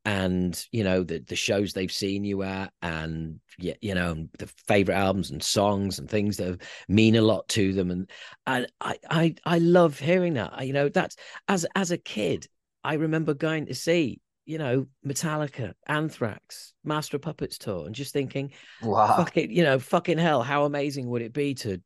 [0.03, 4.95] and you know the the shows they've seen you at and you know the favorite
[4.95, 7.91] albums and songs and things that mean a lot to them.
[7.91, 8.10] And
[8.48, 10.65] and I I I love hearing that.
[10.65, 11.15] You know that's
[11.48, 12.48] as as a kid
[12.84, 18.11] I remember going to see you know Metallica Anthrax Master of Puppets tour and just
[18.11, 19.18] thinking wow.
[19.18, 21.80] Fucking you know fucking hell how amazing would it be to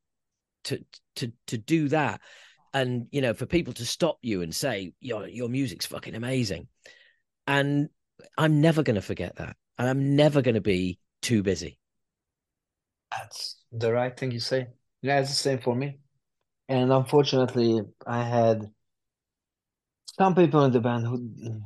[0.66, 0.80] to
[1.18, 2.22] to to do that?
[2.74, 6.70] And you know for people to stop you and say your your music's fucking amazing.
[7.48, 7.90] And
[8.38, 9.56] I'm never going to forget that.
[9.78, 11.78] And I'm never going to be too busy.
[13.12, 14.68] That's the right thing you say.
[15.02, 16.00] Yeah, it's the same for me.
[16.68, 18.72] And unfortunately, I had
[20.18, 21.18] some people in the band who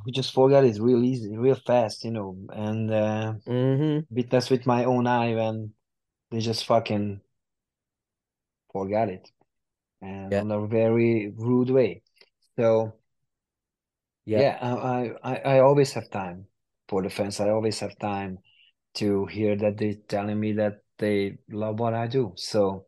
[0.04, 4.14] who just forget it real easy, real fast, you know, and uh, mm-hmm.
[4.14, 5.74] witness with my own eye when
[6.32, 7.22] they just fucking
[8.72, 9.32] forget it,
[10.02, 10.42] and Yeah.
[10.42, 12.02] on a very rude way.
[12.58, 12.99] So
[14.30, 14.42] Yeah.
[14.42, 16.46] yeah, I, I I always have time
[16.88, 17.40] for the fans.
[17.40, 18.38] I always have time
[18.96, 22.34] to hear that they're telling me that they love what I do.
[22.36, 22.86] So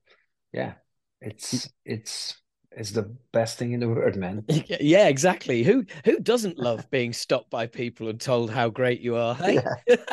[0.54, 0.74] yeah,
[1.20, 2.38] it's it's
[2.72, 4.46] it's the best thing in the world, man.
[4.80, 5.64] Yeah, exactly.
[5.64, 9.34] Who who doesn't love being stopped by people and told how great you are?
[9.34, 9.60] Hey?
[9.88, 9.96] Yeah,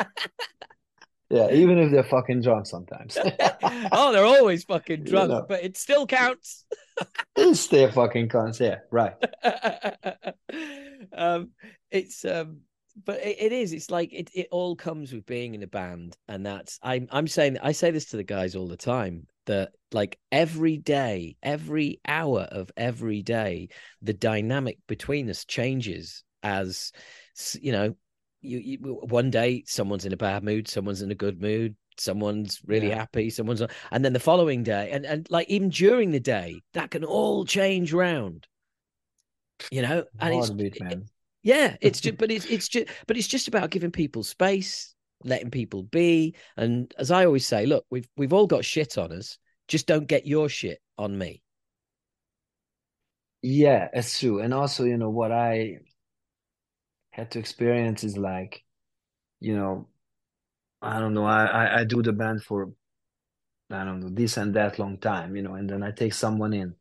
[1.31, 3.17] even if they're fucking drunk sometimes.
[3.91, 5.45] oh, they're always fucking You drunk, know.
[5.47, 6.65] but it still counts.
[7.35, 8.59] It's their fucking cons.
[8.59, 9.13] Yeah, right.
[11.13, 11.51] um,
[11.91, 12.61] it's um,
[13.05, 13.73] but it, it is.
[13.73, 14.29] It's like it.
[14.33, 17.91] It all comes with being in a band, and that's I'm I'm saying I say
[17.91, 23.21] this to the guys all the time that like every day, every hour of every
[23.21, 23.69] day,
[24.01, 26.91] the dynamic between us changes as
[27.61, 27.95] you know.
[28.41, 32.61] You, you one day someone's in a bad mood, someone's in a good mood, someone's
[32.65, 32.95] really Yeah.
[32.95, 36.61] happy, someone's not- and then the following day, and and like even during the day,
[36.73, 38.47] that can all change round.
[39.71, 41.05] You know, and it's Heartbeat, man.
[41.43, 45.51] yeah, it's just, but it's it's just, but it's just about giving people space, letting
[45.51, 49.37] people be, and as I always say, look, we've we've all got shit on us.
[49.67, 51.43] Just don't get your shit on me.
[53.41, 54.39] Yeah, it's true.
[54.39, 55.79] And also, you know, what I
[57.19, 58.63] had to experience is like,
[59.39, 59.87] you know,
[60.81, 62.71] I don't know, I, I, I do the band for,
[63.71, 66.53] I don't know, this and that long time, you know, and then I take someone
[66.53, 66.75] in, you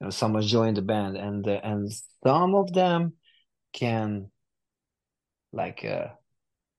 [0.00, 1.90] know, someone joined the band and uh, and
[2.24, 3.14] some of them
[3.72, 4.30] can
[5.52, 6.08] like uh,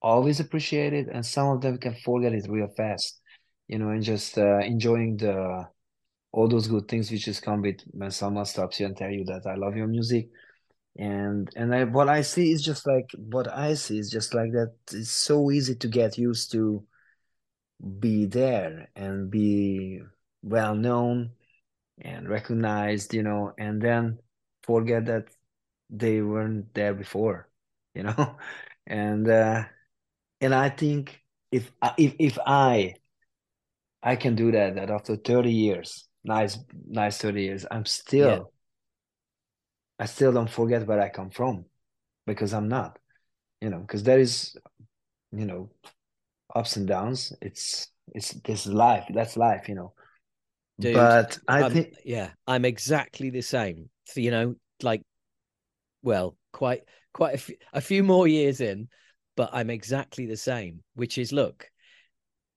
[0.02, 3.20] always appreciate it and some of them can forget it real fast,
[3.68, 5.68] you know, and just uh, enjoying the
[6.32, 9.26] all those good things which just come with when someone stops you and tell you
[9.26, 10.30] that I love your music.
[10.98, 14.52] And and I, what I see is just like what I see is just like
[14.54, 16.86] that it's so easy to get used to
[18.00, 20.02] be there and be
[20.44, 21.32] well known
[22.00, 24.20] and recognized, you know, and then
[24.64, 25.26] forget that
[25.90, 27.50] they weren't there before,
[27.96, 28.38] you know.
[28.88, 29.66] And uh
[30.42, 31.22] and I think
[31.52, 32.96] if if if I
[34.02, 36.58] I can do that that after 30 years, nice
[36.88, 38.57] nice 30 years, I'm still Yeah.
[40.00, 41.66] I still don't forget where I come from
[42.26, 43.00] because I'm not,
[43.62, 44.56] you know, because there is,
[45.32, 45.70] you know,
[46.54, 47.34] ups and downs.
[47.42, 49.06] It's it's this is life.
[49.14, 49.94] That's life, you know.
[50.80, 53.90] Dude, But I think yeah, I'm exactly the same.
[54.16, 55.02] You know, like,
[56.04, 56.84] well, quite
[57.14, 58.90] quite a few, a few more years in,
[59.36, 60.84] but I'm exactly the same.
[60.94, 61.70] Which is, look,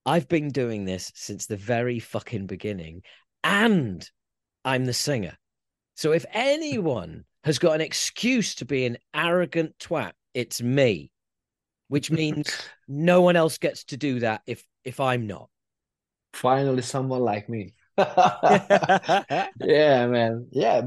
[0.05, 3.01] I've been doing this since the very fucking beginning,
[3.43, 4.07] and
[4.63, 5.37] I'm the singer.
[5.95, 11.11] So if anyone has got an excuse to be an arrogant twat, it's me.
[11.89, 15.49] Which means no one else gets to do that if if I'm not.
[16.33, 17.73] finally someone like me.
[19.59, 20.47] Yeah, man.
[20.51, 20.81] Yeah.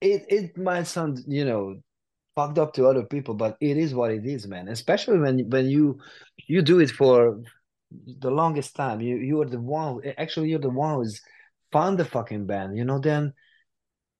[0.00, 1.76] It it might sound, you know,
[2.36, 4.68] fucked up to other people, but it is what it is, man.
[4.68, 6.00] Especially when when you
[6.48, 7.42] you do it for
[7.92, 9.00] the longest time.
[9.00, 11.20] You you are the one actually you're the one who's
[11.72, 13.34] found the fucking band, you know, then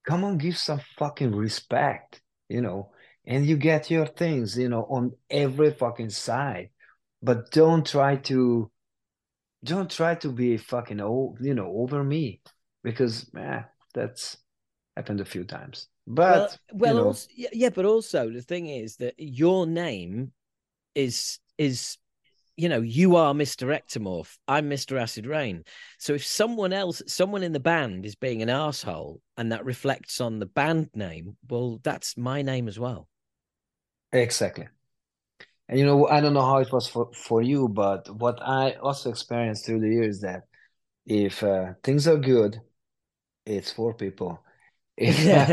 [0.09, 2.91] come on, give some fucking respect, you know,
[3.27, 6.71] and you get your things, you know, on every fucking side.
[7.23, 8.71] But don't try to
[9.63, 12.41] don't try to be fucking old, you know, over me
[12.83, 13.61] because eh,
[13.93, 14.39] that's
[14.97, 15.89] happened a few times.
[16.07, 20.33] But well, you know, also, yeah, but also the thing is that your name
[20.95, 21.99] is is
[22.59, 23.69] you know you are Mr.
[23.69, 24.99] Ektomorf, I'm Mr.
[24.99, 25.65] Acid Rain.
[25.99, 30.21] So if someone else, someone in the band is being an asshole, and that reflects
[30.21, 33.09] on the band name, well, that's my name as well.
[34.13, 34.69] exactly.
[35.69, 38.73] And you know, I don't know how it was for for you, but what I
[38.73, 40.43] also experienced through the years that
[41.07, 42.61] if uh, things are good,
[43.47, 44.43] it's for people.
[45.01, 45.47] If uh,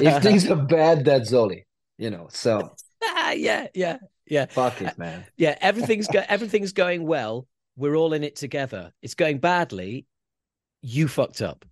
[0.00, 1.64] if things are bad, that's Zoli,
[1.98, 2.28] you know.
[2.30, 2.76] So
[3.32, 4.46] yeah, yeah, yeah.
[4.46, 5.24] fuck it, man.
[5.36, 7.46] Yeah, everything's go- everything's going well.
[7.76, 8.92] We're all in it together.
[9.02, 10.06] It's going badly.
[10.82, 11.64] You fucked up.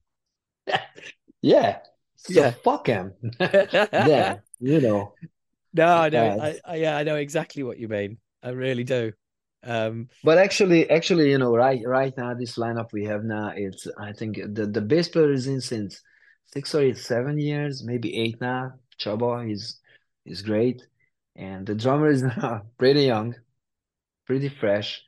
[1.43, 1.79] Yeah.
[2.17, 2.51] So Yeah.
[2.53, 3.13] fuck him.
[3.41, 5.15] Yeah, you know.
[5.75, 6.25] No, I know.
[6.37, 8.19] Yeah, I, I, yeah, I know exactly what you mean.
[8.43, 9.13] I really do.
[9.65, 13.87] Um, But actually, actually, you know, right right now, this lineup we have now, it's
[13.99, 16.01] I think the the bass player is in since
[16.53, 18.75] six or eight, seven years, maybe eight now.
[19.01, 19.81] Chabo is
[20.27, 20.87] is great,
[21.37, 22.25] and the drummer is
[22.79, 23.35] pretty young,
[24.27, 25.03] pretty fresh.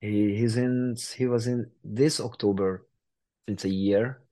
[0.00, 2.86] He he's in he was in this October
[3.48, 4.22] since a year,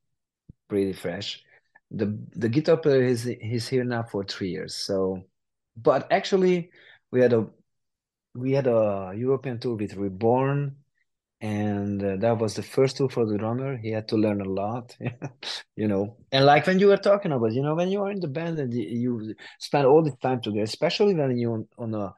[0.69, 1.45] pretty fresh.
[1.91, 2.07] the
[2.37, 4.75] the guitar player is he's here now for three years.
[4.77, 5.25] So,
[5.77, 6.71] but actually,
[7.13, 7.49] we had a
[8.35, 10.78] we had a European tour with Reborn,
[11.41, 13.77] and uh, that was the first tour for the drummer.
[13.77, 14.97] He had to learn a lot,
[15.77, 16.17] you know.
[16.33, 18.59] And like when you were talking about, you know, when you are in the band
[18.59, 22.15] and you spend all the time together, especially when you're on, on a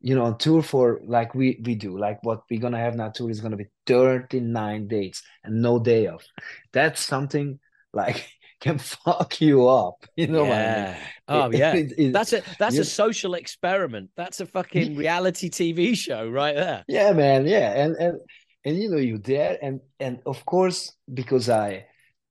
[0.00, 3.08] you know, on tour for like we we do, like what we're gonna have now
[3.08, 6.24] tour is gonna be 39 dates and no day off.
[6.72, 7.58] That's something
[7.92, 8.28] like
[8.60, 10.04] can fuck you up.
[10.16, 10.96] You know yeah.
[11.28, 11.52] I mean?
[11.52, 11.74] Oh yeah.
[11.74, 14.10] It, it, that's a that's a social experiment.
[14.16, 16.84] That's a fucking reality TV show right there.
[16.88, 17.46] Yeah, man.
[17.46, 17.72] Yeah.
[17.72, 18.20] And and
[18.64, 21.86] and you know, you're there and and of course, because I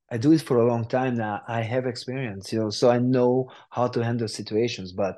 [0.10, 2.98] I do it for a long time now, I have experience, you know, so I
[2.98, 4.92] know how to handle situations.
[4.92, 5.18] But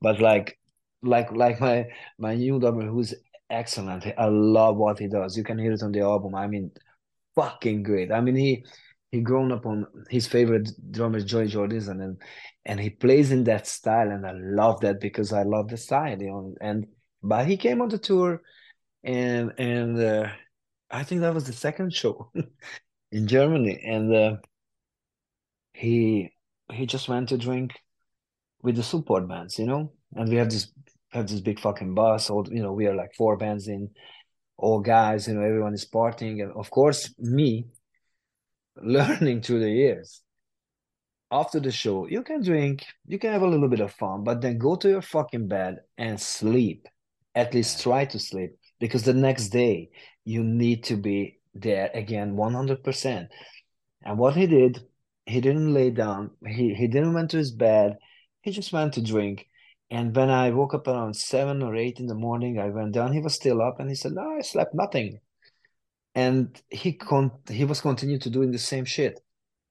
[0.00, 0.58] but like
[1.02, 1.86] like like my
[2.18, 3.14] my new drummer who's
[3.50, 4.04] excellent.
[4.16, 5.36] I love what he does.
[5.36, 6.34] You can hear it on the album.
[6.34, 6.70] I mean,
[7.34, 8.12] fucking great.
[8.12, 8.64] I mean, he
[9.10, 12.20] he grown up on his favorite drummer Joey Jordison and
[12.64, 16.20] and he plays in that style and I love that because I love the style
[16.20, 16.86] you know and
[17.22, 18.42] but he came on the tour
[19.04, 20.28] and and uh,
[20.90, 22.30] I think that was the second show
[23.12, 24.36] in Germany and uh,
[25.72, 26.32] he
[26.72, 27.72] he just went to drink
[28.62, 30.72] with the support bands you know and we have this
[31.10, 33.88] have this big fucking bus all you know we are like four bands in
[34.58, 37.64] all guys you know everyone is partying and of course me
[38.82, 40.22] learning through the years.
[41.30, 44.40] After the show, you can drink, you can have a little bit of fun, but
[44.40, 46.86] then go to your fucking bed and sleep.
[47.34, 49.90] At least try to sleep because the next day
[50.24, 53.28] you need to be there again 100%.
[54.02, 54.82] And what he did,
[55.26, 57.98] he didn't lay down, he, he didn't went to his bed,
[58.42, 59.46] he just went to drink.
[59.90, 63.12] And when I woke up around seven or eight in the morning, I went down.
[63.12, 65.20] He was still up, and he said, "No, I slept nothing."
[66.18, 69.20] And he con he was continuing to doing the same shit.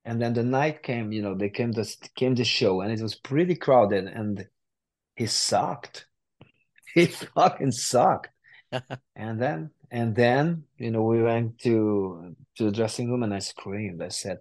[0.06, 3.02] And then the night came you know they came the came the show and it
[3.02, 4.48] was pretty crowded and
[5.16, 6.06] he sucked.
[6.96, 8.30] He fucking sucked.
[9.16, 11.76] And then and then you know we went to
[12.56, 14.02] to the dressing room and i screamed.
[14.02, 14.38] I said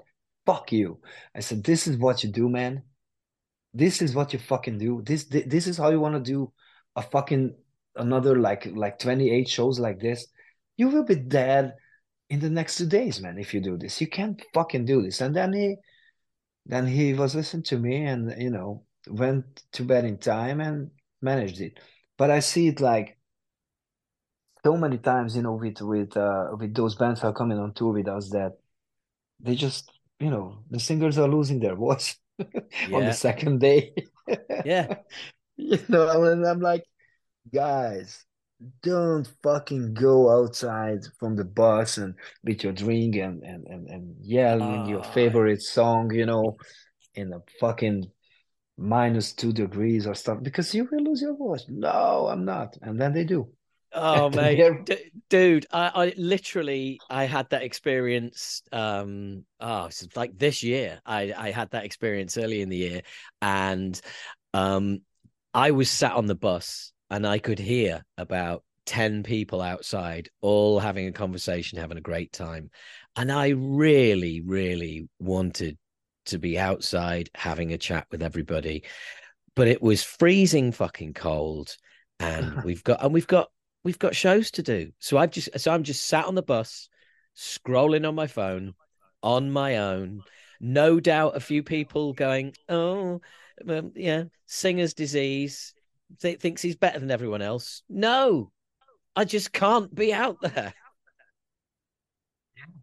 [0.47, 1.01] fuck you.
[1.35, 2.83] I said this is what you do man.
[3.75, 5.03] This is what you fucking do.
[5.05, 5.25] This
[5.55, 6.53] this is how you want to do
[6.95, 7.45] a fucking
[7.97, 10.29] another like like 28 shows like this.
[10.77, 11.75] You will be dead
[12.29, 14.01] in the next two days, man, if you do this.
[14.01, 15.21] You can't fucking do this.
[15.21, 15.77] And then he
[16.67, 20.91] then he was listening to me and you know went to bed in time and
[21.23, 21.79] managed it.
[22.19, 23.19] But I see it like
[24.65, 27.73] so many times, you know, with with uh with those bands who are coming on
[27.73, 28.59] tour with us that
[29.39, 32.47] they just, you know, the singers are losing their voice yeah.
[32.93, 33.95] on the second day.
[34.65, 34.97] yeah.
[35.59, 36.85] You know, and I'm like,
[37.51, 38.27] guys,
[38.83, 44.17] don't fucking go outside from the bus and with your drink and and and, and
[44.21, 45.11] yelling uh, your ah.
[45.13, 46.57] favorite song you know
[47.15, 48.11] in a fucking
[48.79, 51.65] minus two degrees or stuff because you will lose your voice.
[51.69, 52.77] No i'm not.
[52.83, 53.49] And then they do.
[53.93, 54.85] Oh mate.
[54.85, 61.01] D- dude I, I literally i had that experience um oh it's like this year.
[61.05, 63.03] I i had that experience early in the year
[63.41, 63.99] and
[64.55, 65.01] um
[65.53, 70.79] i was sat on the bus and I could hear about 10 people outside all
[70.79, 72.71] having a conversation, having a great time.
[73.17, 75.77] And I really, really wanted
[76.27, 78.85] to be outside having a chat with everybody.
[79.55, 81.77] But it was freezing fucking cold.
[82.21, 83.49] And we've got and we've got
[83.85, 84.93] we've got shows to do.
[84.99, 86.89] So I've just so I'm just sat on the bus,
[87.37, 88.75] scrolling on my phone
[89.23, 90.23] on my own.
[90.61, 93.21] No doubt a few people going, Oh,
[93.69, 95.75] um, yeah, singer's disease
[96.21, 97.83] th- thinks he's better than everyone else.
[97.89, 98.51] No,
[99.15, 100.75] I just can't be out there.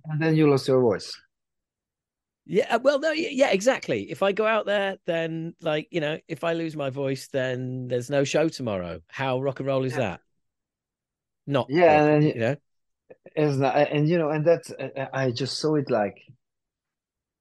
[0.06, 1.14] And then you lost your voice.
[2.46, 4.12] Yeah, uh, well, no, yeah, exactly.
[4.12, 7.88] If I go out there, then like you know, if I lose my voice, then
[7.88, 9.00] there's no show tomorrow.
[9.08, 10.00] How rock and roll is yeah.
[10.00, 10.20] that?
[11.48, 12.56] Not yeah, and you know,
[13.36, 14.74] it's not, and you know, and that's
[15.14, 16.18] I just saw it like,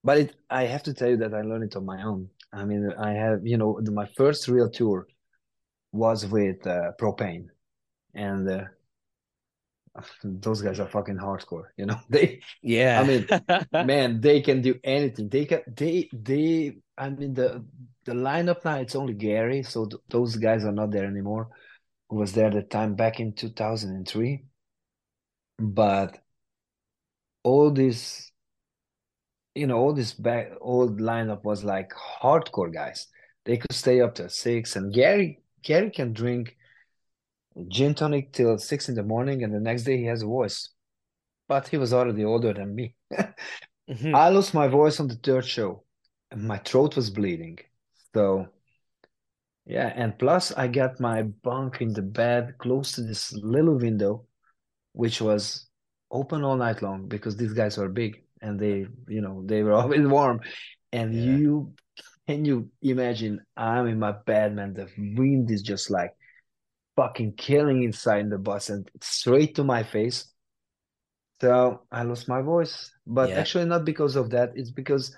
[0.05, 2.29] but it, I have to tell you that I learned it on my own.
[2.53, 5.09] I mean, I have you know my first real tour
[5.93, 7.51] was with uh, Pro-Pain,
[8.15, 8.65] and uh,
[10.25, 11.67] those guys are fucking hardcore.
[11.77, 12.41] You know they.
[12.63, 13.01] Yeah.
[13.01, 13.27] I mean,
[13.87, 15.29] man, they can do anything.
[15.29, 15.63] They can.
[15.67, 16.77] They they.
[16.97, 17.65] I mean the
[18.05, 18.77] the lineup now.
[18.77, 21.49] It's only Gary, so th- those guys are not there anymore.
[22.09, 24.45] Who was there at the time back in two thousand and three,
[25.59, 26.19] but
[27.43, 28.31] all this
[29.55, 33.09] you know all this back old lineup was like hardcore guys
[33.45, 36.57] they could stay up to six and gary Gary can drink
[37.69, 40.71] gin tonic till six in the morning, and the next day he has a voice.
[41.49, 42.95] But he was already older than me.
[43.13, 44.15] mm-hmm.
[44.15, 45.85] I lost my voice on the third show.
[46.31, 47.59] and my throat was bleeding.
[48.15, 48.49] So
[49.67, 54.27] yeah, and plus I got my bunk in the bed close to this little window,
[54.93, 55.69] which was
[56.11, 59.73] open all night long because these guys were big and they, you know, they were
[59.81, 60.41] always warm.
[60.93, 61.37] And Yeah.
[61.37, 61.75] you
[62.27, 64.75] can you imagine I'm in my bed, man.
[64.75, 66.15] The wind is just like
[66.97, 70.33] fucking killing inside the bus and straight to my face.
[71.41, 72.93] So I lost my voice.
[73.07, 73.39] But Yeah.
[73.41, 74.53] actually not because of that.
[74.55, 75.15] It's because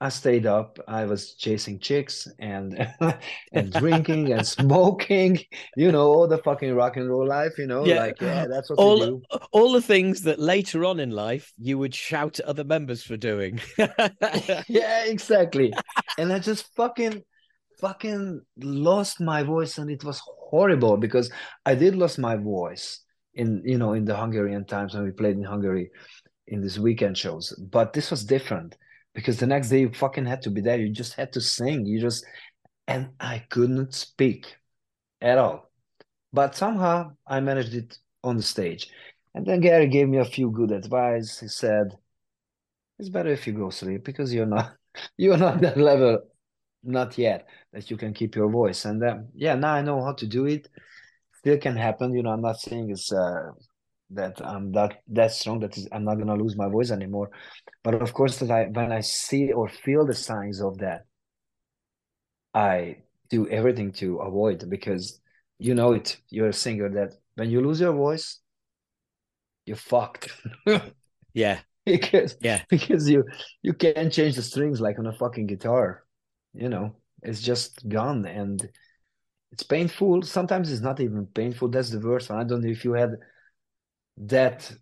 [0.00, 0.78] I stayed up.
[0.86, 2.88] I was chasing chicks and
[3.52, 5.40] and drinking and smoking,
[5.76, 8.00] you know, all the fucking rock and roll life, you know, Yeah.
[8.06, 9.22] like yeah, that's what all do.
[9.50, 13.16] all the things that later on in life you would shout at other members for
[13.16, 13.60] doing.
[14.68, 15.72] yeah, exactly.
[16.16, 17.24] And I just fucking
[17.80, 20.20] fucking lost my voice and it was
[20.50, 21.30] horrible because
[21.64, 23.00] I did lose my voice
[23.34, 25.90] in you know in the Hungarian times when we played in Hungary
[26.46, 27.52] in these weekend shows.
[27.58, 28.76] But this was different
[29.18, 30.78] because the next day you fucking had to be there.
[30.78, 31.84] You just had to sing.
[31.86, 32.24] You just
[32.86, 34.54] and I couldn't speak
[35.20, 35.70] at all.
[36.32, 38.88] But somehow I managed it on the stage.
[39.34, 41.40] And then Gary gave me a few good advice.
[41.40, 41.96] He said,
[43.00, 44.74] It's better if you go sleep because you're not
[45.16, 46.20] you're not that level
[46.84, 48.84] not yet that you can keep your voice.
[48.84, 50.68] And um, yeah, now I know how to do it.
[51.38, 52.14] Still can happen.
[52.14, 53.50] You know, I'm not saying it's uh,
[54.10, 57.30] that I'm that that strong that is, I'm not gonna lose my voice anymore.
[57.84, 61.04] But of course, that I when I see or feel the signs of that,
[62.54, 65.20] I do everything to avoid because
[65.58, 66.16] you know it.
[66.30, 68.40] You're a singer that when you lose your voice,
[69.66, 70.30] you're fucked.
[71.34, 73.24] yeah, because yeah, because you
[73.62, 76.04] you can't change the strings like on a fucking guitar
[76.54, 78.68] you know it's just gone and
[79.52, 82.84] it's painful sometimes it's not even painful that's the worst one i don't know if
[82.84, 83.10] you had
[84.18, 84.72] that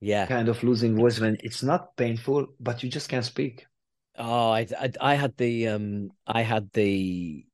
[0.00, 0.26] yeah.
[0.26, 3.66] kind of losing voice when it's not painful but you just can't speak
[4.16, 7.44] Oh, I, I I had the um I had the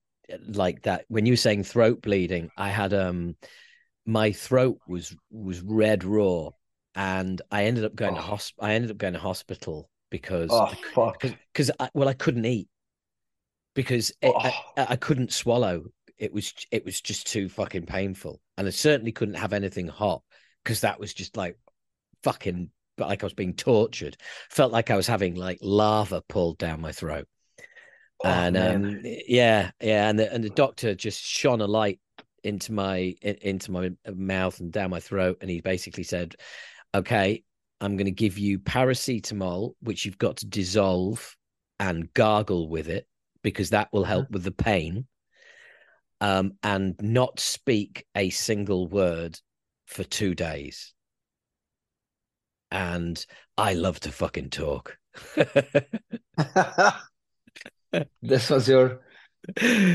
[0.49, 3.37] like that when you were saying throat bleeding, I had um
[4.05, 6.51] my throat was was red raw
[6.95, 8.25] and I ended up going to Oh.
[8.25, 12.45] hosp I ended up going to hospital because oh fuck because I, well I couldn't
[12.45, 12.69] eat
[13.75, 14.87] because it, I, Oh.
[14.91, 15.85] I couldn't swallow
[16.19, 20.23] it was it was just too fucking painful and I certainly couldn't have anything hot
[20.65, 21.59] because that was just like
[22.23, 24.17] fucking but like I was being tortured.
[24.51, 27.27] Felt like I was having like lava pulled down my throat.
[28.23, 28.75] Oh, and man.
[28.75, 32.01] um yeah yeah and the, and the doctor just shone a light
[32.45, 36.35] into my into my mouth and down my throat and he basically said
[36.95, 37.43] okay
[37.81, 41.35] i'm going to give you paracetamol which you've got to dissolve
[41.79, 43.07] and gargle with it
[43.43, 45.07] because that will help with the pain
[46.21, 49.39] um and not speak a single word
[49.91, 50.95] for 2 days
[52.71, 53.27] and
[53.59, 54.97] i love to fucking talk
[58.23, 59.01] this was your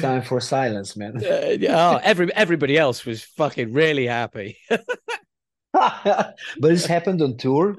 [0.02, 4.58] time for silence man Uh, yeah, oh, every everybody else was fucking really happy.
[5.74, 7.76] but this happened on tour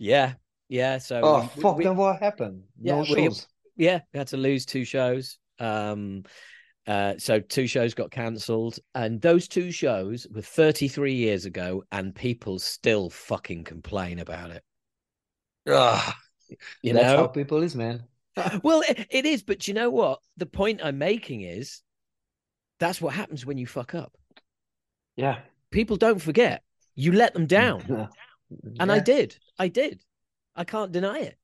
[0.00, 0.34] yeah,
[0.68, 0.98] yeah.
[0.98, 3.30] So oh we- fuck we- then what happened no Yeah, we-
[3.76, 5.38] yeah, we had to lose two shows.
[5.58, 6.24] Um,
[6.86, 12.14] uh, so two shows got cancelled, and those two shows were 33 years ago, and
[12.14, 14.62] people still fucking complain about it.
[15.68, 16.14] Ugh.
[16.82, 18.04] You that's know, how people is man
[18.62, 20.18] well, it, it is, but you know what?
[20.36, 21.82] The point I'm making is
[22.80, 24.12] that's what happens when you fuck up.
[25.16, 25.38] yeah
[25.70, 26.62] People don't forget.
[26.94, 28.08] You let them down,
[28.80, 29.36] and I did.
[29.58, 30.00] I did.
[30.54, 31.38] I can't deny it.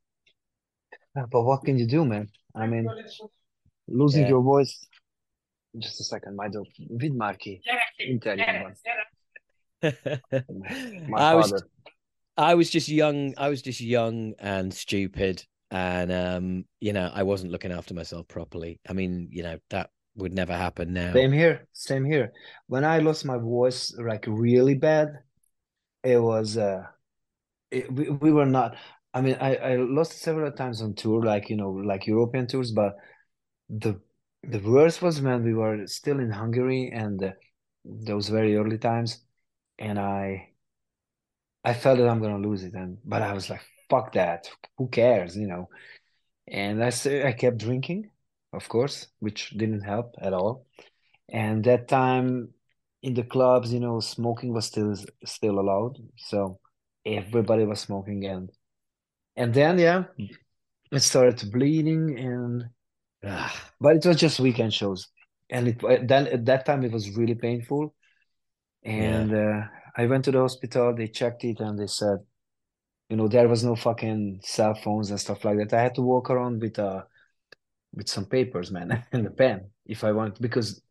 [1.17, 2.29] Yeah, But what can you do, man?
[2.55, 2.89] I mean,
[3.89, 4.29] losing Yeah.
[4.29, 4.87] your voice.
[5.79, 6.67] Just a second, my dog.
[6.97, 7.61] Vid már ki.
[7.97, 8.75] Interjúban.
[9.81, 11.67] My I was father.
[12.37, 13.35] I was just young.
[13.37, 18.27] I was just young and stupid, and um, you know, I wasn't looking after myself
[18.29, 18.81] properly.
[18.89, 21.13] I mean, you know, that would never happen now.
[21.13, 21.67] Same here.
[21.73, 22.33] Same here.
[22.67, 25.09] When I lost my voice like really bad,
[26.03, 26.83] it was uh
[27.71, 28.77] it, we, we were not
[29.15, 32.73] I mean I, I lost several times on tour, like you know, like European tours,
[32.73, 32.97] but
[33.69, 34.01] the
[34.43, 37.33] the worst was when we were still in Hungary and uh,
[37.85, 39.25] those very early times,
[39.79, 40.51] and I
[41.65, 44.89] I felt that I'm gonna lose it, and but I was like, fuck that, who
[44.89, 45.69] cares, you know?
[46.49, 46.91] And I
[47.27, 48.11] I kept drinking,
[48.53, 50.67] of course, which didn't help at all.
[51.29, 52.55] And that time
[53.03, 54.95] in the clubs, you know, smoking was still
[55.25, 56.61] still allowed, so
[57.07, 58.51] everybody was smoking, and
[59.37, 60.05] and then yeah,
[60.93, 62.71] it started bleeding, and
[63.81, 65.09] but it was just weekend shows,
[65.51, 67.95] and it then at that time it was really painful,
[68.85, 69.63] and uh,
[69.97, 70.95] I went to the hospital.
[70.95, 72.19] They checked it, and they said,
[73.11, 75.75] you know, there was no fucking cell phones and stuff like that.
[75.75, 77.07] I had to walk around with a
[77.95, 80.83] with some papers, man, and a pen if I want because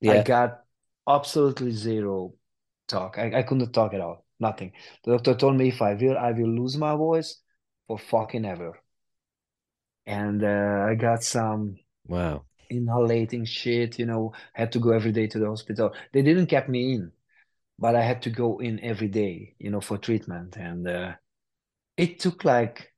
[0.00, 0.12] Yeah.
[0.12, 0.60] I got
[1.08, 2.34] absolutely zero
[2.88, 3.18] talk.
[3.18, 4.26] I, I couldn't talk at all.
[4.40, 4.72] Nothing.
[5.04, 7.40] The doctor told me if I will, I will lose my voice
[7.88, 8.78] for fucking ever.
[10.10, 11.76] And uh, I got some
[12.08, 12.44] Wow.
[12.68, 15.94] inhalating shit, you know, had to go every day to the hospital.
[16.12, 17.12] They didn't keep me in,
[17.78, 20.56] but I had to go in every day, you know, for treatment.
[20.56, 21.12] And uh,
[21.96, 22.92] it took like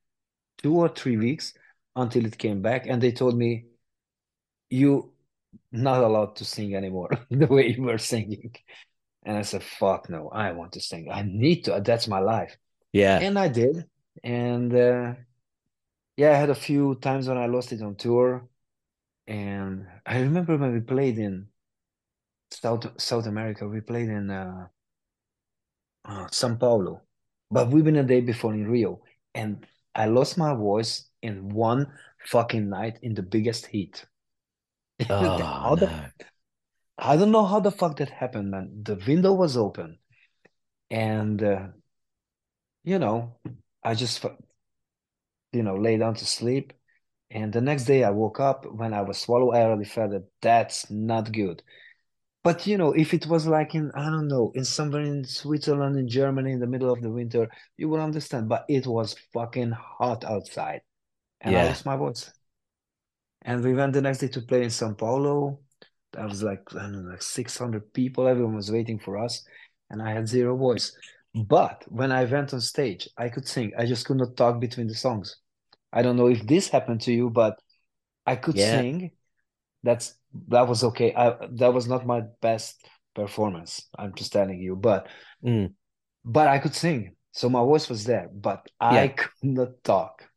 [0.59, 1.55] two or three weeks
[1.97, 2.87] until it came back.
[2.89, 3.67] And they told me,
[4.71, 5.13] you
[5.71, 8.55] not allowed to sing anymore the way you were singing.
[9.25, 11.09] And I said, fuck no, I want to sing.
[11.11, 11.83] I need to.
[11.85, 12.57] That's my life.
[12.93, 13.19] Yeah.
[13.21, 13.87] And I did.
[14.25, 15.15] And uh,
[16.17, 18.49] yeah, I had a few times when I lost it on tour.
[19.27, 21.49] And I remember when we played in
[22.53, 24.69] South South America, we played in uh,
[26.05, 27.03] uh, São Paulo,
[27.51, 29.01] but we've been a day before in Rio.
[29.35, 31.93] And I lost my voice in one
[32.27, 34.05] fucking night in the biggest heat.
[35.11, 35.91] Oh, How the-
[36.99, 38.83] I don't know how the fuck that happened, man.
[38.85, 39.99] The window was open,
[40.91, 41.69] and uh,
[42.85, 43.37] you know,
[43.85, 44.25] I just,
[45.53, 46.73] you know, lay down to sleep.
[47.31, 50.29] And the next day I woke up when I was swallowed, I already felt that
[50.41, 51.63] that's not good.
[52.45, 55.97] But you know, if it was like in, I don't know, in somewhere in Switzerland,
[55.97, 58.49] in Germany, in the middle of the winter, you would understand.
[58.49, 60.81] But it was fucking hot outside,
[61.41, 62.31] and I lost my voice.
[63.43, 65.61] And we went the next day to play in São Paulo.
[66.13, 68.27] That was like, I don't know, like 600 people.
[68.27, 69.45] Everyone was waiting for us,
[69.91, 70.97] and I had zero voice.
[71.35, 73.73] But when I went on stage, I could sing.
[73.79, 75.37] I just could not talk between the songs.
[75.93, 77.61] I don't know if this happened to you, but
[78.27, 78.59] I could Yeah.
[78.59, 79.13] sing.
[79.83, 80.15] That's
[80.49, 81.15] that was okay.
[81.15, 83.89] I that was not my best performance.
[83.99, 85.09] I'm just telling you, but
[85.43, 85.75] Mm.
[86.25, 87.17] but I could sing.
[87.33, 90.29] So my voice was there, but I could not talk.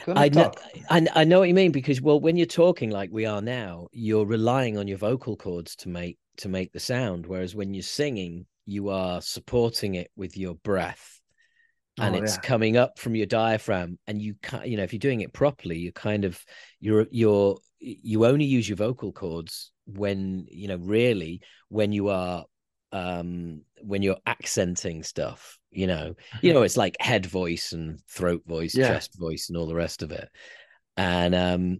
[0.00, 0.52] Couldn't I know.
[0.90, 3.88] I, I know what you mean because well, when you're talking like we are now,
[3.92, 7.82] you're relying on your vocal cords to make to make the sound, whereas when you're
[7.82, 11.17] singing, you are supporting it with your breath,
[11.98, 12.38] and Oh, it's yeah.
[12.38, 13.98] coming up from your diaphragm.
[14.06, 16.40] And you can't, you know, if you're doing it properly, you're kind of
[16.80, 22.44] you're you're you only use your vocal cords when you know really when you are
[22.92, 28.42] um when you're accenting stuff you know you know it's like head voice and throat
[28.46, 28.88] voice Yeah.
[28.88, 30.28] chest voice and all the rest of it
[30.96, 31.78] and um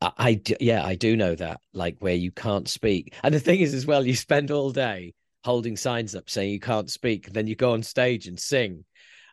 [0.00, 3.60] I, I yeah i do know that like where you can't speak and the thing
[3.60, 5.14] is as well you spend all day
[5.44, 8.84] holding signs up saying you can't speak then you go on stage and sing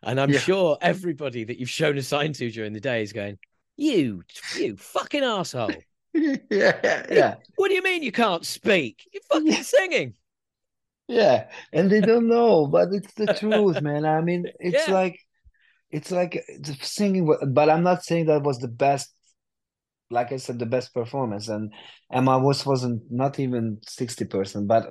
[0.02, 0.38] and i'm Yeah.
[0.38, 3.38] sure everybody that you've shown a sign to during the day is going
[3.76, 4.22] you
[4.56, 5.72] you fucking asshole
[6.14, 7.34] yeah, yeah.
[7.56, 10.14] what do you mean you can't speak you're fucking singing
[11.08, 14.04] Yeah, and they don't know, but it's the truth, man.
[14.04, 14.94] I mean, it's Yeah.
[14.94, 15.16] like
[15.90, 19.14] it's like the singing, but I'm not saying that was the best.
[20.10, 21.72] Like I said, the best performance, and
[22.10, 24.66] and my voice wasn't not even sixty percent.
[24.66, 24.82] But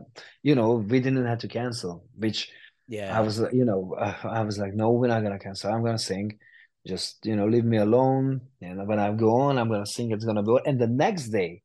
[0.42, 2.50] you know, we didn't have to cancel, which
[2.88, 5.72] yeah I was, you know, uh, I was like, no, we're not gonna cancel.
[5.72, 6.38] I'm gonna sing.
[6.86, 8.42] Just you know, leave me alone.
[8.62, 10.12] And when I go on, I'm gonna sing.
[10.12, 10.58] It's gonna go.
[10.60, 11.64] And the next day,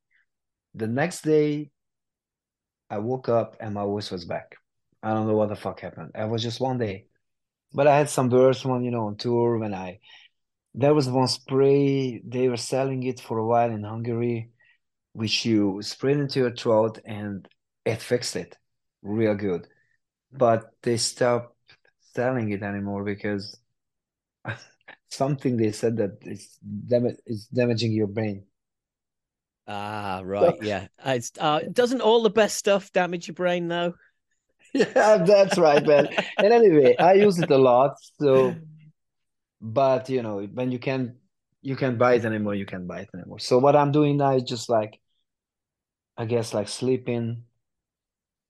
[0.73, 1.71] the next day,
[2.89, 4.55] I woke up and my voice was back.
[5.03, 6.11] I don't know what the fuck happened.
[6.15, 7.05] It was just one day.
[7.73, 9.99] But I had some worse one, you know, on tour when I
[10.73, 14.51] there was one spray, they were selling it for a while in Hungary,
[15.13, 17.47] which you sprayed into your throat and
[17.85, 18.57] it fixed it
[19.01, 19.67] real good.
[20.33, 21.55] But they stopped
[22.13, 23.59] selling it anymore because
[25.09, 28.45] something they said that it's dam- it's damaging your brain.
[29.67, 30.55] Ah, right.
[30.59, 30.87] Yeah.
[31.05, 33.93] It's uh, doesn't all the best stuff damage your brain though?
[34.73, 36.07] Yeah, that's right, man.
[36.39, 38.55] And anyway, I use it a lot, so
[39.59, 41.17] but you know, when you can
[41.61, 43.39] you can buy it anymore, you can buy it anymore.
[43.39, 44.99] So what I'm doing now is just like
[46.15, 47.43] I guess like sleeping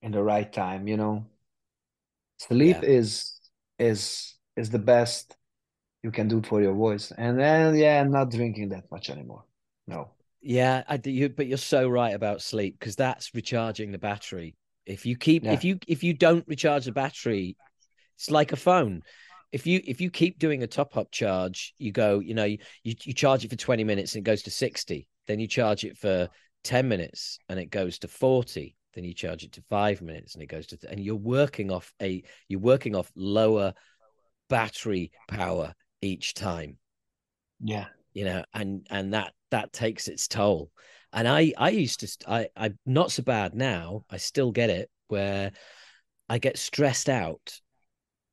[0.02, 1.26] in the right time, you know.
[2.48, 2.88] Sleep Yeah.
[2.88, 3.40] is
[3.78, 5.36] is is the best
[6.02, 7.12] you can do for your voice.
[7.16, 9.44] And then yeah, I'm not drinking that much anymore.
[9.86, 10.10] No.
[10.40, 11.10] Yeah, I do.
[11.10, 14.56] You, but you're so right about sleep because that's recharging the battery.
[14.86, 17.56] If you keep, if you, if you don't recharge the battery,
[18.16, 19.02] it's like a phone.
[19.52, 22.58] If you, if you keep doing a top up charge, you go, you know, you,
[22.82, 25.06] you, you charge it for 20 minutes and it goes to 60.
[25.28, 26.28] Then you charge it for
[26.64, 28.74] 10 minutes and it goes to 40.
[28.94, 31.92] Then you charge it to five minutes and it goes to, and you're working off
[32.00, 33.74] a, you're working off lower
[34.48, 36.76] battery power each time
[37.60, 37.86] Yeah.
[38.12, 40.70] you know and and that that takes its toll
[41.12, 44.90] and i i used to i i'm not so bad now i still get it
[45.08, 45.52] where
[46.28, 47.60] i get stressed out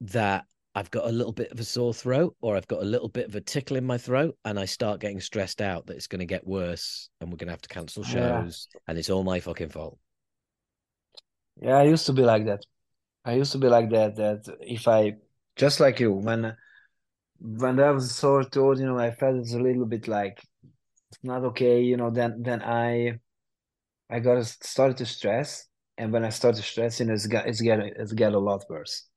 [0.02, 0.46] that
[0.76, 3.28] I've got a little bit of a sore throat or I've got a little bit
[3.28, 6.20] of a tickle in my throat and I start getting stressed out that it's going
[6.20, 8.80] to get worse and we're going to have to cancel shows yeah.
[8.88, 9.98] and it's all my fucking fault.
[11.60, 12.62] Yeah, I used to be like that.
[13.26, 14.16] I used to be like that.
[14.16, 15.18] That if I
[15.56, 16.56] just like you when
[17.40, 20.44] when I was sore throat, you know, I felt it's a little bit like
[21.12, 21.82] it's not okay.
[21.82, 23.20] You know, then then I
[24.10, 25.68] I got started to stress,
[25.98, 29.08] and when I started stressing, it's got it's get it's get a lot worse.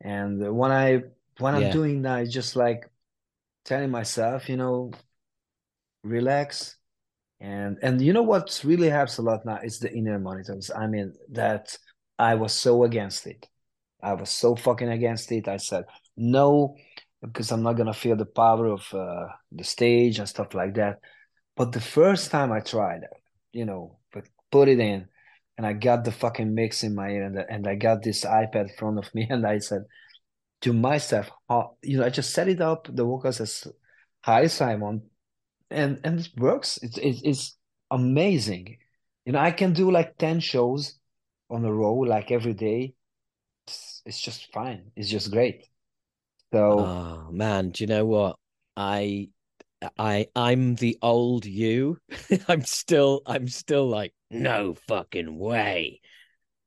[0.00, 1.02] And when I
[1.38, 2.90] when I'm doing that, it's just like
[3.64, 4.92] telling myself, you know,
[6.04, 6.76] relax.
[7.42, 10.70] And and you know what really helps a lot now is the inner monitors.
[10.70, 11.76] I mean that
[12.16, 13.48] I was so against it.
[14.00, 15.48] I was so fucking against it.
[15.48, 15.86] I said
[16.16, 16.76] no
[17.20, 21.00] because I'm not gonna feel the power of uh, the stage and stuff like that.
[21.56, 23.02] But the first time I tried,
[23.52, 25.08] you know, but put it in,
[25.58, 28.70] and I got the fucking mix in my ear, and, and I got this iPad
[28.70, 29.82] in front of me, and I said
[30.62, 33.66] to myself, oh, you know, I just set it up the vocals as
[34.20, 35.02] high as I want,
[35.72, 36.78] and and it works.
[36.82, 37.56] It's it, it's
[37.90, 38.78] amazing.
[39.24, 40.94] You know, I can do like ten shows
[41.50, 42.94] on a row, like every day.
[43.66, 44.90] It's, it's just fine.
[44.96, 45.68] It's just great.
[46.52, 48.36] So, oh man, do you know what?
[48.76, 49.28] I
[49.98, 51.98] I I'm the old you.
[52.48, 56.00] I'm still I'm still like no fucking way.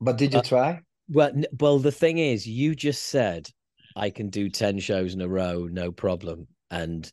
[0.01, 0.81] But did you uh, try?
[1.09, 3.49] Well, well, the thing is, you just said
[3.95, 7.09] I can do ten shows in a row, no problem, and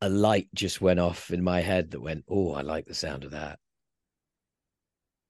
[0.00, 3.24] a light just went off in my head that went, "Oh, I like the sound
[3.24, 3.58] of that."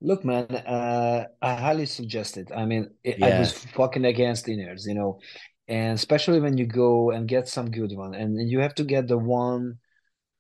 [0.01, 2.51] Look, man, uh, I highly suggest it.
[2.55, 3.27] I mean, it, yeah.
[3.27, 5.21] I was fucking against inners, you know,
[5.69, 9.09] and especially when you go and get some good one, and you have to get
[9.09, 9.79] the one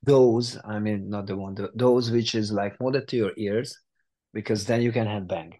[0.07, 3.79] those i mean not the one the, those which is like more to your ears
[4.33, 5.53] because then you can headbang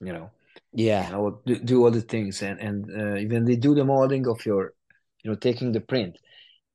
[0.00, 0.30] you know
[0.72, 3.84] yeah you know, do, do all the things and and uh, when they do the
[3.84, 4.74] molding of your
[5.22, 6.18] you know taking the print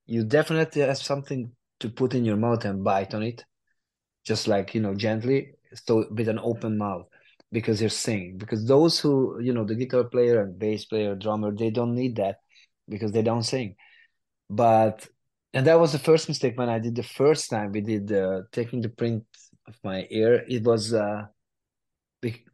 [0.10, 3.44] you definitely have something to put in your mouth and bite on it
[4.26, 5.52] just like you know gently
[5.86, 7.06] so with an open mouth
[7.52, 11.52] because you're singing because those who you know the guitar player and bass player drummer
[11.52, 12.38] they don't need that
[12.88, 13.76] because they don't sing
[14.50, 15.08] but
[15.54, 18.42] and that was the first mistake when I did the first time we did uh,
[18.52, 19.24] taking the print
[19.68, 20.46] of my ear.
[20.48, 21.26] It was uh,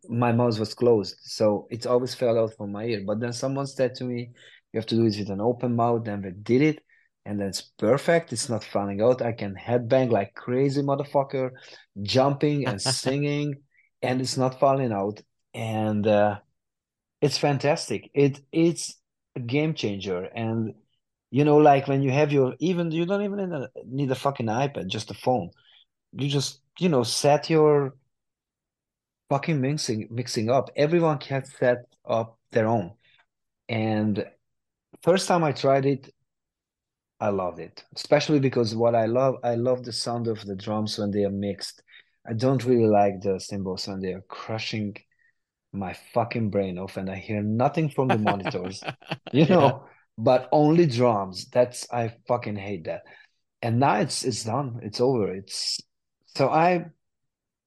[0.10, 3.02] my mouth was closed, so it always fell out from my ear.
[3.06, 4.32] But then someone said to me,
[4.72, 6.85] "You have to do it with an open mouth." And we did it,
[7.26, 8.32] and then it's perfect.
[8.32, 9.22] It's not falling out.
[9.22, 11.52] I can headbang like crazy motherfucker,
[12.02, 13.56] jumping and singing,
[14.02, 15.22] and it's not falling out.
[15.54, 16.40] And uh,
[17.22, 18.12] it's fantastic.
[18.14, 18.96] It it's
[19.36, 20.76] a game changer, and
[21.32, 24.16] you know, like when you have your even you don't even need a, need a
[24.16, 25.50] fucking iPad, just a phone.
[26.14, 27.96] You just you know set your
[29.30, 30.70] fucking mixing mixing up.
[30.76, 32.94] Everyone can set up their own.
[33.68, 34.26] And
[35.02, 36.14] first time I tried it,
[37.20, 40.98] I loved it, especially because what I love, I love the sound of the drums
[40.98, 41.82] when they are mixed.
[42.28, 44.96] I don't really like the cymbals when they are crushing
[45.72, 48.84] my fucking brain off and I hear nothing from the monitors.
[49.32, 49.86] you know,
[50.18, 51.48] but only drums.
[51.50, 53.04] That's I fucking hate that.
[53.62, 54.80] And now it's it's done.
[54.84, 55.34] It's over.
[55.34, 55.80] It's
[56.28, 56.86] so I,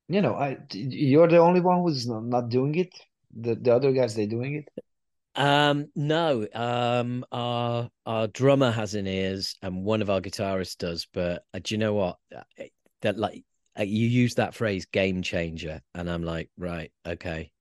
[0.08, 2.94] you know, I you're the only one who's not, not doing it.
[3.34, 4.84] The the other guys they're doing it.
[5.38, 6.46] Um, no.
[6.52, 11.06] Um, our our drummer has in ears, and one of our guitarists does.
[11.14, 12.18] But uh, do you know what?
[12.36, 12.64] Uh,
[13.02, 13.44] that like
[13.78, 17.52] uh, you use that phrase "game changer," and I'm like, right, okay,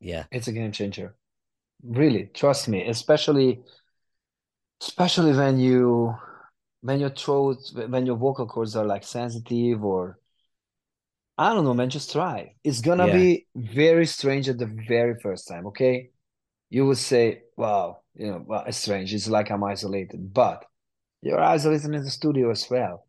[0.00, 1.14] yeah, it's a game changer.
[1.84, 2.88] Really, trust me.
[2.88, 3.60] Especially
[4.80, 6.14] especially when you
[6.80, 10.18] when your throat when your vocal cords are like sensitive or
[11.36, 12.54] I don't know, man, just try.
[12.64, 13.12] It's gonna yeah.
[13.12, 16.10] be very strange at the very first time, okay?
[16.70, 19.14] You would say, wow, you know, well, it's strange.
[19.14, 20.64] It's like I'm isolated, but
[21.22, 23.06] you're isolated in the studio as well.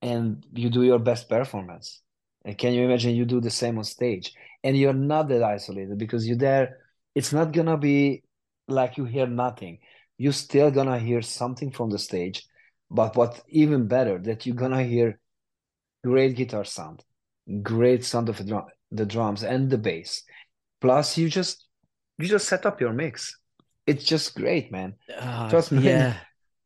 [0.00, 2.00] And you do your best performance.
[2.44, 4.32] And can you imagine you do the same on stage?
[4.64, 6.78] And you're not that isolated because you're there.
[7.14, 8.22] It's not gonna be
[8.68, 9.78] like you hear nothing
[10.18, 12.44] you're still gonna hear something from the stage
[12.90, 15.18] but what even better that you're gonna hear
[16.04, 17.02] great guitar sound
[17.62, 20.22] great sound of the, drum, the drums and the bass
[20.80, 21.67] plus you just
[22.18, 23.36] you just set up your mix
[23.86, 26.16] it's just great man uh, trust me yeah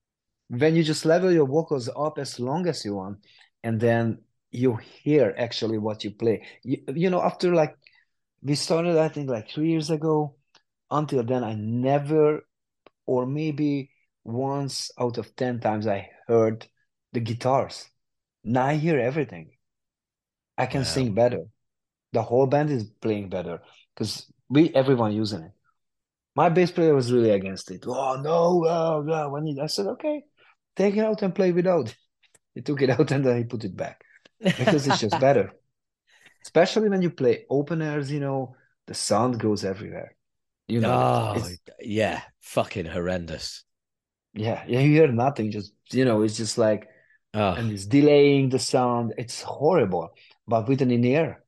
[0.48, 3.18] when you just level your vocals up as long as you want
[3.62, 4.18] and then
[4.50, 7.76] you hear actually what you play you, you know after like
[8.42, 10.34] we started i think like three years ago
[10.90, 12.42] until then i never
[13.06, 13.90] or maybe
[14.24, 16.66] once out of 10 times I heard
[17.12, 17.88] the guitars.
[18.44, 19.50] Now I hear everything.
[20.56, 20.86] I can wow.
[20.86, 21.44] sing better.
[22.12, 23.60] The whole band is playing better
[23.94, 25.52] because we everyone using it.
[26.34, 27.84] My bass player was really against it.
[27.86, 29.36] Oh no, oh, no.
[29.44, 30.24] He, I said, okay,
[30.76, 31.94] take it out and play without.
[32.54, 34.04] He took it out and then he put it back
[34.40, 35.52] because it's just better.
[36.44, 38.56] Especially when you play open airs, you know,
[38.86, 40.16] the sound goes everywhere.
[40.68, 41.48] You know, Oh,
[41.80, 43.64] yeah, fucking horrendous.
[44.34, 45.50] yeah, you hear nothing.
[45.50, 46.88] Just you know, it's just like
[47.34, 49.14] Oh, and it's delaying the sound.
[49.18, 50.14] It's horrible.
[50.46, 51.42] But with an in-ear,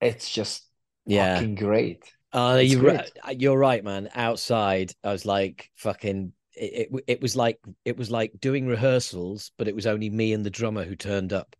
[0.00, 0.64] it's just
[1.06, 1.36] yeah.
[1.36, 2.12] fucking great.
[2.32, 3.10] Uh, you're great.
[3.24, 3.40] right.
[3.40, 4.10] You're right, man.
[4.14, 6.32] Outside, I was like fucking.
[6.52, 10.32] It, it it was like it was like doing rehearsals, but it was only me
[10.32, 11.54] and the drummer who turned up.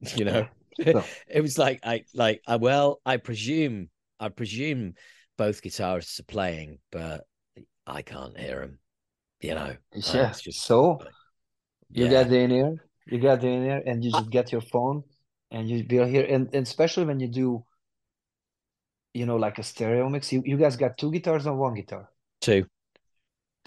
[0.16, 0.46] You know,
[0.84, 3.88] So, it was like I like I well, I presume
[4.20, 4.94] I presume
[5.36, 7.24] both guitarists are playing, but
[7.86, 8.78] I can't hear them.
[9.40, 10.30] You know, yeah.
[10.30, 11.00] it's just So
[11.90, 12.76] you yeah, get the in-ear,
[13.06, 15.04] you get the in-ear, and you just get your phone
[15.50, 17.64] and you will hear and, and especially when you do,
[19.18, 22.08] you know, like a stereo mix, you, you guys got two guitars on one guitar.
[22.40, 22.64] two.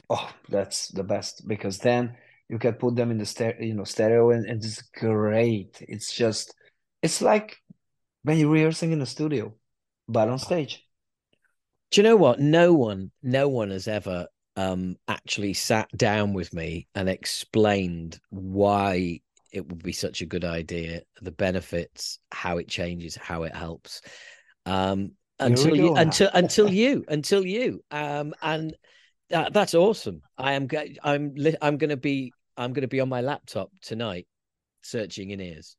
[0.10, 2.18] Oh, that's the best because then
[2.50, 5.78] you can put them in the stereo, you know, stereo and, and it's great.
[5.88, 6.54] It's just
[7.02, 7.58] it's like
[8.24, 9.54] when you're rehearsing in the studio,
[10.08, 10.86] but on stage.
[11.92, 12.40] Do you know what?
[12.40, 19.22] No one, no one has ever um actually sat down with me and explained why
[19.54, 24.02] it would be such a good idea, the benefits, how it changes, how it helps.
[24.66, 28.76] Um until you until until you until you um and
[29.30, 30.22] that, that's awesome.
[30.38, 30.68] I am
[31.04, 34.28] I'm I'm going to be I'm going to be on my laptop tonight
[34.82, 35.76] searching in ears.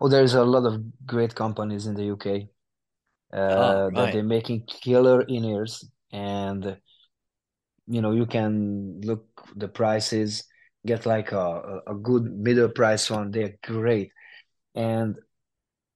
[0.00, 2.48] Oh, there's a lot of great companies in the UK
[3.32, 6.76] Oh, uh, that they're making killer in-ears, and
[7.86, 9.26] you know you can look
[9.56, 10.44] the prices,
[10.84, 11.38] get like a,
[11.86, 13.30] a a good middle price one.
[13.30, 14.10] They're great,
[14.74, 15.18] and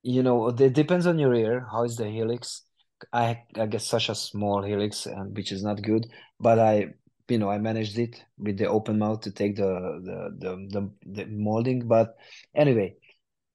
[0.02, 1.66] you know it depends on your ear.
[1.70, 2.64] How is the helix?
[3.12, 6.06] I I get such a small helix, and which is not good,
[6.39, 6.94] but I
[7.28, 9.72] you know I managed it with the open mouth to take the
[10.05, 11.86] the the the, the molding.
[11.86, 12.14] But
[12.55, 12.94] anyway,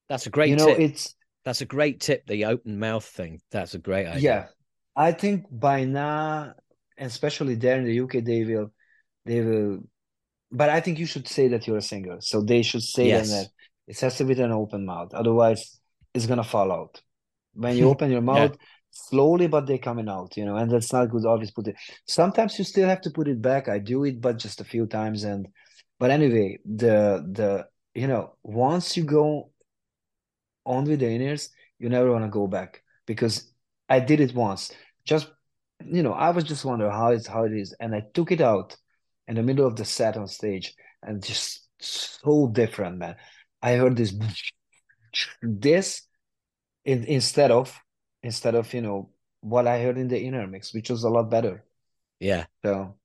[0.09, 0.79] That's a great you know tip.
[0.79, 1.15] it's.
[1.43, 2.25] That's a great tip.
[2.25, 3.39] The open mouth thing.
[3.51, 4.21] That's a great idea.
[4.21, 4.45] Yeah,
[4.95, 6.53] I think by now,
[6.97, 8.71] especially there in the UK, they will,
[9.25, 9.79] they will.
[10.51, 13.27] But I think you should say that you're a singer, so they should say then
[13.29, 13.49] that Yes.
[13.87, 15.13] it has to be an open mouth.
[15.13, 15.79] Otherwise,
[16.15, 17.01] it's gonna fall out.
[17.55, 18.49] When you open your Yeah.
[18.49, 18.57] mouth,
[18.91, 21.25] slowly, but they're coming out, you know, and that's not good.
[21.25, 21.77] Always put it.
[22.07, 23.69] Sometimes you still have to put it back.
[23.69, 25.25] I do it, but just a few times.
[25.25, 25.49] And
[25.99, 29.51] but anyway, the the you know, once you go
[30.65, 33.51] on with the in-ears, you never want to go back because
[33.89, 34.71] I did it once.
[35.05, 35.29] Just
[35.85, 38.41] you know, I was just wondering how it's how it is, and I took it
[38.41, 38.75] out
[39.27, 40.73] in the middle of the set on stage,
[41.03, 43.15] and just so different, man.
[43.61, 44.13] I heard this
[45.41, 46.03] this
[46.83, 47.77] in, instead of
[48.23, 49.09] instead of you know
[49.41, 51.63] what I heard in the inner mix, which was a lot better.
[52.19, 52.45] Yeah.
[52.63, 52.95] So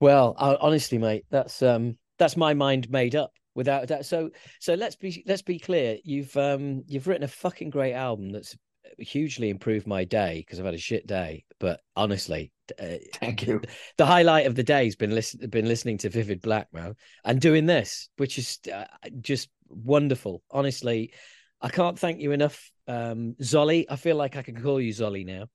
[0.00, 4.06] Well, I, honestly, mate, that's um that's my mind made up without that.
[4.06, 4.30] So
[4.60, 5.98] so let's be let's be clear.
[6.04, 8.56] You've um you've written a fucking great album that's
[8.98, 11.44] hugely improved my day because I've had a shit day.
[11.60, 13.60] But honestly, uh, thank you.
[13.96, 16.94] the highlight of the day has been listen been listening to Vivid Black, man,
[17.24, 18.84] and doing this, which is uh,
[19.20, 20.42] just wonderful.
[20.50, 21.12] Honestly,
[21.60, 23.86] I can't thank you enough, um, Zolly.
[23.88, 25.46] I feel like I can call you Zolly now.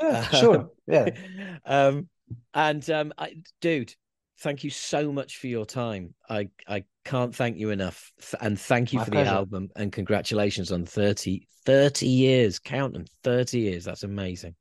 [0.00, 0.70] Yeah, sure.
[0.86, 1.08] Yeah.
[1.64, 2.08] um,
[2.54, 3.92] and um, I, dude,
[4.40, 6.14] thank you so much for your time.
[6.28, 9.30] I I can't thank you enough, and thank you My for pleasure.
[9.30, 12.58] the album and congratulations on 30, 30 years.
[12.58, 13.84] Count them, thirty years.
[13.84, 14.54] That's amazing.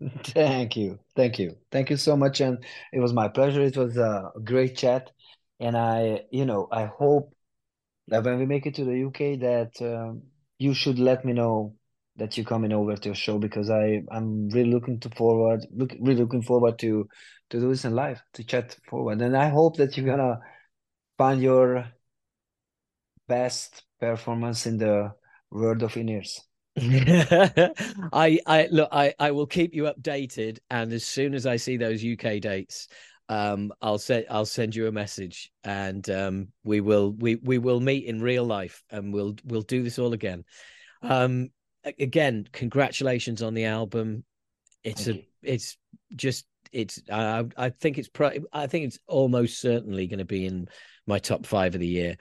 [0.24, 0.98] Thank you.
[1.14, 1.56] Thank you.
[1.70, 2.40] Thank you so much.
[2.40, 3.60] And it was my pleasure.
[3.60, 5.10] It was a great chat.
[5.60, 7.34] And I, you know, I hope
[8.10, 10.22] when we make it to the UK that um,
[10.58, 11.74] you should let me know
[12.16, 15.94] that you're coming over to a show because I I'm really looking to forward look
[16.00, 17.08] really looking forward to
[17.50, 20.40] to do this in live to chat forward and I hope that you're gonna
[21.16, 21.86] find your
[23.26, 25.12] best performance in the
[25.50, 26.40] world of in-ears.
[28.12, 31.76] I I look I I will keep you updated and as soon as I see
[31.76, 32.88] those UK dates
[33.30, 37.80] um I'll send I'll send you a message and um we will we we will
[37.80, 40.44] meet in real life and we'll we'll do this all again.
[41.02, 41.50] Um
[41.84, 44.24] again congratulations on the album.
[44.82, 45.24] It's Thank a you.
[45.54, 45.78] it's
[46.16, 50.44] just it's I I think it's pro I think it's almost certainly going to be
[50.46, 50.68] in
[51.06, 52.16] my top 5 of the year.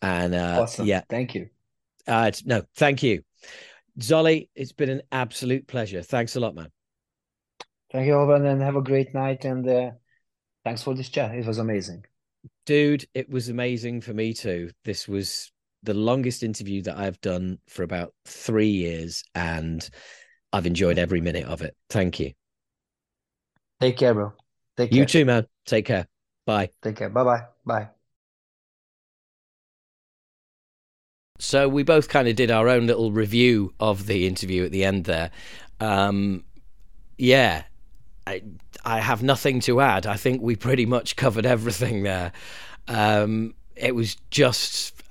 [0.00, 0.86] And uh Awesome.
[0.86, 1.50] yeah, Thank you.
[2.08, 3.22] uh, it's- no, thank you.
[4.00, 6.02] Zolly, it's been an absolute pleasure.
[6.02, 6.70] Thanks a lot, man.
[7.92, 9.44] Thank you, Alban, and have a great night.
[9.44, 9.90] And uh,
[10.66, 11.32] thanks for this chat.
[11.32, 12.04] It was amazing.
[12.66, 14.70] Dude, it was amazing for me too.
[14.84, 15.52] This was
[15.84, 19.88] the longest interview that I've done for about three years, and
[20.52, 21.76] I've enjoyed every minute of it.
[21.88, 22.32] Thank you.
[23.80, 24.32] Take care, bro.
[24.76, 24.98] Take care.
[24.98, 25.46] You too, man.
[25.66, 26.08] Take care.
[26.46, 26.70] Bye.
[26.82, 27.10] Take care.
[27.10, 27.42] Bye bye.
[27.64, 27.88] Bye.
[31.38, 34.84] So we both kind of did our own little review of the interview at the
[34.84, 35.30] end there.
[35.78, 36.42] Um,
[37.18, 37.62] yeah,
[38.26, 38.42] I
[38.86, 40.06] I have nothing to add.
[40.06, 42.30] I think we pretty much covered everything there.
[42.86, 45.02] Um, it was just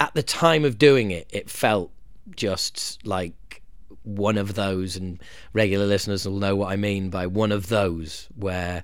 [0.00, 1.92] at the time of doing it, it felt
[2.34, 3.62] just like
[4.02, 5.22] one of those, and
[5.52, 8.82] regular listeners will know what I mean by one of those, where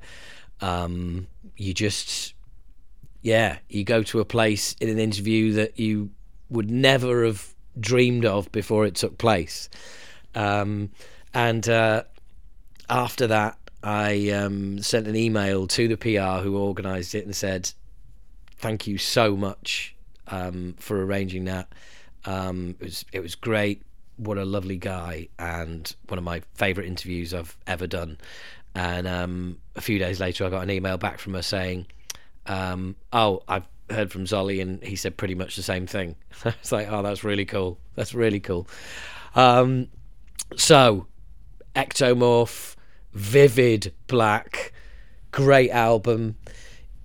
[0.60, 1.26] um,
[1.56, 2.34] you just,
[3.22, 6.10] yeah, you go to a place in an interview that you
[6.48, 9.68] would never have dreamed of before it took place.
[10.34, 10.90] Um,
[11.34, 12.04] and uh,
[12.88, 17.70] after that, I um, sent an email to the PR who organised it and said,
[18.56, 19.94] "Thank you so much
[20.26, 21.68] um, for arranging that.
[22.24, 23.82] Um, it was it was great.
[24.16, 28.18] What a lovely guy, and one of my favourite interviews I've ever done."
[28.74, 31.86] And um, a few days later, I got an email back from her saying,
[32.46, 36.72] um, "Oh, I've heard from Zolly, and he said pretty much the same thing." it's
[36.72, 37.78] like, "Oh, that's really cool.
[37.94, 38.66] That's really cool."
[39.36, 39.86] Um,
[40.56, 41.06] so,
[41.76, 42.75] Ektomorf
[43.16, 44.72] vivid black,
[45.32, 46.36] great album.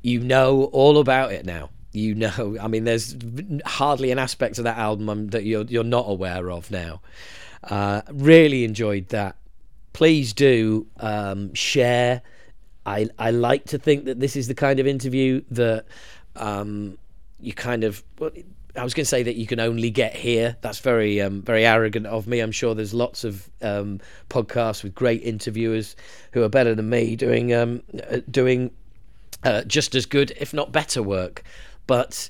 [0.01, 1.69] You know all about it now.
[1.93, 3.15] You know, I mean, there's
[3.65, 7.01] hardly an aspect of that album that you're you're not aware of now.
[7.63, 9.35] Uh, really enjoyed that.
[9.93, 12.21] Please do um, share.
[12.85, 15.85] I I like to think that this is the kind of interview that
[16.35, 16.97] um,
[17.39, 18.31] you kind of well,
[18.75, 20.55] I was going to say that you can only get here.
[20.61, 22.39] That's very, um, very arrogant of me.
[22.39, 23.99] I'm sure there's lots of um,
[24.29, 25.95] podcasts with great interviewers
[26.31, 28.71] who are better than me doing um, uh, doing
[29.43, 31.43] uh, just as good, if not better, work.
[31.87, 32.29] But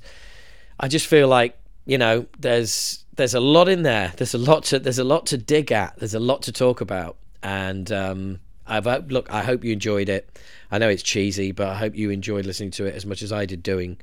[0.79, 4.13] I just feel like you know, there's there's a lot in there.
[4.17, 5.97] There's a lot to there's a lot to dig at.
[5.97, 7.17] There's a lot to talk about.
[7.43, 9.31] And um, I've look.
[9.31, 10.39] I hope you enjoyed it.
[10.71, 13.31] I know it's cheesy, but I hope you enjoyed listening to it as much as
[13.31, 13.97] I did doing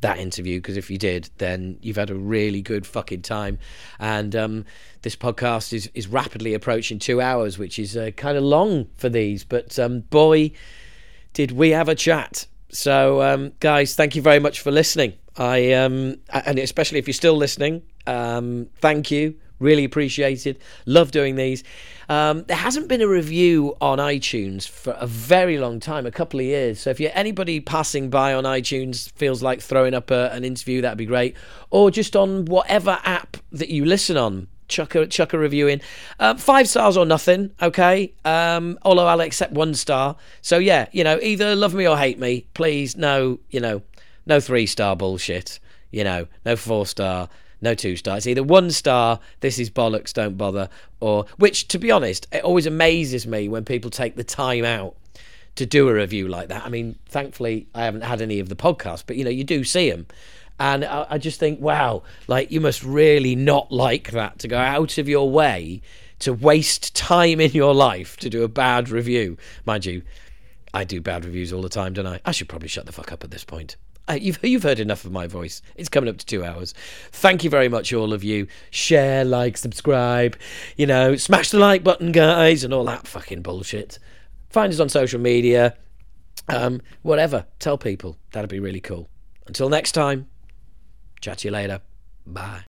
[0.00, 3.58] that interview because if you did, then you've had a really good fucking time.
[3.98, 4.64] And um,
[5.02, 9.08] this podcast is is rapidly approaching two hours, which is uh, kind of long for
[9.08, 9.44] these.
[9.44, 10.52] But um, boy,
[11.32, 12.46] did we have a chat!
[12.72, 15.14] So, um, guys, thank you very much for listening.
[15.36, 19.36] I um, and especially if you're still listening, um, thank you.
[19.60, 20.58] Really appreciated.
[20.86, 21.62] Love doing these.
[22.08, 26.40] Um, there hasn't been a review on iTunes for a very long time, a couple
[26.40, 26.80] of years.
[26.80, 30.80] So if you're anybody passing by on iTunes feels like throwing up a, an interview,
[30.80, 31.36] that'd be great.
[31.70, 35.82] Or just on whatever app that you listen on, chuck a chuck a review in.
[36.18, 38.14] Um, five stars or nothing, okay.
[38.24, 40.16] Um, although I'll accept one star.
[40.40, 42.46] So yeah, you know, either love me or hate me.
[42.54, 43.82] Please, no, you know,
[44.24, 45.60] no three star bullshit.
[45.90, 47.28] You know, no four star
[47.60, 48.26] no two stars.
[48.26, 50.68] Either one star, this is bollocks, don't bother,
[51.00, 54.96] or which, to be honest, it always amazes me when people take the time out
[55.56, 56.64] to do a review like that.
[56.64, 59.64] I mean, thankfully, I haven't had any of the podcasts, but you know, you do
[59.64, 60.06] see them.
[60.58, 64.58] And I, I just think, wow, like you must really not like that to go
[64.58, 65.82] out of your way
[66.20, 69.38] to waste time in your life to do a bad review.
[69.64, 70.02] Mind you,
[70.72, 72.20] I do bad reviews all the time, don't I?
[72.24, 73.76] I should probably shut the fuck up at this point.
[74.08, 75.62] Uh, you've you've heard enough of my voice.
[75.76, 76.74] It's coming up to two hours.
[77.12, 78.46] Thank you very much, all of you.
[78.70, 80.36] Share, like, subscribe.
[80.76, 83.98] You know, smash the like button, guys, and all that fucking bullshit.
[84.48, 85.76] Find us on social media.
[86.48, 87.46] Um, whatever.
[87.58, 88.16] Tell people.
[88.32, 89.08] That'd be really cool.
[89.46, 90.28] Until next time.
[91.20, 91.80] Chat to you later.
[92.26, 92.69] Bye.